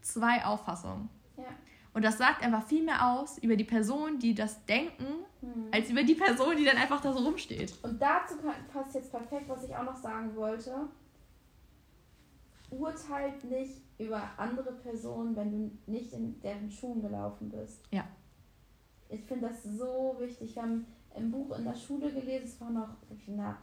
zwei 0.00 0.44
Auffassungen. 0.44 1.08
Ja. 1.36 1.44
Und 1.92 2.04
das 2.04 2.18
sagt 2.18 2.42
einfach 2.42 2.66
viel 2.66 2.84
mehr 2.84 3.12
aus 3.12 3.38
über 3.38 3.56
die 3.56 3.64
Person, 3.64 4.18
die 4.18 4.34
das 4.34 4.64
denken, 4.66 5.24
mhm. 5.40 5.68
als 5.72 5.90
über 5.90 6.02
die 6.02 6.14
Person, 6.14 6.56
die 6.56 6.64
dann 6.64 6.76
einfach 6.76 7.00
da 7.00 7.12
so 7.12 7.20
rumsteht. 7.20 7.72
Und 7.82 8.00
dazu 8.00 8.34
passt 8.72 8.94
jetzt 8.94 9.10
perfekt, 9.10 9.48
was 9.48 9.64
ich 9.64 9.74
auch 9.74 9.84
noch 9.84 9.96
sagen 9.96 10.34
wollte. 10.34 10.88
Urteilt 12.70 13.44
nicht 13.44 13.82
über 13.98 14.22
andere 14.36 14.72
Personen, 14.72 15.36
wenn 15.36 15.50
du 15.52 15.92
nicht 15.92 16.12
in 16.12 16.40
deren 16.40 16.68
Schuhen 16.68 17.00
gelaufen 17.00 17.48
bist. 17.48 17.84
Ja. 17.92 18.04
Ich 19.08 19.22
finde 19.22 19.48
das 19.48 19.62
so 19.62 20.16
wichtig. 20.18 20.56
Wir 20.56 20.62
haben 20.62 20.86
ein 21.14 21.30
Buch 21.30 21.56
in 21.56 21.64
der 21.64 21.76
Schule 21.76 22.12
gelesen, 22.12 22.44
es 22.44 22.60
war 22.60 22.70
noch 22.70 22.88
in 23.26 23.36
der 23.36 23.56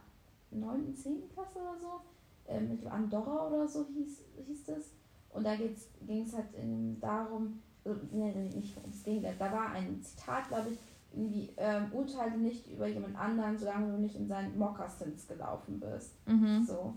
9., 0.50 0.94
10. 0.94 1.28
Klasse 1.28 1.58
oder 1.58 1.78
so, 1.78 2.00
äh, 2.46 2.60
mit 2.60 2.86
Andorra 2.86 3.48
oder 3.48 3.66
so 3.66 3.86
hieß, 3.86 4.22
hieß 4.46 4.68
es. 4.68 4.92
Und 5.30 5.44
da 5.44 5.56
ging 5.56 6.22
es 6.22 6.34
halt 6.34 6.54
in, 6.54 7.00
darum, 7.00 7.60
also, 7.84 8.00
nee, 8.12 8.32
nicht 8.54 8.76
es 8.88 9.02
ging, 9.02 9.22
da 9.22 9.52
war 9.52 9.70
ein 9.70 10.00
Zitat, 10.02 10.48
glaube 10.48 10.70
ich, 10.70 10.78
irgendwie, 11.12 11.52
ähm, 11.56 11.92
urteile 11.92 12.36
nicht 12.38 12.70
über 12.70 12.86
jemand 12.86 13.16
anderen, 13.16 13.58
solange 13.58 13.92
du 13.92 13.98
nicht 13.98 14.16
in 14.16 14.28
seinen 14.28 14.58
Moccasins 14.58 15.26
gelaufen 15.26 15.80
bist. 15.80 16.14
Mhm. 16.26 16.64
So. 16.64 16.94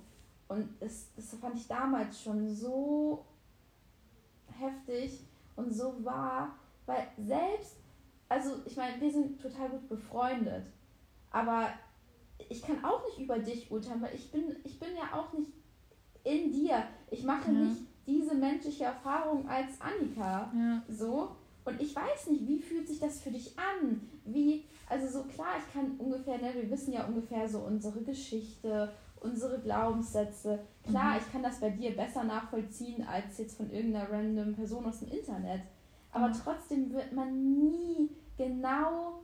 Und 0.48 0.70
es, 0.80 1.14
das 1.16 1.34
fand 1.36 1.56
ich 1.56 1.68
damals 1.68 2.22
schon 2.22 2.48
so 2.54 3.26
heftig 4.48 5.26
und 5.56 5.74
so 5.74 6.04
wahr, 6.06 6.56
weil 6.86 7.08
selbst, 7.18 7.78
also 8.30 8.62
ich 8.66 8.78
meine, 8.78 9.02
wir 9.02 9.12
sind 9.12 9.42
total 9.42 9.70
gut 9.70 9.90
befreundet, 9.90 10.68
aber 11.32 11.70
ich 12.50 12.62
kann 12.62 12.84
auch 12.84 13.04
nicht 13.06 13.20
über 13.20 13.40
dich 13.40 13.72
urteilen, 13.72 14.02
weil 14.02 14.16
ich 14.16 14.32
bin, 14.32 14.56
ich 14.64 14.80
bin 14.80 14.90
ja 14.96 15.18
auch 15.18 15.34
nicht 15.34 15.52
in 16.24 16.52
dir. 16.52 16.84
Ich 17.12 17.24
mache 17.24 17.52
ja. 17.52 17.60
nicht 17.60 17.82
diese 18.06 18.36
menschliche 18.36 18.86
Erfahrung 18.86 19.48
als 19.48 19.80
Annika. 19.80 20.52
Ja. 20.54 20.84
So. 20.90 21.36
Und 21.64 21.82
ich 21.82 21.96
weiß 21.96 22.28
nicht, 22.30 22.48
wie 22.48 22.60
fühlt 22.60 22.88
sich 22.88 23.00
das 23.00 23.22
für 23.22 23.32
dich 23.32 23.58
an? 23.58 24.02
Wie, 24.26 24.66
also 24.88 25.08
so 25.08 25.24
klar, 25.28 25.56
ich 25.58 25.74
kann 25.74 25.96
ungefähr, 25.98 26.38
ne, 26.38 26.54
wir 26.54 26.70
wissen 26.70 26.94
ja 26.94 27.06
ungefähr 27.06 27.50
so 27.50 27.60
unsere 27.60 28.02
Geschichte, 28.04 28.92
unsere 29.20 29.60
Glaubenssätze. 29.60 30.60
Klar, 30.84 31.14
mhm. 31.14 31.20
ich 31.20 31.32
kann 31.32 31.42
das 31.42 31.60
bei 31.60 31.72
dir 31.72 31.96
besser 31.96 32.24
nachvollziehen 32.24 33.04
als 33.08 33.40
jetzt 33.40 33.58
von 33.58 33.72
irgendeiner 33.72 34.12
random 34.12 34.54
Person 34.54 34.86
aus 34.86 35.00
dem 35.00 35.10
Internet. 35.10 35.62
Aber 36.12 36.28
mhm. 36.28 36.34
trotzdem 36.44 36.94
wird 36.94 37.12
man 37.14 37.58
nie 37.58 38.10
genau 38.38 39.22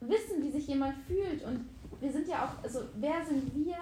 wissen, 0.00 0.42
wie 0.42 0.50
sich 0.50 0.66
jemand 0.66 0.94
fühlt. 1.06 1.44
Und 1.44 1.66
wir 2.00 2.10
sind 2.10 2.28
ja 2.28 2.44
auch, 2.44 2.62
also 2.62 2.80
wer 2.96 3.24
sind 3.24 3.54
wir, 3.54 3.76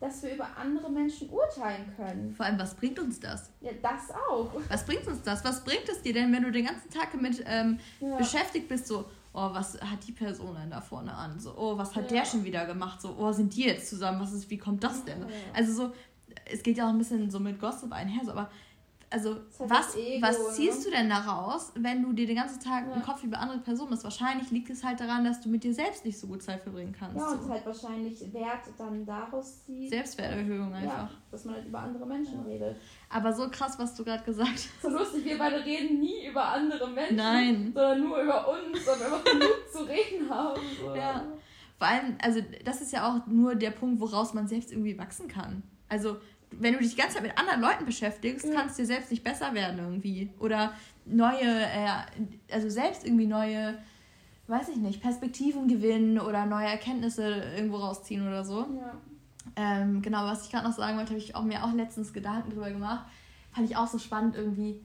dass 0.00 0.22
wir 0.22 0.34
über 0.34 0.48
andere 0.56 0.90
Menschen 0.90 1.30
urteilen 1.30 1.92
können. 1.96 2.34
Vor 2.34 2.44
allem, 2.44 2.58
was 2.58 2.74
bringt 2.74 2.98
uns 2.98 3.20
das? 3.20 3.50
Ja, 3.60 3.70
das 3.80 4.10
auch. 4.10 4.50
Was 4.68 4.84
bringt 4.84 5.06
uns 5.06 5.22
das? 5.22 5.44
Was 5.44 5.62
bringt 5.62 5.88
es 5.88 6.02
dir 6.02 6.12
denn, 6.12 6.32
wenn 6.32 6.42
du 6.42 6.50
den 6.50 6.66
ganzen 6.66 6.90
Tag 6.90 7.12
damit 7.12 7.42
ähm, 7.46 7.78
ja. 8.00 8.16
beschäftigt 8.16 8.68
bist, 8.68 8.88
so, 8.88 9.04
oh, 9.32 9.50
was 9.52 9.80
hat 9.80 10.04
die 10.06 10.12
Person 10.12 10.56
denn 10.56 10.70
da 10.70 10.80
vorne 10.80 11.14
an? 11.14 11.38
So, 11.38 11.54
oh, 11.56 11.78
was 11.78 11.94
hat 11.94 12.10
ja. 12.10 12.18
der 12.18 12.24
schon 12.24 12.44
wieder 12.44 12.66
gemacht? 12.66 13.00
So, 13.00 13.16
oh, 13.16 13.30
sind 13.30 13.54
die 13.54 13.66
jetzt 13.66 13.88
zusammen? 13.88 14.20
Was 14.20 14.32
ist, 14.32 14.50
wie 14.50 14.58
kommt 14.58 14.82
das 14.82 15.04
denn? 15.04 15.20
Ja. 15.20 15.26
Also 15.54 15.72
so, 15.72 15.92
es 16.50 16.64
geht 16.64 16.78
ja 16.78 16.86
auch 16.86 16.90
ein 16.90 16.98
bisschen 16.98 17.30
so 17.30 17.38
mit 17.38 17.60
Gossip 17.60 17.92
einher, 17.92 18.24
so, 18.24 18.32
aber 18.32 18.50
also 19.12 19.36
was, 19.58 19.96
Ego, 19.96 20.26
was 20.26 20.56
ziehst 20.56 20.78
ne? 20.78 20.84
du 20.84 20.90
denn 20.96 21.10
daraus, 21.10 21.72
wenn 21.74 22.02
du 22.02 22.12
dir 22.12 22.26
den 22.26 22.36
ganzen 22.36 22.60
Tag 22.60 22.86
ja. 22.88 22.94
im 22.94 23.02
Kopf 23.02 23.22
über 23.22 23.38
andere 23.38 23.58
Personen 23.58 23.90
bist? 23.90 24.04
Wahrscheinlich 24.04 24.50
liegt 24.50 24.70
es 24.70 24.82
halt 24.82 25.00
daran, 25.00 25.24
dass 25.24 25.40
du 25.40 25.48
mit 25.48 25.62
dir 25.64 25.74
selbst 25.74 26.04
nicht 26.04 26.18
so 26.18 26.26
gut 26.26 26.42
Zeit 26.42 26.62
verbringen 26.62 26.94
kannst. 26.98 27.16
Ja, 27.16 27.28
und 27.28 27.42
es 27.42 27.48
halt 27.48 27.66
wahrscheinlich 27.66 28.32
Wert 28.32 28.64
dann 28.78 29.04
daraus 29.04 29.64
zieht. 29.64 29.90
Selbstwerterhöhung 29.90 30.72
einfach. 30.72 31.10
Ja, 31.10 31.10
dass 31.30 31.44
man 31.44 31.56
halt 31.56 31.66
über 31.66 31.80
andere 31.80 32.06
Menschen 32.06 32.38
ja. 32.38 32.42
redet. 32.42 32.76
Aber 33.10 33.32
so 33.32 33.48
krass, 33.50 33.78
was 33.78 33.94
du 33.94 34.04
gerade 34.04 34.24
gesagt 34.24 34.50
hast. 34.50 34.82
So 34.82 34.88
lustig, 34.88 35.24
wir 35.24 35.38
beide 35.38 35.64
reden 35.64 36.00
nie 36.00 36.26
über 36.26 36.44
andere 36.44 36.88
Menschen. 36.88 37.16
Nein. 37.16 37.72
Sondern 37.74 38.00
nur 38.00 38.22
über 38.22 38.48
uns, 38.48 38.78
und 38.88 39.02
einfach 39.02 39.24
genug 39.30 39.70
zu 39.70 39.80
reden 39.80 40.30
haben. 40.30 40.60
So. 40.80 40.94
Ja. 40.94 41.24
Vor 41.78 41.88
allem, 41.88 42.16
also 42.22 42.40
das 42.64 42.80
ist 42.80 42.92
ja 42.92 43.08
auch 43.08 43.26
nur 43.26 43.56
der 43.56 43.72
Punkt, 43.72 44.00
woraus 44.00 44.34
man 44.34 44.48
selbst 44.48 44.72
irgendwie 44.72 44.96
wachsen 44.96 45.28
kann. 45.28 45.62
Also 45.88 46.16
wenn 46.58 46.74
du 46.74 46.80
dich 46.80 46.90
die 46.90 46.96
ganze 46.96 47.16
Zeit 47.16 47.22
mit 47.22 47.38
anderen 47.38 47.60
Leuten 47.60 47.84
beschäftigst, 47.84 48.46
ja. 48.46 48.54
kannst 48.54 48.78
du 48.78 48.82
dir 48.82 48.86
selbst 48.86 49.10
nicht 49.10 49.24
besser 49.24 49.54
werden 49.54 49.78
irgendwie. 49.78 50.30
Oder 50.38 50.72
neue, 51.04 51.42
äh, 51.42 51.88
also 52.50 52.68
selbst 52.68 53.04
irgendwie 53.04 53.26
neue, 53.26 53.78
weiß 54.46 54.68
ich 54.68 54.76
nicht, 54.76 55.02
Perspektiven 55.02 55.68
gewinnen 55.68 56.18
oder 56.18 56.46
neue 56.46 56.66
Erkenntnisse 56.66 57.42
irgendwo 57.56 57.76
rausziehen 57.76 58.26
oder 58.26 58.44
so. 58.44 58.60
Ja. 58.60 58.94
Ähm, 59.56 60.02
genau, 60.02 60.24
was 60.24 60.44
ich 60.44 60.50
gerade 60.50 60.66
noch 60.68 60.76
sagen 60.76 60.96
wollte, 60.96 61.10
habe 61.10 61.18
ich 61.18 61.34
auch, 61.34 61.42
mir 61.42 61.64
auch 61.64 61.72
letztens 61.72 62.12
Gedanken 62.12 62.50
drüber 62.50 62.70
gemacht. 62.70 63.06
Fand 63.52 63.68
ich 63.68 63.76
auch 63.76 63.86
so 63.86 63.98
spannend 63.98 64.36
irgendwie. 64.36 64.80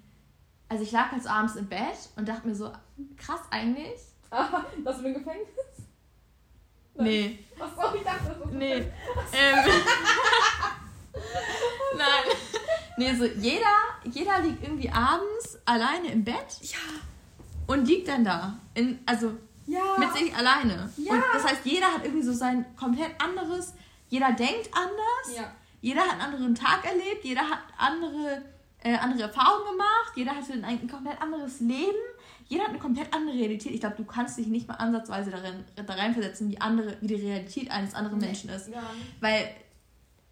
Also 0.69 0.83
ich 0.83 0.91
lag 0.91 1.13
jetzt 1.13 1.29
abends 1.29 1.55
im 1.55 1.67
Bett 1.67 2.09
und 2.15 2.27
dachte 2.27 2.47
mir 2.47 2.55
so, 2.55 2.71
krass 3.17 3.41
eigentlich. 3.51 3.99
Ah, 4.29 4.65
dass 4.83 4.97
du 4.97 5.05
im 5.05 5.13
Gefängnis? 5.13 5.47
Nee. 6.95 7.39
Achso, 7.57 7.95
ich 7.95 8.03
dachte, 8.03 8.35
das 8.37 8.45
ist 8.45 8.53
Nee. 8.53 8.73
Ähm, 8.75 8.91
Nein. 11.97 12.37
Nee, 12.97 13.15
so 13.15 13.25
jeder, 13.25 13.75
jeder 14.03 14.39
liegt 14.39 14.63
irgendwie 14.63 14.89
abends 14.89 15.59
alleine 15.65 16.11
im 16.11 16.23
Bett. 16.23 16.57
Ja. 16.61 16.77
Und 17.67 17.87
liegt 17.87 18.07
dann 18.07 18.23
da. 18.23 18.57
In, 18.73 18.99
also 19.05 19.33
ja. 19.65 19.97
mit 19.97 20.13
sich 20.13 20.35
alleine. 20.35 20.89
Ja. 20.97 21.13
Und 21.13 21.23
das 21.33 21.43
heißt, 21.43 21.65
jeder 21.65 21.87
hat 21.87 22.03
irgendwie 22.03 22.25
so 22.25 22.33
sein 22.33 22.65
komplett 22.75 23.11
anderes, 23.21 23.73
jeder 24.09 24.31
denkt 24.31 24.69
anders. 24.73 25.35
Ja. 25.35 25.51
Jeder 25.81 26.01
hat 26.01 26.13
einen 26.13 26.21
anderen 26.21 26.55
Tag 26.55 26.85
erlebt, 26.85 27.23
jeder 27.23 27.41
hat 27.41 27.59
andere, 27.77 28.41
äh, 28.83 28.95
andere 28.95 29.23
Erfahrungen 29.23 29.71
gemacht, 29.71 30.13
jeder 30.15 30.31
hatte 30.31 30.53
ein, 30.53 30.63
ein 30.63 30.87
komplett 30.87 31.21
anderes 31.21 31.59
Leben 31.59 31.97
jeder 32.49 32.63
hat 32.63 32.69
eine 32.69 32.79
komplett 32.79 33.13
andere 33.13 33.35
Realität. 33.35 33.73
Ich 33.73 33.81
glaube, 33.81 33.95
du 33.97 34.05
kannst 34.05 34.37
dich 34.37 34.47
nicht 34.47 34.67
mal 34.67 34.75
ansatzweise 34.75 35.31
darin, 35.31 35.63
da 35.75 35.83
reinversetzen, 35.93 36.49
wie, 36.49 36.59
andere, 36.61 36.97
wie 37.01 37.07
die 37.07 37.15
Realität 37.15 37.69
eines 37.71 37.93
anderen 37.93 38.19
Menschen 38.19 38.49
ist. 38.49 38.69
Ja. 38.69 38.83
Weil 39.19 39.49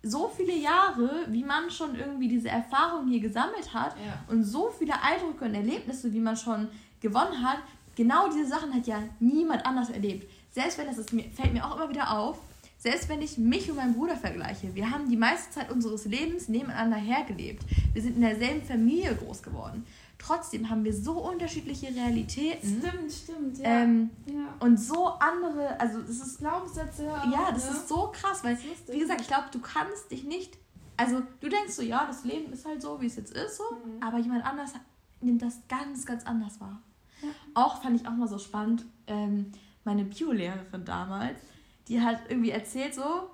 so 0.06 0.32
viele 0.36 0.56
Jahre, 0.56 1.26
wie 1.30 1.44
man 1.44 1.72
schon 1.72 1.96
irgendwie 1.96 2.28
diese 2.28 2.50
Erfahrung 2.50 3.08
hier 3.08 3.20
gesammelt 3.20 3.74
hat 3.74 3.96
ja. 3.98 4.24
und 4.28 4.44
so 4.44 4.70
viele 4.70 4.94
Eindrücke 5.02 5.46
und 5.46 5.56
Erlebnisse, 5.56 6.14
wie 6.14 6.20
man 6.20 6.38
schon 6.38 6.68
gewonnen 7.02 7.44
hat, 7.44 7.58
genau 7.96 8.30
diese 8.30 8.48
Sachen 8.48 8.72
hat 8.74 8.86
ja 8.86 9.02
niemand 9.20 9.66
anders 9.66 9.90
erlebt. 9.90 10.32
Selbst 10.52 10.78
wenn 10.78 10.86
das 10.86 11.00
ist, 11.00 11.10
fällt 11.10 11.54
mir 11.54 11.66
auch 11.66 11.76
immer 11.76 11.90
wieder 11.90 12.18
auf, 12.18 12.38
selbst 12.78 13.10
wenn 13.10 13.22
ich 13.24 13.40
mich 13.40 13.68
und 13.70 13.78
meinen 13.78 13.96
Bruder 13.96 14.16
vergleiche, 14.16 14.76
wir 14.76 14.92
haben 14.92 15.10
die 15.10 15.18
meiste 15.18 15.50
Zeit 15.50 15.72
unseres 15.72 16.06
Lebens 16.06 16.50
nebeneinander 16.50 16.98
hergelebt. 16.98 17.64
Wir 17.94 18.02
sind 18.04 18.18
in 18.18 18.22
derselben 18.22 18.62
Familie 18.62 19.16
groß 19.16 19.42
geworden 19.42 19.88
trotzdem 20.26 20.70
haben 20.70 20.84
wir 20.84 20.94
so 20.94 21.20
unterschiedliche 21.20 21.88
Realitäten. 21.88 22.82
Stimmt, 22.82 23.12
stimmt, 23.12 23.58
ja. 23.60 23.66
Ähm, 23.66 24.10
ja. 24.26 24.56
Und 24.60 24.80
so 24.80 25.08
andere, 25.08 25.80
also 25.80 26.02
das 26.02 26.18
ist 26.18 26.40
Glaubenssätze. 26.40 27.04
Ja, 27.04 27.32
ja 27.32 27.52
das 27.52 27.70
ne? 27.70 27.78
ist 27.78 27.88
so 27.88 28.12
krass, 28.12 28.44
weil, 28.44 28.58
wie 28.88 29.00
gesagt, 29.00 29.22
ich 29.22 29.28
glaube, 29.28 29.46
du 29.52 29.60
kannst 29.60 30.10
dich 30.12 30.24
nicht, 30.24 30.58
also 30.98 31.22
du 31.40 31.50
denkst 31.50 31.74
so, 31.74 31.82
ja, 31.82 32.06
das 32.08 32.24
Leben 32.24 32.52
ist 32.52 32.66
halt 32.66 32.82
so, 32.82 33.00
wie 33.02 33.06
es 33.06 33.16
jetzt 33.16 33.34
ist, 33.34 33.58
so, 33.58 33.64
mhm. 33.64 34.02
aber 34.02 34.18
jemand 34.18 34.46
anders 34.46 34.74
nimmt 35.22 35.42
das 35.42 35.60
ganz, 35.68 36.06
ganz 36.06 36.26
anders 36.26 36.60
wahr. 36.60 36.82
Ja. 37.22 37.30
Auch 37.54 37.82
fand 37.82 38.00
ich 38.00 38.08
auch 38.08 38.14
mal 38.14 38.28
so 38.28 38.40
spannend, 38.40 38.86
ähm, 39.08 39.52
meine 39.84 40.06
Biolehrerin 40.06 40.86
damals, 40.86 41.40
die 41.88 42.02
hat 42.02 42.22
irgendwie 42.30 42.50
erzählt 42.50 42.96
so, 42.96 43.30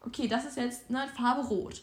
okay, 0.00 0.28
das 0.28 0.44
ist 0.44 0.56
jetzt 0.56 0.88
eine 0.88 1.08
Farbe 1.08 1.48
rot 1.48 1.82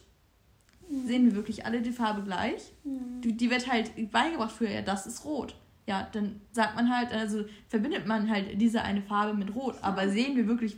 sehen 0.89 1.25
wir 1.25 1.35
wirklich 1.35 1.65
alle 1.65 1.81
die 1.81 1.91
Farbe 1.91 2.23
gleich. 2.23 2.73
Mhm. 2.83 3.21
Die, 3.21 3.35
die 3.35 3.49
wird 3.49 3.71
halt 3.71 4.11
beigebracht 4.11 4.51
früher, 4.51 4.69
ja, 4.69 4.81
das 4.81 5.07
ist 5.07 5.25
rot. 5.25 5.55
Ja, 5.87 6.07
dann 6.11 6.41
sagt 6.51 6.75
man 6.75 6.89
halt, 6.95 7.13
also 7.13 7.45
verbindet 7.67 8.07
man 8.07 8.29
halt 8.29 8.59
diese 8.59 8.81
eine 8.81 9.03
Farbe 9.03 9.37
mit 9.37 9.53
Rot. 9.53 9.75
Aber 9.81 10.09
sehen 10.09 10.35
wir 10.35 10.47
wirklich 10.47 10.77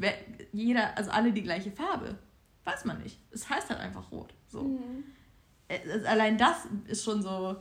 jeder, 0.51 0.97
also 0.97 1.11
alle 1.11 1.31
die 1.31 1.43
gleiche 1.43 1.71
Farbe? 1.71 2.17
Weiß 2.65 2.83
man 2.83 3.01
nicht. 3.01 3.17
Es 3.31 3.49
heißt 3.49 3.69
halt 3.69 3.79
einfach 3.79 4.11
Rot. 4.11 4.33
So. 4.47 4.63
Mhm. 4.63 5.05
Allein 6.05 6.37
das 6.37 6.67
ist 6.87 7.05
schon 7.05 7.21
so, 7.21 7.55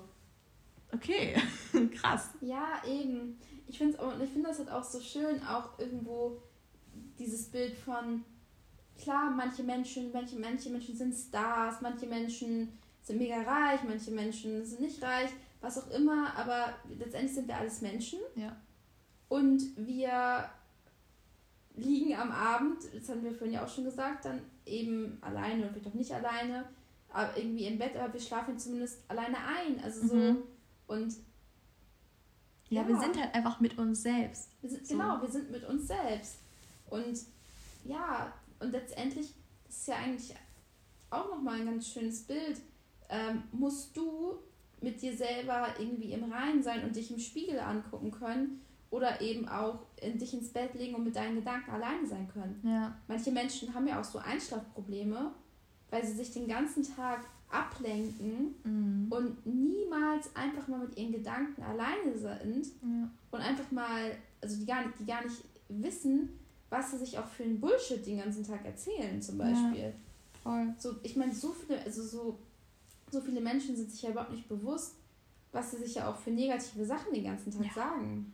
okay, 0.92 1.36
krass. 1.94 2.30
Ja, 2.40 2.82
eben. 2.84 3.38
Ich 3.68 3.78
finde 3.78 3.96
find 4.32 4.44
das 4.44 4.58
halt 4.58 4.70
auch 4.70 4.84
so 4.84 5.00
schön, 5.00 5.40
auch 5.44 5.78
irgendwo 5.78 6.42
dieses 7.18 7.48
Bild 7.48 7.76
von, 7.76 8.24
klar, 8.98 9.30
manche 9.30 9.62
Menschen, 9.62 10.12
manche, 10.12 10.38
manche 10.38 10.70
Menschen 10.70 10.96
sind 10.96 11.14
Stars, 11.14 11.80
manche 11.80 12.06
Menschen 12.06 12.78
sind 13.02 13.18
mega 13.18 13.42
reich, 13.42 13.80
manche 13.86 14.10
Menschen 14.10 14.64
sind 14.64 14.80
nicht 14.80 15.02
reich, 15.02 15.30
was 15.60 15.78
auch 15.78 15.90
immer, 15.90 16.36
aber 16.36 16.74
letztendlich 16.98 17.34
sind 17.34 17.48
wir 17.48 17.56
alles 17.56 17.80
Menschen. 17.80 18.18
Ja. 18.34 18.56
Und 19.28 19.62
wir 19.76 20.48
liegen 21.76 22.14
am 22.16 22.30
Abend, 22.30 22.78
das 22.94 23.08
haben 23.08 23.22
wir 23.22 23.32
vorhin 23.32 23.54
ja 23.54 23.64
auch 23.64 23.68
schon 23.68 23.84
gesagt, 23.84 24.24
dann 24.24 24.40
eben 24.64 25.18
alleine 25.20 25.62
oder 25.62 25.72
vielleicht 25.72 25.88
auch 25.88 25.94
nicht 25.94 26.12
alleine, 26.12 26.64
aber 27.10 27.36
irgendwie 27.36 27.66
im 27.66 27.78
Bett, 27.78 27.96
aber 27.96 28.12
wir 28.12 28.20
schlafen 28.20 28.58
zumindest 28.58 28.98
alleine 29.08 29.36
ein. 29.36 29.82
Also 29.82 30.08
so 30.08 30.14
mhm. 30.14 30.42
und 30.86 31.14
ja, 32.68 32.82
ja, 32.82 32.88
wir 32.88 32.98
sind 32.98 33.20
halt 33.20 33.34
einfach 33.34 33.60
mit 33.60 33.78
uns 33.78 34.02
selbst. 34.02 34.50
Wir 34.60 34.70
sind, 34.70 34.86
so. 34.86 34.94
Genau, 34.94 35.22
wir 35.22 35.28
sind 35.28 35.50
mit 35.52 35.64
uns 35.64 35.86
selbst. 35.86 36.38
Und 36.90 37.18
ja, 37.84 38.32
und 38.60 38.72
letztendlich, 38.72 39.34
das 39.66 39.76
ist 39.78 39.88
ja 39.88 39.96
eigentlich 39.96 40.34
auch 41.10 41.30
nochmal 41.30 41.60
ein 41.60 41.66
ganz 41.66 41.88
schönes 41.88 42.22
Bild, 42.22 42.60
ähm, 43.08 43.44
musst 43.52 43.96
du 43.96 44.38
mit 44.80 45.00
dir 45.00 45.16
selber 45.16 45.68
irgendwie 45.78 46.12
im 46.12 46.30
Reinen 46.30 46.62
sein 46.62 46.84
und 46.84 46.94
dich 46.96 47.10
im 47.10 47.18
Spiegel 47.18 47.58
angucken 47.58 48.10
können 48.10 48.60
oder 48.90 49.20
eben 49.20 49.48
auch 49.48 49.80
in 50.00 50.18
dich 50.18 50.34
ins 50.34 50.52
Bett 50.52 50.74
legen 50.74 50.94
und 50.94 51.04
mit 51.04 51.16
deinen 51.16 51.36
Gedanken 51.36 51.70
alleine 51.70 52.06
sein 52.06 52.28
können. 52.28 52.60
Ja. 52.64 52.96
Manche 53.08 53.30
Menschen 53.30 53.74
haben 53.74 53.86
ja 53.86 54.00
auch 54.00 54.04
so 54.04 54.18
Einschlafprobleme, 54.18 55.32
weil 55.90 56.04
sie 56.04 56.14
sich 56.14 56.32
den 56.32 56.46
ganzen 56.46 56.82
Tag 56.82 57.26
ablenken 57.48 58.54
mhm. 58.64 59.06
und 59.10 59.46
niemals 59.46 60.34
einfach 60.34 60.66
mal 60.68 60.80
mit 60.80 60.96
ihren 60.96 61.12
Gedanken 61.12 61.62
alleine 61.62 62.16
sind 62.16 62.66
ja. 62.82 63.08
und 63.30 63.40
einfach 63.40 63.70
mal, 63.70 64.12
also 64.40 64.58
die 64.58 64.66
gar 64.66 64.84
nicht, 64.84 64.98
die 64.98 65.06
gar 65.06 65.22
nicht 65.22 65.44
wissen, 65.68 66.30
was 66.70 66.90
sie 66.90 66.98
sich 66.98 67.18
auch 67.18 67.26
für 67.26 67.44
ein 67.44 67.60
Bullshit 67.60 68.04
den 68.04 68.18
ganzen 68.18 68.44
Tag 68.44 68.64
erzählen, 68.64 69.20
zum 69.22 69.38
Beispiel. 69.38 69.82
Ja, 69.82 69.92
voll. 70.42 70.74
So, 70.78 70.96
ich 71.02 71.16
meine, 71.16 71.34
so 71.34 71.52
viele, 71.52 71.80
also 71.82 72.02
so, 72.02 72.38
so 73.10 73.20
viele 73.20 73.40
Menschen 73.40 73.76
sind 73.76 73.90
sich 73.90 74.02
ja 74.02 74.10
überhaupt 74.10 74.32
nicht 74.32 74.48
bewusst, 74.48 74.96
was 75.52 75.70
sie 75.70 75.78
sich 75.78 75.94
ja 75.94 76.10
auch 76.10 76.16
für 76.16 76.30
negative 76.30 76.84
Sachen 76.84 77.12
den 77.14 77.24
ganzen 77.24 77.52
Tag 77.52 77.66
ja. 77.66 77.72
sagen. 77.72 78.32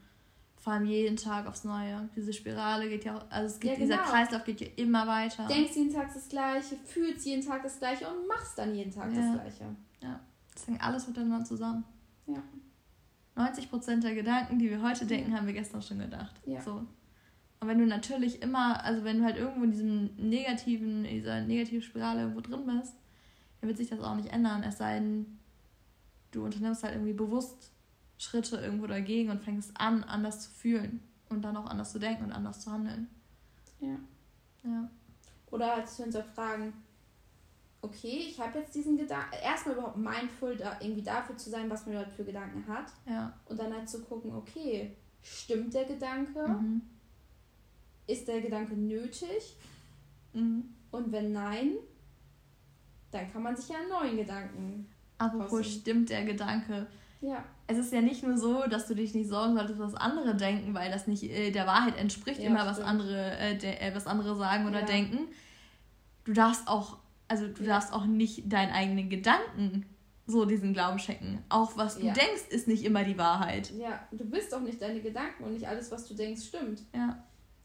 Vor 0.56 0.74
allem 0.74 0.86
jeden 0.86 1.16
Tag 1.16 1.46
aufs 1.46 1.64
Neue. 1.64 2.08
Diese 2.14 2.32
Spirale 2.32 2.88
geht 2.88 3.04
ja 3.04 3.16
auch, 3.16 3.24
also 3.30 3.52
es 3.52 3.60
geht, 3.60 3.72
ja, 3.72 3.76
genau. 3.78 3.96
dieser 3.96 4.02
Kreislauf 4.04 4.44
geht 4.44 4.60
ja 4.60 4.68
immer 4.76 5.06
weiter. 5.06 5.46
Denkst 5.48 5.74
jeden 5.74 5.92
Tag 5.92 6.14
das 6.14 6.28
Gleiche, 6.28 6.76
fühlst 6.84 7.26
jeden 7.26 7.44
Tag 7.44 7.64
das 7.64 7.78
Gleiche 7.78 8.06
und 8.08 8.28
machst 8.28 8.56
dann 8.58 8.74
jeden 8.74 8.92
Tag 8.92 9.12
das 9.12 9.32
Gleiche. 9.32 9.76
Ja, 10.00 10.20
das 10.54 10.66
hängt 10.66 10.82
alles 10.82 11.08
miteinander 11.08 11.44
zusammen. 11.44 11.84
Ja. 12.26 12.42
90% 13.36 14.00
der 14.02 14.14
Gedanken, 14.14 14.58
die 14.58 14.70
wir 14.70 14.82
heute 14.82 15.06
denken, 15.06 15.34
haben 15.34 15.46
wir 15.46 15.54
gestern 15.54 15.82
schon 15.82 15.98
gedacht. 15.98 16.40
Ja. 16.44 16.60
So. 16.60 16.86
Und 17.62 17.68
wenn 17.68 17.78
du 17.78 17.86
natürlich 17.86 18.42
immer, 18.42 18.84
also 18.84 19.04
wenn 19.04 19.20
du 19.20 19.24
halt 19.24 19.36
irgendwo 19.36 19.62
in 19.62 19.70
diesem 19.70 20.16
negativen, 20.16 21.04
in 21.04 21.14
dieser 21.14 21.42
negativen 21.42 21.80
Spirale 21.80 22.22
irgendwo 22.22 22.40
drin 22.40 22.66
bist, 22.66 22.96
dann 23.60 23.68
wird 23.68 23.78
sich 23.78 23.88
das 23.88 24.00
auch 24.00 24.16
nicht 24.16 24.32
ändern. 24.32 24.64
Es 24.64 24.78
sei 24.78 24.94
denn, 24.98 25.38
du 26.32 26.44
unternimmst 26.44 26.82
halt 26.82 26.94
irgendwie 26.94 27.12
bewusst 27.12 27.70
Schritte 28.18 28.56
irgendwo 28.56 28.88
dagegen 28.88 29.30
und 29.30 29.44
fängst 29.44 29.70
an, 29.76 30.02
anders 30.02 30.40
zu 30.40 30.50
fühlen 30.50 31.04
und 31.28 31.42
dann 31.42 31.56
auch 31.56 31.66
anders 31.66 31.92
zu 31.92 32.00
denken 32.00 32.24
und 32.24 32.32
anders 32.32 32.62
zu 32.62 32.72
handeln. 32.72 33.06
Ja. 33.78 33.96
Ja. 34.64 34.90
Oder 35.52 35.76
halt 35.76 35.88
zu 35.88 36.02
hinterfragen, 36.02 36.72
okay, 37.80 38.26
ich 38.28 38.40
habe 38.40 38.58
jetzt 38.58 38.74
diesen 38.74 38.96
Gedanken, 38.96 39.36
erstmal 39.40 39.76
überhaupt 39.76 39.98
mindful 39.98 40.56
da, 40.56 40.78
irgendwie 40.80 41.02
dafür 41.02 41.36
zu 41.36 41.48
sein, 41.48 41.70
was 41.70 41.86
man 41.86 41.94
überhaupt 41.94 42.16
für 42.16 42.24
Gedanken 42.24 42.66
hat. 42.66 42.86
Ja. 43.06 43.32
Und 43.46 43.60
dann 43.60 43.72
halt 43.72 43.88
zu 43.88 44.02
gucken, 44.02 44.34
okay, 44.34 44.96
stimmt 45.22 45.72
der 45.74 45.84
Gedanke? 45.84 46.48
Mhm. 46.48 46.82
Ist 48.12 48.28
der 48.28 48.40
Gedanke 48.42 48.74
nötig? 48.74 49.56
Mhm. 50.34 50.64
Und 50.90 51.10
wenn 51.12 51.32
nein, 51.32 51.72
dann 53.10 53.32
kann 53.32 53.42
man 53.42 53.56
sich 53.56 53.70
ja 53.70 53.76
einen 53.78 53.88
neuen 53.88 54.16
Gedanken. 54.16 54.86
Apropos 55.16 55.66
stimmt 55.66 56.10
der 56.10 56.24
Gedanke. 56.24 56.86
Ja. 57.22 57.44
Es 57.68 57.78
ist 57.78 57.92
ja 57.92 58.02
nicht 58.02 58.22
nur 58.22 58.36
so, 58.36 58.66
dass 58.68 58.88
du 58.88 58.94
dich 58.94 59.14
nicht 59.14 59.30
sorgen 59.30 59.54
solltest, 59.54 59.78
was 59.78 59.94
andere 59.94 60.34
denken, 60.34 60.74
weil 60.74 60.90
das 60.90 61.06
nicht 61.06 61.22
äh, 61.22 61.50
der 61.52 61.66
Wahrheit 61.66 61.96
entspricht, 61.96 62.40
ja, 62.40 62.48
immer 62.48 62.66
was 62.66 62.80
andere, 62.80 63.38
äh, 63.38 63.56
de, 63.56 63.70
äh, 63.70 63.94
was 63.94 64.06
andere 64.06 64.36
sagen 64.36 64.66
oder 64.66 64.80
ja. 64.80 64.86
denken. 64.86 65.28
Du 66.24 66.32
darfst 66.32 66.68
auch, 66.68 66.98
also 67.28 67.46
du 67.48 67.62
darfst 67.62 67.92
auch 67.92 68.04
nicht 68.04 68.52
deinen 68.52 68.72
eigenen 68.72 69.08
Gedanken 69.08 69.86
so 70.26 70.44
diesen 70.44 70.72
Glauben 70.72 70.98
schenken. 70.98 71.42
Auch 71.48 71.76
was 71.76 71.96
du 71.96 72.04
denkst, 72.04 72.48
ist 72.50 72.68
nicht 72.68 72.84
immer 72.84 73.04
die 73.04 73.18
Wahrheit. 73.18 73.72
Ja, 73.72 74.06
du 74.10 74.24
bist 74.24 74.54
auch 74.54 74.60
nicht 74.60 74.82
deine 74.82 75.00
Gedanken 75.00 75.44
und 75.44 75.54
nicht 75.54 75.66
alles, 75.66 75.90
was 75.90 76.06
du 76.06 76.14
denkst, 76.14 76.42
stimmt. 76.42 76.82
Ja. 76.94 77.22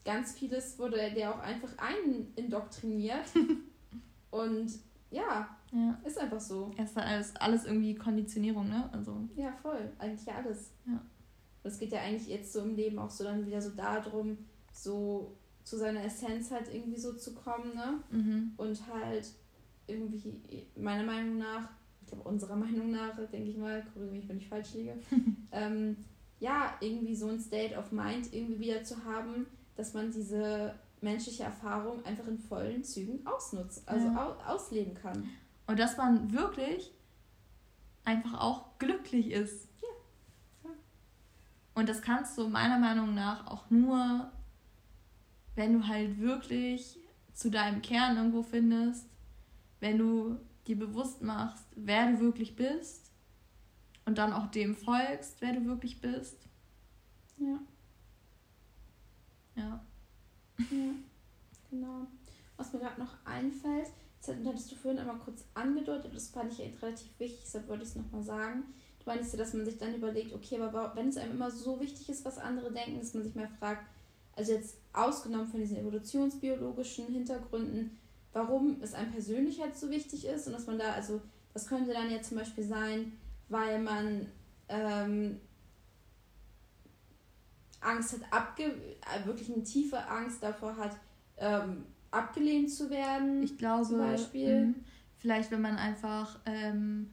Ganz 0.08 0.32
vieles 0.32 0.78
wurde 0.78 1.10
dir 1.14 1.34
auch 1.34 1.40
einfach 1.40 1.68
einindoktriniert. 1.76 3.26
und 4.30 4.70
ja, 5.10 5.48
ja. 5.70 6.00
Ist 6.02 6.18
einfach 6.18 6.40
so. 6.40 6.70
Es 6.78 6.90
ist 6.90 6.96
alles, 6.96 7.36
alles 7.36 7.64
irgendwie 7.66 7.94
Konditionierung, 7.94 8.70
ne? 8.70 8.88
Also. 8.90 9.28
Ja, 9.36 9.52
voll. 9.60 9.92
Eigentlich 9.98 10.32
alles. 10.32 10.70
Ja. 10.86 10.98
Es 11.62 11.78
geht 11.78 11.92
ja 11.92 12.00
eigentlich 12.00 12.26
jetzt 12.26 12.54
so 12.54 12.60
im 12.60 12.74
Leben 12.74 12.98
auch 12.98 13.10
so 13.10 13.24
dann 13.24 13.44
wieder 13.44 13.60
so 13.60 13.70
darum, 13.70 14.38
so 14.72 15.36
zu 15.64 15.76
seiner 15.76 16.02
Essenz 16.04 16.50
halt 16.50 16.72
irgendwie 16.72 16.98
so 16.98 17.12
zu 17.12 17.34
kommen, 17.34 17.74
ne? 17.74 18.02
Mhm. 18.10 18.52
Und 18.56 18.80
halt 18.86 19.28
irgendwie, 19.86 20.40
meiner 20.74 21.04
Meinung 21.04 21.36
nach, 21.36 21.68
ich 22.00 22.06
glaube 22.06 22.26
unserer 22.26 22.56
Meinung 22.64 22.90
nach, 22.90 23.14
denke 23.30 23.50
ich 23.50 23.58
mal, 23.58 23.84
korrigiere 23.92 24.16
mich, 24.16 24.28
wenn 24.28 24.38
ich 24.38 24.48
falsch 24.48 24.72
liege, 24.72 24.94
ähm, 25.52 25.98
ja, 26.40 26.74
irgendwie 26.80 27.14
so 27.14 27.28
ein 27.28 27.40
State 27.40 27.76
of 27.76 27.92
Mind 27.92 28.32
irgendwie 28.32 28.60
wieder 28.60 28.84
zu 28.84 29.04
haben, 29.04 29.46
dass 29.78 29.94
man 29.94 30.10
diese 30.10 30.74
menschliche 31.00 31.44
Erfahrung 31.44 32.04
einfach 32.04 32.26
in 32.26 32.36
vollen 32.36 32.82
Zügen 32.82 33.24
ausnutzt, 33.24 33.88
also 33.88 34.08
ja. 34.08 34.36
ausleben 34.44 34.92
kann. 34.92 35.30
Und 35.68 35.78
dass 35.78 35.96
man 35.96 36.32
wirklich 36.32 36.92
einfach 38.04 38.40
auch 38.40 38.76
glücklich 38.78 39.30
ist. 39.30 39.68
Ja. 40.64 40.70
Und 41.76 41.88
das 41.88 42.02
kannst 42.02 42.36
du 42.36 42.48
meiner 42.48 42.80
Meinung 42.80 43.14
nach 43.14 43.46
auch 43.46 43.70
nur, 43.70 44.32
wenn 45.54 45.74
du 45.74 45.86
halt 45.86 46.18
wirklich 46.18 46.98
zu 47.32 47.48
deinem 47.48 47.80
Kern 47.80 48.16
irgendwo 48.16 48.42
findest, 48.42 49.06
wenn 49.78 49.96
du 49.96 50.40
dir 50.66 50.76
bewusst 50.76 51.22
machst, 51.22 51.64
wer 51.76 52.10
du 52.10 52.18
wirklich 52.18 52.56
bist 52.56 53.12
und 54.06 54.18
dann 54.18 54.32
auch 54.32 54.50
dem 54.50 54.74
folgst, 54.74 55.40
wer 55.40 55.52
du 55.52 55.66
wirklich 55.66 56.00
bist. 56.00 56.48
Ja. 57.36 57.60
Ja. 59.58 59.84
Ja, 60.58 60.90
genau. 61.70 62.06
Was 62.56 62.72
mir 62.72 62.80
gerade 62.80 63.00
noch 63.00 63.14
einfällt, 63.24 63.88
das 64.24 64.36
hattest 64.44 64.72
du 64.72 64.76
vorhin 64.76 65.00
einmal 65.00 65.18
kurz 65.18 65.44
angedeutet, 65.54 66.14
das 66.14 66.28
fand 66.28 66.52
ich 66.52 66.60
echt 66.60 66.82
relativ 66.82 67.08
wichtig, 67.18 67.40
deshalb 67.44 67.68
wollte 67.68 67.84
ich 67.84 67.90
es 67.90 67.96
nochmal 67.96 68.22
sagen. 68.22 68.64
Du 68.98 69.10
meinst 69.10 69.32
ja, 69.32 69.38
dass 69.38 69.54
man 69.54 69.64
sich 69.64 69.78
dann 69.78 69.94
überlegt, 69.94 70.32
okay, 70.32 70.60
aber 70.60 70.92
wenn 70.96 71.08
es 71.08 71.16
einem 71.16 71.32
immer 71.32 71.50
so 71.50 71.80
wichtig 71.80 72.08
ist, 72.08 72.24
was 72.24 72.38
andere 72.38 72.72
denken, 72.72 72.98
dass 72.98 73.14
man 73.14 73.22
sich 73.22 73.34
mal 73.34 73.48
fragt, 73.58 73.86
also 74.34 74.52
jetzt 74.52 74.76
ausgenommen 74.92 75.48
von 75.48 75.60
diesen 75.60 75.76
evolutionsbiologischen 75.78 77.06
Hintergründen, 77.08 77.98
warum 78.32 78.80
es 78.82 78.94
einem 78.94 79.12
persönlich 79.12 79.60
halt 79.60 79.76
so 79.76 79.90
wichtig 79.90 80.26
ist 80.26 80.46
und 80.46 80.52
dass 80.52 80.66
man 80.66 80.78
da, 80.78 80.92
also 80.92 81.20
das 81.54 81.66
könnte 81.66 81.92
dann 81.92 82.10
ja 82.10 82.20
zum 82.22 82.38
Beispiel 82.38 82.64
sein, 82.64 83.18
weil 83.48 83.80
man 83.80 84.26
ähm, 84.68 85.40
Angst 87.88 88.12
hat, 88.12 88.32
abge 88.32 88.64
äh, 88.64 89.26
wirklich 89.26 89.52
eine 89.52 89.62
tiefe 89.62 90.06
Angst 90.08 90.42
davor 90.42 90.76
hat, 90.76 90.96
ähm, 91.38 91.86
abgelehnt 92.10 92.70
zu 92.70 92.90
werden. 92.90 93.42
Ich 93.42 93.56
glaube, 93.56 93.84
zum 93.84 93.98
Beispiel. 93.98 94.66
Mh, 94.66 94.74
vielleicht, 95.18 95.50
wenn 95.50 95.60
man 95.60 95.76
einfach 95.76 96.38
ähm, 96.46 97.10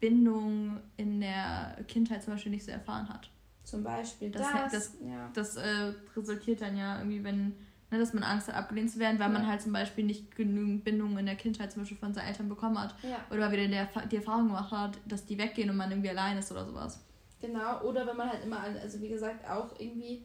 Bindung 0.00 0.80
in 0.96 1.20
der 1.20 1.78
Kindheit 1.88 2.22
zum 2.22 2.34
Beispiel 2.34 2.52
nicht 2.52 2.64
so 2.64 2.70
erfahren 2.70 3.08
hat. 3.08 3.30
Zum 3.64 3.82
Beispiel 3.82 4.30
das. 4.30 4.46
Das, 4.52 4.72
das, 4.72 4.96
ja. 5.00 5.30
das 5.32 5.56
äh, 5.56 5.92
resultiert 6.16 6.60
dann 6.60 6.76
ja 6.76 6.98
irgendwie, 6.98 7.22
wenn, 7.22 7.54
ne, 7.90 7.98
dass 7.98 8.12
man 8.12 8.24
Angst 8.24 8.48
hat, 8.48 8.56
abgelehnt 8.56 8.90
zu 8.90 8.98
werden, 8.98 9.18
weil 9.18 9.32
ja. 9.32 9.38
man 9.38 9.46
halt 9.46 9.62
zum 9.62 9.72
Beispiel 9.72 10.04
nicht 10.04 10.34
genügend 10.34 10.84
Bindung 10.84 11.16
in 11.18 11.26
der 11.26 11.36
Kindheit 11.36 11.72
zum 11.72 11.82
Beispiel 11.82 11.98
von 11.98 12.12
seinen 12.12 12.26
Eltern 12.26 12.48
bekommen 12.48 12.78
hat. 12.78 12.94
Ja. 13.02 13.18
Oder 13.30 13.52
wieder 13.52 13.68
der, 13.68 13.88
die 14.10 14.16
Erfahrung 14.16 14.48
gemacht 14.48 14.72
hat, 14.72 14.98
dass 15.06 15.24
die 15.24 15.38
weggehen 15.38 15.70
und 15.70 15.76
man 15.76 15.90
irgendwie 15.90 16.10
allein 16.10 16.36
ist 16.36 16.50
oder 16.50 16.66
sowas. 16.66 17.04
Genau, 17.42 17.82
oder 17.82 18.06
wenn 18.06 18.16
man 18.16 18.30
halt 18.30 18.44
immer, 18.44 18.60
also 18.60 19.00
wie 19.00 19.08
gesagt, 19.08 19.48
auch 19.50 19.78
irgendwie 19.78 20.24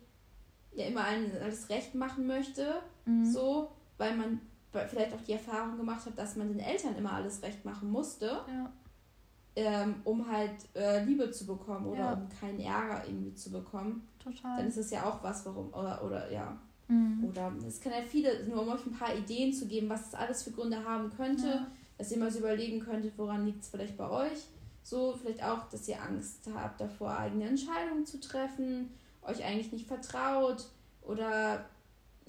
ja 0.71 0.85
immer 0.85 1.03
alles 1.03 1.67
recht 1.69 1.95
machen 1.95 2.27
möchte, 2.27 2.75
mhm. 3.05 3.25
so, 3.25 3.71
weil 3.97 4.15
man 4.15 4.39
vielleicht 4.71 5.13
auch 5.15 5.21
die 5.21 5.33
Erfahrung 5.33 5.77
gemacht 5.77 6.05
hat, 6.05 6.17
dass 6.17 6.35
man 6.35 6.47
den 6.47 6.59
Eltern 6.59 6.95
immer 6.95 7.13
alles 7.13 7.41
recht 7.41 7.65
machen 7.65 7.89
musste, 7.89 8.41
ja. 8.47 8.71
ähm, 9.55 9.95
um 10.03 10.31
halt 10.31 10.53
äh, 10.75 11.03
Liebe 11.03 11.31
zu 11.31 11.47
bekommen 11.47 11.87
oder 11.87 11.99
ja. 11.99 12.13
um 12.13 12.29
keinen 12.39 12.59
Ärger 12.59 13.07
irgendwie 13.07 13.33
zu 13.33 13.51
bekommen. 13.51 14.07
Total. 14.19 14.57
Dann 14.57 14.67
ist 14.67 14.77
es 14.77 14.91
ja 14.91 15.03
auch 15.03 15.23
was, 15.23 15.43
warum, 15.47 15.73
oder, 15.73 16.03
oder 16.03 16.31
ja. 16.31 16.55
Mhm. 16.87 17.25
Oder 17.27 17.51
es 17.67 17.81
kann 17.81 17.93
ja 17.93 18.03
viele, 18.07 18.45
nur 18.45 18.61
um 18.61 18.69
euch 18.69 18.85
ein 18.85 18.93
paar 18.93 19.15
Ideen 19.15 19.51
zu 19.51 19.67
geben, 19.67 19.89
was 19.89 20.09
es 20.09 20.13
alles 20.13 20.43
für 20.43 20.51
Gründe 20.51 20.85
haben 20.85 21.09
könnte, 21.09 21.47
ja. 21.47 21.67
dass 21.97 22.11
ihr 22.11 22.19
mal 22.19 22.29
so 22.29 22.37
überlegen 22.37 22.79
könntet, 22.79 23.17
woran 23.17 23.47
liegt 23.47 23.63
es 23.63 23.69
vielleicht 23.69 23.97
bei 23.97 24.07
euch. 24.07 24.47
So, 24.87 25.17
vielleicht 25.19 25.43
auch, 25.43 25.67
dass 25.69 25.87
ihr 25.87 26.01
Angst 26.01 26.49
habt 26.53 26.79
davor, 26.79 27.17
eigene 27.17 27.45
Entscheidungen 27.45 28.05
zu 28.05 28.19
treffen 28.19 28.89
euch 29.27 29.43
eigentlich 29.43 29.71
nicht 29.71 29.87
vertraut 29.87 30.65
oder 31.01 31.65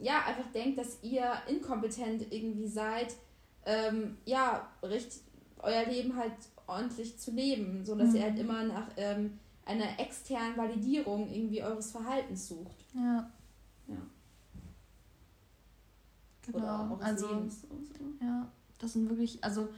ja, 0.01 0.25
einfach 0.27 0.51
denkt, 0.53 0.79
dass 0.79 1.03
ihr 1.03 1.33
inkompetent 1.49 2.33
irgendwie 2.33 2.67
seid, 2.69 3.15
ähm, 3.65 4.19
ja, 4.25 4.69
richtig, 4.83 5.23
euer 5.59 5.85
Leben 5.87 6.17
halt 6.17 6.33
ordentlich 6.67 7.19
zu 7.19 7.31
leben, 7.31 7.85
so 7.85 7.95
dass 7.95 8.11
mhm. 8.11 8.17
ihr 8.17 8.23
halt 8.23 8.39
immer 8.39 8.65
nach 8.65 8.89
ähm, 8.97 9.39
einer 9.65 9.99
externen 9.99 10.57
Validierung 10.57 11.29
irgendwie 11.29 11.63
eures 11.63 11.91
Verhaltens 11.91 12.49
sucht. 12.49 12.77
Ja. 12.95 13.31
Ja. 13.89 13.97
Genau. 16.47 16.59
Oder 16.59 16.81
auch 16.81 17.01
also, 17.01 17.29
Lebens 17.29 17.63
so. 17.63 17.69
Ja, 18.25 18.49
das 18.79 18.93
sind 18.93 19.09
wirklich, 19.09 19.43
also. 19.43 19.69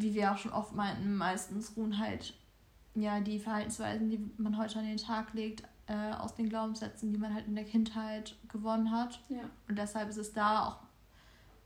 Wie 0.00 0.14
wir 0.14 0.32
auch 0.32 0.38
schon 0.38 0.52
oft 0.52 0.74
meinten, 0.74 1.16
meistens 1.16 1.76
ruhen 1.76 1.98
halt 1.98 2.34
ja 2.94 3.20
die 3.20 3.38
Verhaltensweisen, 3.38 4.10
die 4.10 4.30
man 4.38 4.56
heute 4.56 4.78
an 4.78 4.86
den 4.86 4.96
Tag 4.96 5.32
legt, 5.34 5.62
äh, 5.86 6.12
aus 6.12 6.34
den 6.34 6.48
Glaubenssätzen, 6.48 7.12
die 7.12 7.18
man 7.18 7.34
halt 7.34 7.46
in 7.46 7.54
der 7.54 7.64
Kindheit 7.64 8.36
gewonnen 8.48 8.90
hat. 8.90 9.20
Ja. 9.28 9.42
Und 9.68 9.78
deshalb 9.78 10.08
ist 10.08 10.16
es 10.16 10.32
da 10.32 10.66
auch, 10.66 10.78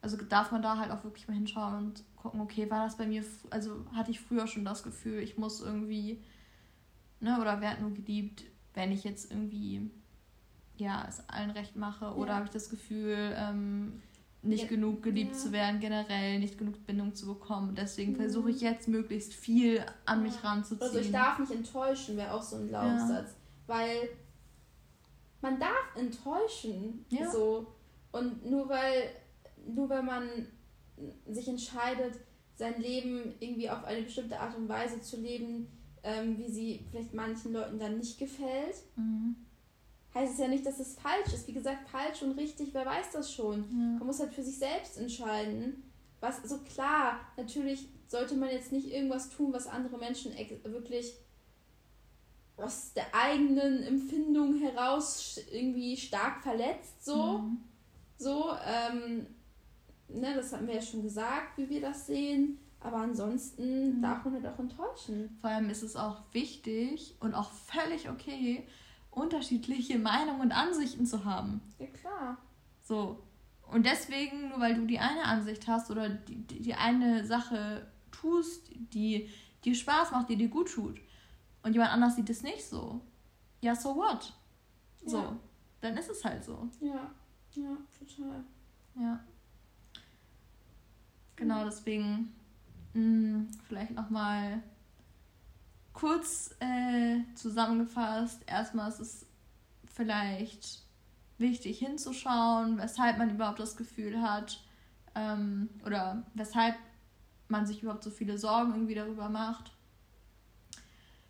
also 0.03 0.17
darf 0.17 0.51
man 0.51 0.63
da 0.63 0.79
halt 0.79 0.91
auch 0.91 1.05
wirklich 1.05 1.29
mal 1.29 1.35
hinschauen 1.35 1.75
und 1.75 2.05
gucken, 2.17 2.41
okay, 2.41 2.71
war 2.71 2.85
das 2.85 2.97
bei 2.97 3.07
mir, 3.07 3.25
also 3.51 3.85
hatte 3.95 4.11
ich 4.11 4.21
früher 4.21 4.47
schon 4.47 4.65
das 4.65 4.83
Gefühl, 4.83 5.21
ich 5.21 5.39
muss 5.39 5.61
irgendwie, 5.61 6.23
ne, 7.21 7.39
oder 7.41 7.61
wer 7.61 7.71
hat 7.71 7.81
nur 7.81 7.93
geliebt, 7.93 8.45
wenn 8.75 8.93
ich 8.93 9.05
jetzt 9.05 9.31
irgendwie, 9.31 9.91
ja, 10.77 11.05
es 11.09 11.29
allen 11.29 11.51
recht 11.51 11.77
mache, 11.77 12.15
oder 12.15 12.35
habe 12.35 12.45
ich 12.47 12.51
das 12.51 12.71
Gefühl, 12.71 13.35
ähm, 13.37 14.03
nicht 14.43 14.65
ja. 14.65 14.69
genug 14.69 15.03
geliebt 15.03 15.33
ja. 15.33 15.39
zu 15.39 15.53
werden, 15.53 15.81
generell 15.81 16.39
nicht 16.39 16.57
genug 16.57 16.87
Bindung 16.87 17.15
zu 17.15 17.27
bekommen. 17.27 17.75
Deswegen 17.75 18.13
mhm. 18.13 18.17
versuche 18.17 18.51
ich 18.51 18.61
jetzt 18.61 18.89
möglichst 18.89 19.35
viel 19.35 19.85
an 20.07 20.23
mich 20.23 20.43
ranzuziehen. 20.43 20.83
Also 20.83 20.99
ich 20.99 21.13
darf 21.13 21.39
nicht 21.39 21.53
enttäuschen, 21.53 22.17
wäre 22.17 22.33
auch 22.33 22.43
so 22.43 22.57
ein 22.57 22.69
Glaubenssatz 22.69 23.35
weil 23.71 24.09
man 25.41 25.59
darf 25.61 25.97
enttäuschen. 25.97 27.07
So. 27.33 27.69
Und 28.11 28.45
nur 28.45 28.69
weil, 28.69 29.11
nur 29.65 29.89
weil 29.89 30.03
man 30.03 30.29
sich 31.27 31.49
entscheidet, 31.49 32.19
sein 32.57 32.81
Leben 32.81 33.35
irgendwie 33.39 33.71
auf 33.71 33.85
eine 33.85 34.03
bestimmte 34.03 34.39
Art 34.39 34.57
und 34.57 34.69
Weise 34.69 35.01
zu 35.01 35.19
leben, 35.19 35.69
ähm, 36.03 36.37
wie 36.37 36.51
sie 36.51 36.85
vielleicht 36.91 37.15
manchen 37.15 37.53
Leuten 37.53 37.79
dann 37.79 37.99
nicht 37.99 38.19
gefällt. 38.19 38.75
Mhm. 38.97 39.37
Heißt 40.15 40.33
es 40.33 40.39
ja 40.39 40.49
nicht, 40.49 40.67
dass 40.67 40.81
es 40.81 40.95
falsch 40.95 41.33
ist. 41.33 41.47
Wie 41.47 41.53
gesagt, 41.53 41.89
falsch 41.89 42.23
und 42.23 42.33
richtig, 42.33 42.71
wer 42.73 42.85
weiß 42.85 43.13
das 43.13 43.33
schon. 43.33 43.59
Ja. 43.59 43.99
Man 43.99 44.07
muss 44.07 44.21
halt 44.21 44.35
für 44.35 44.43
sich 44.43 44.59
selbst 44.59 44.99
entscheiden. 44.99 45.85
Was, 46.21 46.43
so 46.43 46.59
klar, 46.59 47.21
natürlich 47.37 47.89
sollte 48.09 48.35
man 48.35 48.51
jetzt 48.51 48.73
nicht 48.73 48.93
irgendwas 48.93 49.31
tun, 49.31 49.53
was 49.53 49.67
andere 49.67 49.99
Menschen 49.99 50.33
wirklich 50.65 51.15
aus 52.57 52.93
der 52.93 53.07
eigenen 53.15 53.83
Empfindung 53.85 54.59
heraus 54.59 55.41
irgendwie 55.51 55.97
stark 55.97 56.43
verletzt, 56.43 57.05
so. 57.05 57.39
Mhm. 57.39 57.59
So, 58.19 58.51
ähm, 58.67 59.27
ne, 60.09 60.35
das 60.35 60.53
hatten 60.53 60.67
wir 60.67 60.75
ja 60.75 60.83
schon 60.83 61.03
gesagt, 61.03 61.57
wie 61.57 61.71
wir 61.71 61.81
das 61.81 62.07
sehen. 62.07 62.59
Aber 62.81 62.99
ansonsten 62.99 63.97
mhm. 63.97 64.03
darf 64.03 64.25
man 64.25 64.35
halt 64.35 64.47
auch 64.47 64.59
enttäuschen. 64.59 65.37
Vor 65.41 65.51
allem 65.51 65.71
ist 65.71 65.83
es 65.83 65.97
auch 65.97 66.23
wichtig 66.33 67.15
und 67.21 67.35
auch 67.35 67.51
völlig 67.51 68.09
okay, 68.09 68.67
unterschiedliche 69.11 69.99
Meinungen 69.99 70.41
und 70.41 70.53
Ansichten 70.53 71.07
zu 71.07 71.25
haben. 71.25 71.61
Ja, 71.79 71.87
klar. 71.87 72.39
So. 72.83 73.23
Und 73.71 73.87
deswegen, 73.87 74.49
nur 74.49 74.61
weil 74.61 74.75
du 74.75 74.87
die 74.87 74.99
eine 74.99 75.25
Ansicht 75.25 75.69
hast 75.69 75.91
oder 75.91 76.09
die, 76.09 76.37
die, 76.47 76.75
eine 76.75 77.25
Sache 77.25 77.87
tust, 78.11 78.71
die 78.93 79.29
dir 79.65 79.75
Spaß 79.75 80.11
macht, 80.13 80.29
die 80.29 80.37
dir 80.37 80.49
gut 80.49 80.73
tut, 80.73 81.01
und 81.63 81.75
jemand 81.75 81.93
anders 81.93 82.17
sieht 82.17 82.31
es 82.31 82.43
nicht 82.43 82.65
so, 82.65 83.01
ja, 83.61 83.75
so 83.77 83.95
what? 83.95 84.33
So. 85.05 85.19
Ja. 85.19 85.37
Dann 85.81 85.97
ist 85.97 86.11
es 86.11 86.25
halt 86.25 86.45
so. 86.45 86.69
Ja, 86.81 87.11
ja, 87.55 87.77
total. 87.99 88.45
Ja. 88.99 89.21
Genau, 91.37 91.65
deswegen 91.65 92.35
mh, 92.95 93.01
hm, 93.01 93.49
vielleicht 93.67 93.93
nochmal 93.93 94.63
kurz 95.93 96.55
äh, 96.61 97.19
zusammengefasst. 97.35 98.43
Erstmal 98.47 98.89
ist 98.89 99.01
es 99.01 99.27
vielleicht 99.93 100.83
wichtig 101.39 101.79
hinzuschauen, 101.79 102.79
weshalb 102.79 103.19
man 103.19 103.31
überhaupt 103.31 103.61
das 103.61 103.77
Gefühl 103.77 104.21
hat 104.23 104.63
ähm, 105.15 105.71
oder 105.85 106.23
weshalb 106.35 106.77
man 107.49 107.67
sich 107.67 107.83
überhaupt 107.83 108.05
so 108.05 108.11
viele 108.11 108.39
Sorgen 108.39 108.73
irgendwie 108.73 108.95
darüber 108.95 109.29
macht, 109.29 109.73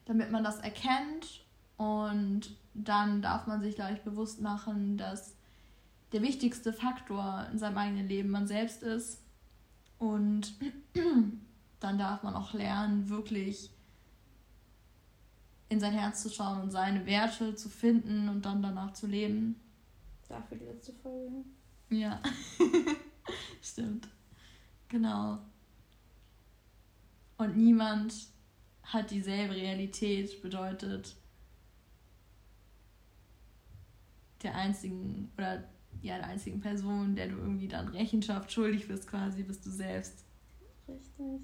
damit 0.05 0.31
man 0.31 0.45
das 0.45 0.59
erkennt 0.59 1.45
und 1.77 2.57
dann 2.75 3.23
darf 3.23 3.47
man 3.47 3.63
sich 3.63 3.75
gleich 3.75 4.03
bewusst 4.03 4.41
machen, 4.41 4.99
dass 4.99 5.35
der 6.13 6.23
wichtigste 6.23 6.73
Faktor 6.73 7.47
in 7.53 7.59
seinem 7.59 7.79
eigenen 7.79 8.09
Leben 8.09 8.31
man 8.31 8.47
selbst 8.47 8.83
ist 8.83 9.23
und 9.99 10.55
dann 11.81 11.99
darf 11.99 12.23
man 12.23 12.35
auch 12.35 12.53
lernen, 12.53 13.09
wirklich 13.09 13.71
in 15.71 15.81
sein 15.81 15.93
Herz 15.93 16.23
zu 16.23 16.29
schauen 16.29 16.61
und 16.61 16.71
seine 16.71 17.07
Werte 17.07 17.55
zu 17.55 17.69
finden 17.69 18.29
und 18.29 18.45
dann 18.45 18.61
danach 18.61 18.93
zu 18.93 19.07
leben. 19.07 19.59
Dafür 20.29 20.59
die 20.59 20.65
letzte 20.65 20.93
Folge. 20.93 21.45
Ja, 21.89 22.21
stimmt. 23.63 24.09
Genau. 24.89 25.39
Und 27.39 27.57
niemand 27.57 28.15
hat 28.83 29.11
dieselbe 29.11 29.55
Realität, 29.55 30.43
bedeutet 30.43 31.17
der 34.43 34.57
einzigen 34.57 35.31
oder 35.37 35.65
ja, 36.03 36.17
der 36.17 36.27
einzigen 36.27 36.61
Person, 36.61 37.15
der 37.15 37.29
du 37.29 37.37
irgendwie 37.37 37.69
dann 37.69 37.89
Rechenschaft 37.89 38.51
schuldig 38.51 38.89
bist, 38.89 39.07
quasi, 39.07 39.43
bist 39.43 39.65
du 39.65 39.71
selbst. 39.71 40.25
Richtig. 40.89 41.43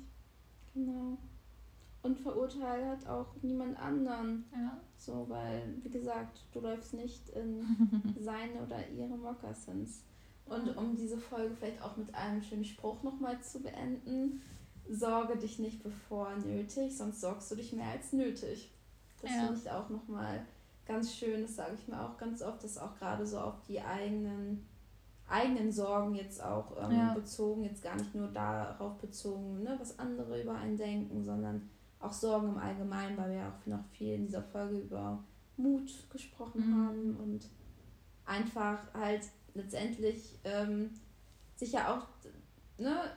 Genau. 0.74 1.18
Und 2.07 2.21
verurteilt 2.21 2.87
hat 2.87 3.07
auch 3.09 3.35
niemand 3.43 3.77
anderen. 3.81 4.45
Ja. 4.53 4.81
So, 4.97 5.27
weil, 5.29 5.75
wie 5.83 5.91
gesagt, 5.91 6.45
du 6.53 6.61
läufst 6.61 6.95
nicht 6.95 7.31
in 7.31 7.65
seine 8.21 8.63
oder 8.65 8.89
ihre 8.89 9.17
Moccasins. 9.17 10.05
Und 10.45 10.77
um 10.77 10.95
diese 10.95 11.19
Folge 11.19 11.53
vielleicht 11.57 11.83
auch 11.83 11.97
mit 11.97 12.15
einem 12.15 12.41
schönen 12.41 12.65
Spruch 12.65 13.03
nochmal 13.03 13.41
zu 13.41 13.61
beenden, 13.61 14.41
sorge 14.89 15.37
dich 15.37 15.59
nicht 15.59 15.83
bevor 15.83 16.37
nötig, 16.37 16.97
sonst 16.97 17.21
sorgst 17.21 17.51
du 17.51 17.57
dich 17.57 17.73
mehr 17.73 17.91
als 17.91 18.13
nötig. 18.13 18.73
Das 19.21 19.33
ja. 19.33 19.47
finde 19.47 19.59
ich 19.59 19.69
auch 19.69 19.89
nochmal 19.89 20.47
ganz 20.87 21.13
schön, 21.13 21.43
das 21.43 21.57
sage 21.57 21.75
ich 21.75 21.89
mir 21.89 22.01
auch 22.01 22.17
ganz 22.19 22.41
oft, 22.41 22.63
dass 22.63 22.79
auch 22.79 22.95
gerade 22.95 23.27
so 23.27 23.41
auf 23.41 23.61
die 23.67 23.81
eigenen 23.81 24.65
eigenen 25.29 25.73
Sorgen 25.73 26.15
jetzt 26.15 26.41
auch 26.41 26.77
ähm, 26.81 26.97
ja. 26.97 27.15
bezogen, 27.15 27.65
jetzt 27.65 27.83
gar 27.83 27.97
nicht 27.97 28.15
nur 28.15 28.29
darauf 28.29 28.97
bezogen, 28.99 29.65
ne, 29.65 29.77
was 29.81 29.99
andere 29.99 30.41
über 30.41 30.55
einen 30.55 30.77
denken, 30.77 31.25
sondern 31.25 31.69
auch 32.01 32.12
Sorgen 32.12 32.49
im 32.49 32.59
Allgemeinen, 32.59 33.16
weil 33.16 33.30
wir 33.30 33.36
ja 33.38 33.49
auch 33.49 33.66
noch 33.66 33.84
viel 33.92 34.14
in 34.14 34.26
dieser 34.26 34.42
Folge 34.42 34.78
über 34.78 35.22
Mut 35.57 35.90
gesprochen 36.11 36.70
mhm. 36.70 36.86
haben 36.86 37.16
und 37.16 37.49
einfach 38.24 38.78
halt 38.94 39.22
letztendlich 39.55 40.38
ähm, 40.44 40.90
sich 41.57 41.72
ja 41.72 41.94
auch 41.94 42.07
ne, 42.78 43.11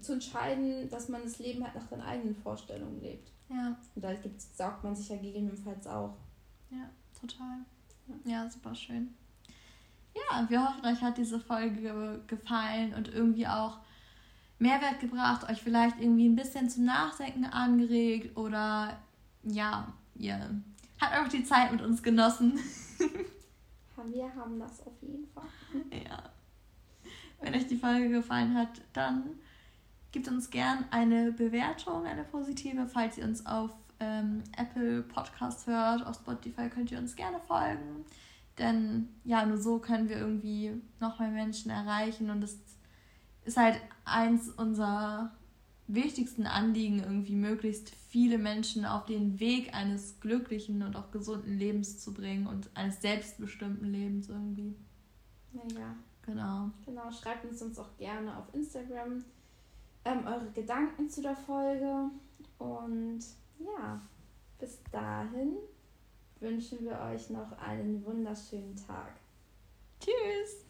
zu 0.00 0.14
entscheiden, 0.14 0.88
dass 0.88 1.08
man 1.08 1.22
das 1.22 1.38
Leben 1.38 1.62
halt 1.62 1.74
nach 1.74 1.88
seinen 1.88 2.02
eigenen 2.02 2.36
Vorstellungen 2.36 3.00
lebt. 3.00 3.30
Ja. 3.48 3.76
Und 3.94 4.04
da 4.04 4.10
saugt 4.54 4.84
man 4.84 4.94
sich 4.94 5.08
ja 5.08 5.16
gegebenenfalls 5.16 5.86
auch. 5.86 6.16
Ja, 6.70 6.88
total. 7.20 7.58
Ja, 8.06 8.30
ja 8.30 8.50
super 8.50 8.74
schön 8.74 9.14
ja, 10.14 10.48
wir 10.48 10.62
hoffen, 10.62 10.84
euch 10.84 11.00
hat 11.02 11.18
diese 11.18 11.38
Folge 11.38 12.22
gefallen 12.26 12.94
und 12.94 13.08
irgendwie 13.08 13.46
auch 13.46 13.78
Mehrwert 14.60 15.00
gebracht, 15.00 15.48
euch 15.48 15.62
vielleicht 15.62 15.98
irgendwie 15.98 16.28
ein 16.28 16.36
bisschen 16.36 16.68
zum 16.68 16.84
Nachdenken 16.84 17.44
angeregt 17.44 18.36
oder 18.36 18.98
ja, 19.42 19.92
ihr 20.14 20.62
habt 21.00 21.16
auch 21.16 21.28
die 21.28 21.44
Zeit 21.44 21.72
mit 21.72 21.80
uns 21.80 22.02
genossen. 22.02 22.58
wir 24.12 24.34
haben 24.34 24.58
das 24.58 24.86
auf 24.86 24.92
jeden 25.00 25.26
Fall. 25.28 25.44
Ja. 26.04 26.22
Wenn 27.40 27.54
euch 27.54 27.66
die 27.66 27.76
Folge 27.76 28.10
gefallen 28.10 28.54
hat, 28.54 28.82
dann 28.92 29.38
gebt 30.12 30.28
uns 30.28 30.50
gern 30.50 30.84
eine 30.90 31.32
Bewertung, 31.32 32.04
eine 32.04 32.24
positive, 32.24 32.86
falls 32.86 33.16
ihr 33.16 33.24
uns 33.24 33.46
auf 33.46 33.70
ähm, 33.98 34.42
Apple 34.56 35.02
Podcast 35.02 35.66
hört. 35.66 36.04
Auf 36.06 36.16
Spotify 36.16 36.68
könnt 36.68 36.90
ihr 36.90 36.98
uns 36.98 37.16
gerne 37.16 37.40
folgen. 37.40 38.04
Denn 38.58 39.08
ja, 39.24 39.46
nur 39.46 39.56
so 39.56 39.78
können 39.78 40.10
wir 40.10 40.18
irgendwie 40.18 40.72
noch 41.00 41.18
mehr 41.18 41.30
Menschen 41.30 41.70
erreichen 41.70 42.28
und 42.28 42.44
es 42.44 42.58
ist 43.50 43.56
halt 43.56 43.80
eins 44.04 44.48
unserer 44.48 45.32
wichtigsten 45.88 46.46
Anliegen, 46.46 47.00
irgendwie 47.00 47.34
möglichst 47.34 47.90
viele 47.90 48.38
Menschen 48.38 48.84
auf 48.86 49.06
den 49.06 49.40
Weg 49.40 49.74
eines 49.74 50.20
glücklichen 50.20 50.84
und 50.84 50.94
auch 50.94 51.10
gesunden 51.10 51.58
Lebens 51.58 51.98
zu 51.98 52.14
bringen 52.14 52.46
und 52.46 52.70
eines 52.74 53.02
selbstbestimmten 53.02 53.90
Lebens 53.90 54.28
irgendwie. 54.28 54.76
Ja. 55.52 55.96
Genau. 56.22 56.70
Genau, 56.86 57.10
schreibt 57.10 57.44
uns 57.44 57.60
uns 57.60 57.76
auch 57.80 57.96
gerne 57.96 58.36
auf 58.36 58.54
Instagram 58.54 59.24
ähm, 60.04 60.24
eure 60.26 60.52
Gedanken 60.52 61.10
zu 61.10 61.20
der 61.20 61.34
Folge. 61.34 62.08
Und 62.58 63.20
ja, 63.58 64.00
bis 64.60 64.78
dahin 64.92 65.56
wünschen 66.38 66.84
wir 66.84 67.00
euch 67.00 67.30
noch 67.30 67.50
einen 67.58 68.04
wunderschönen 68.04 68.76
Tag. 68.76 69.14
Tschüss! 69.98 70.69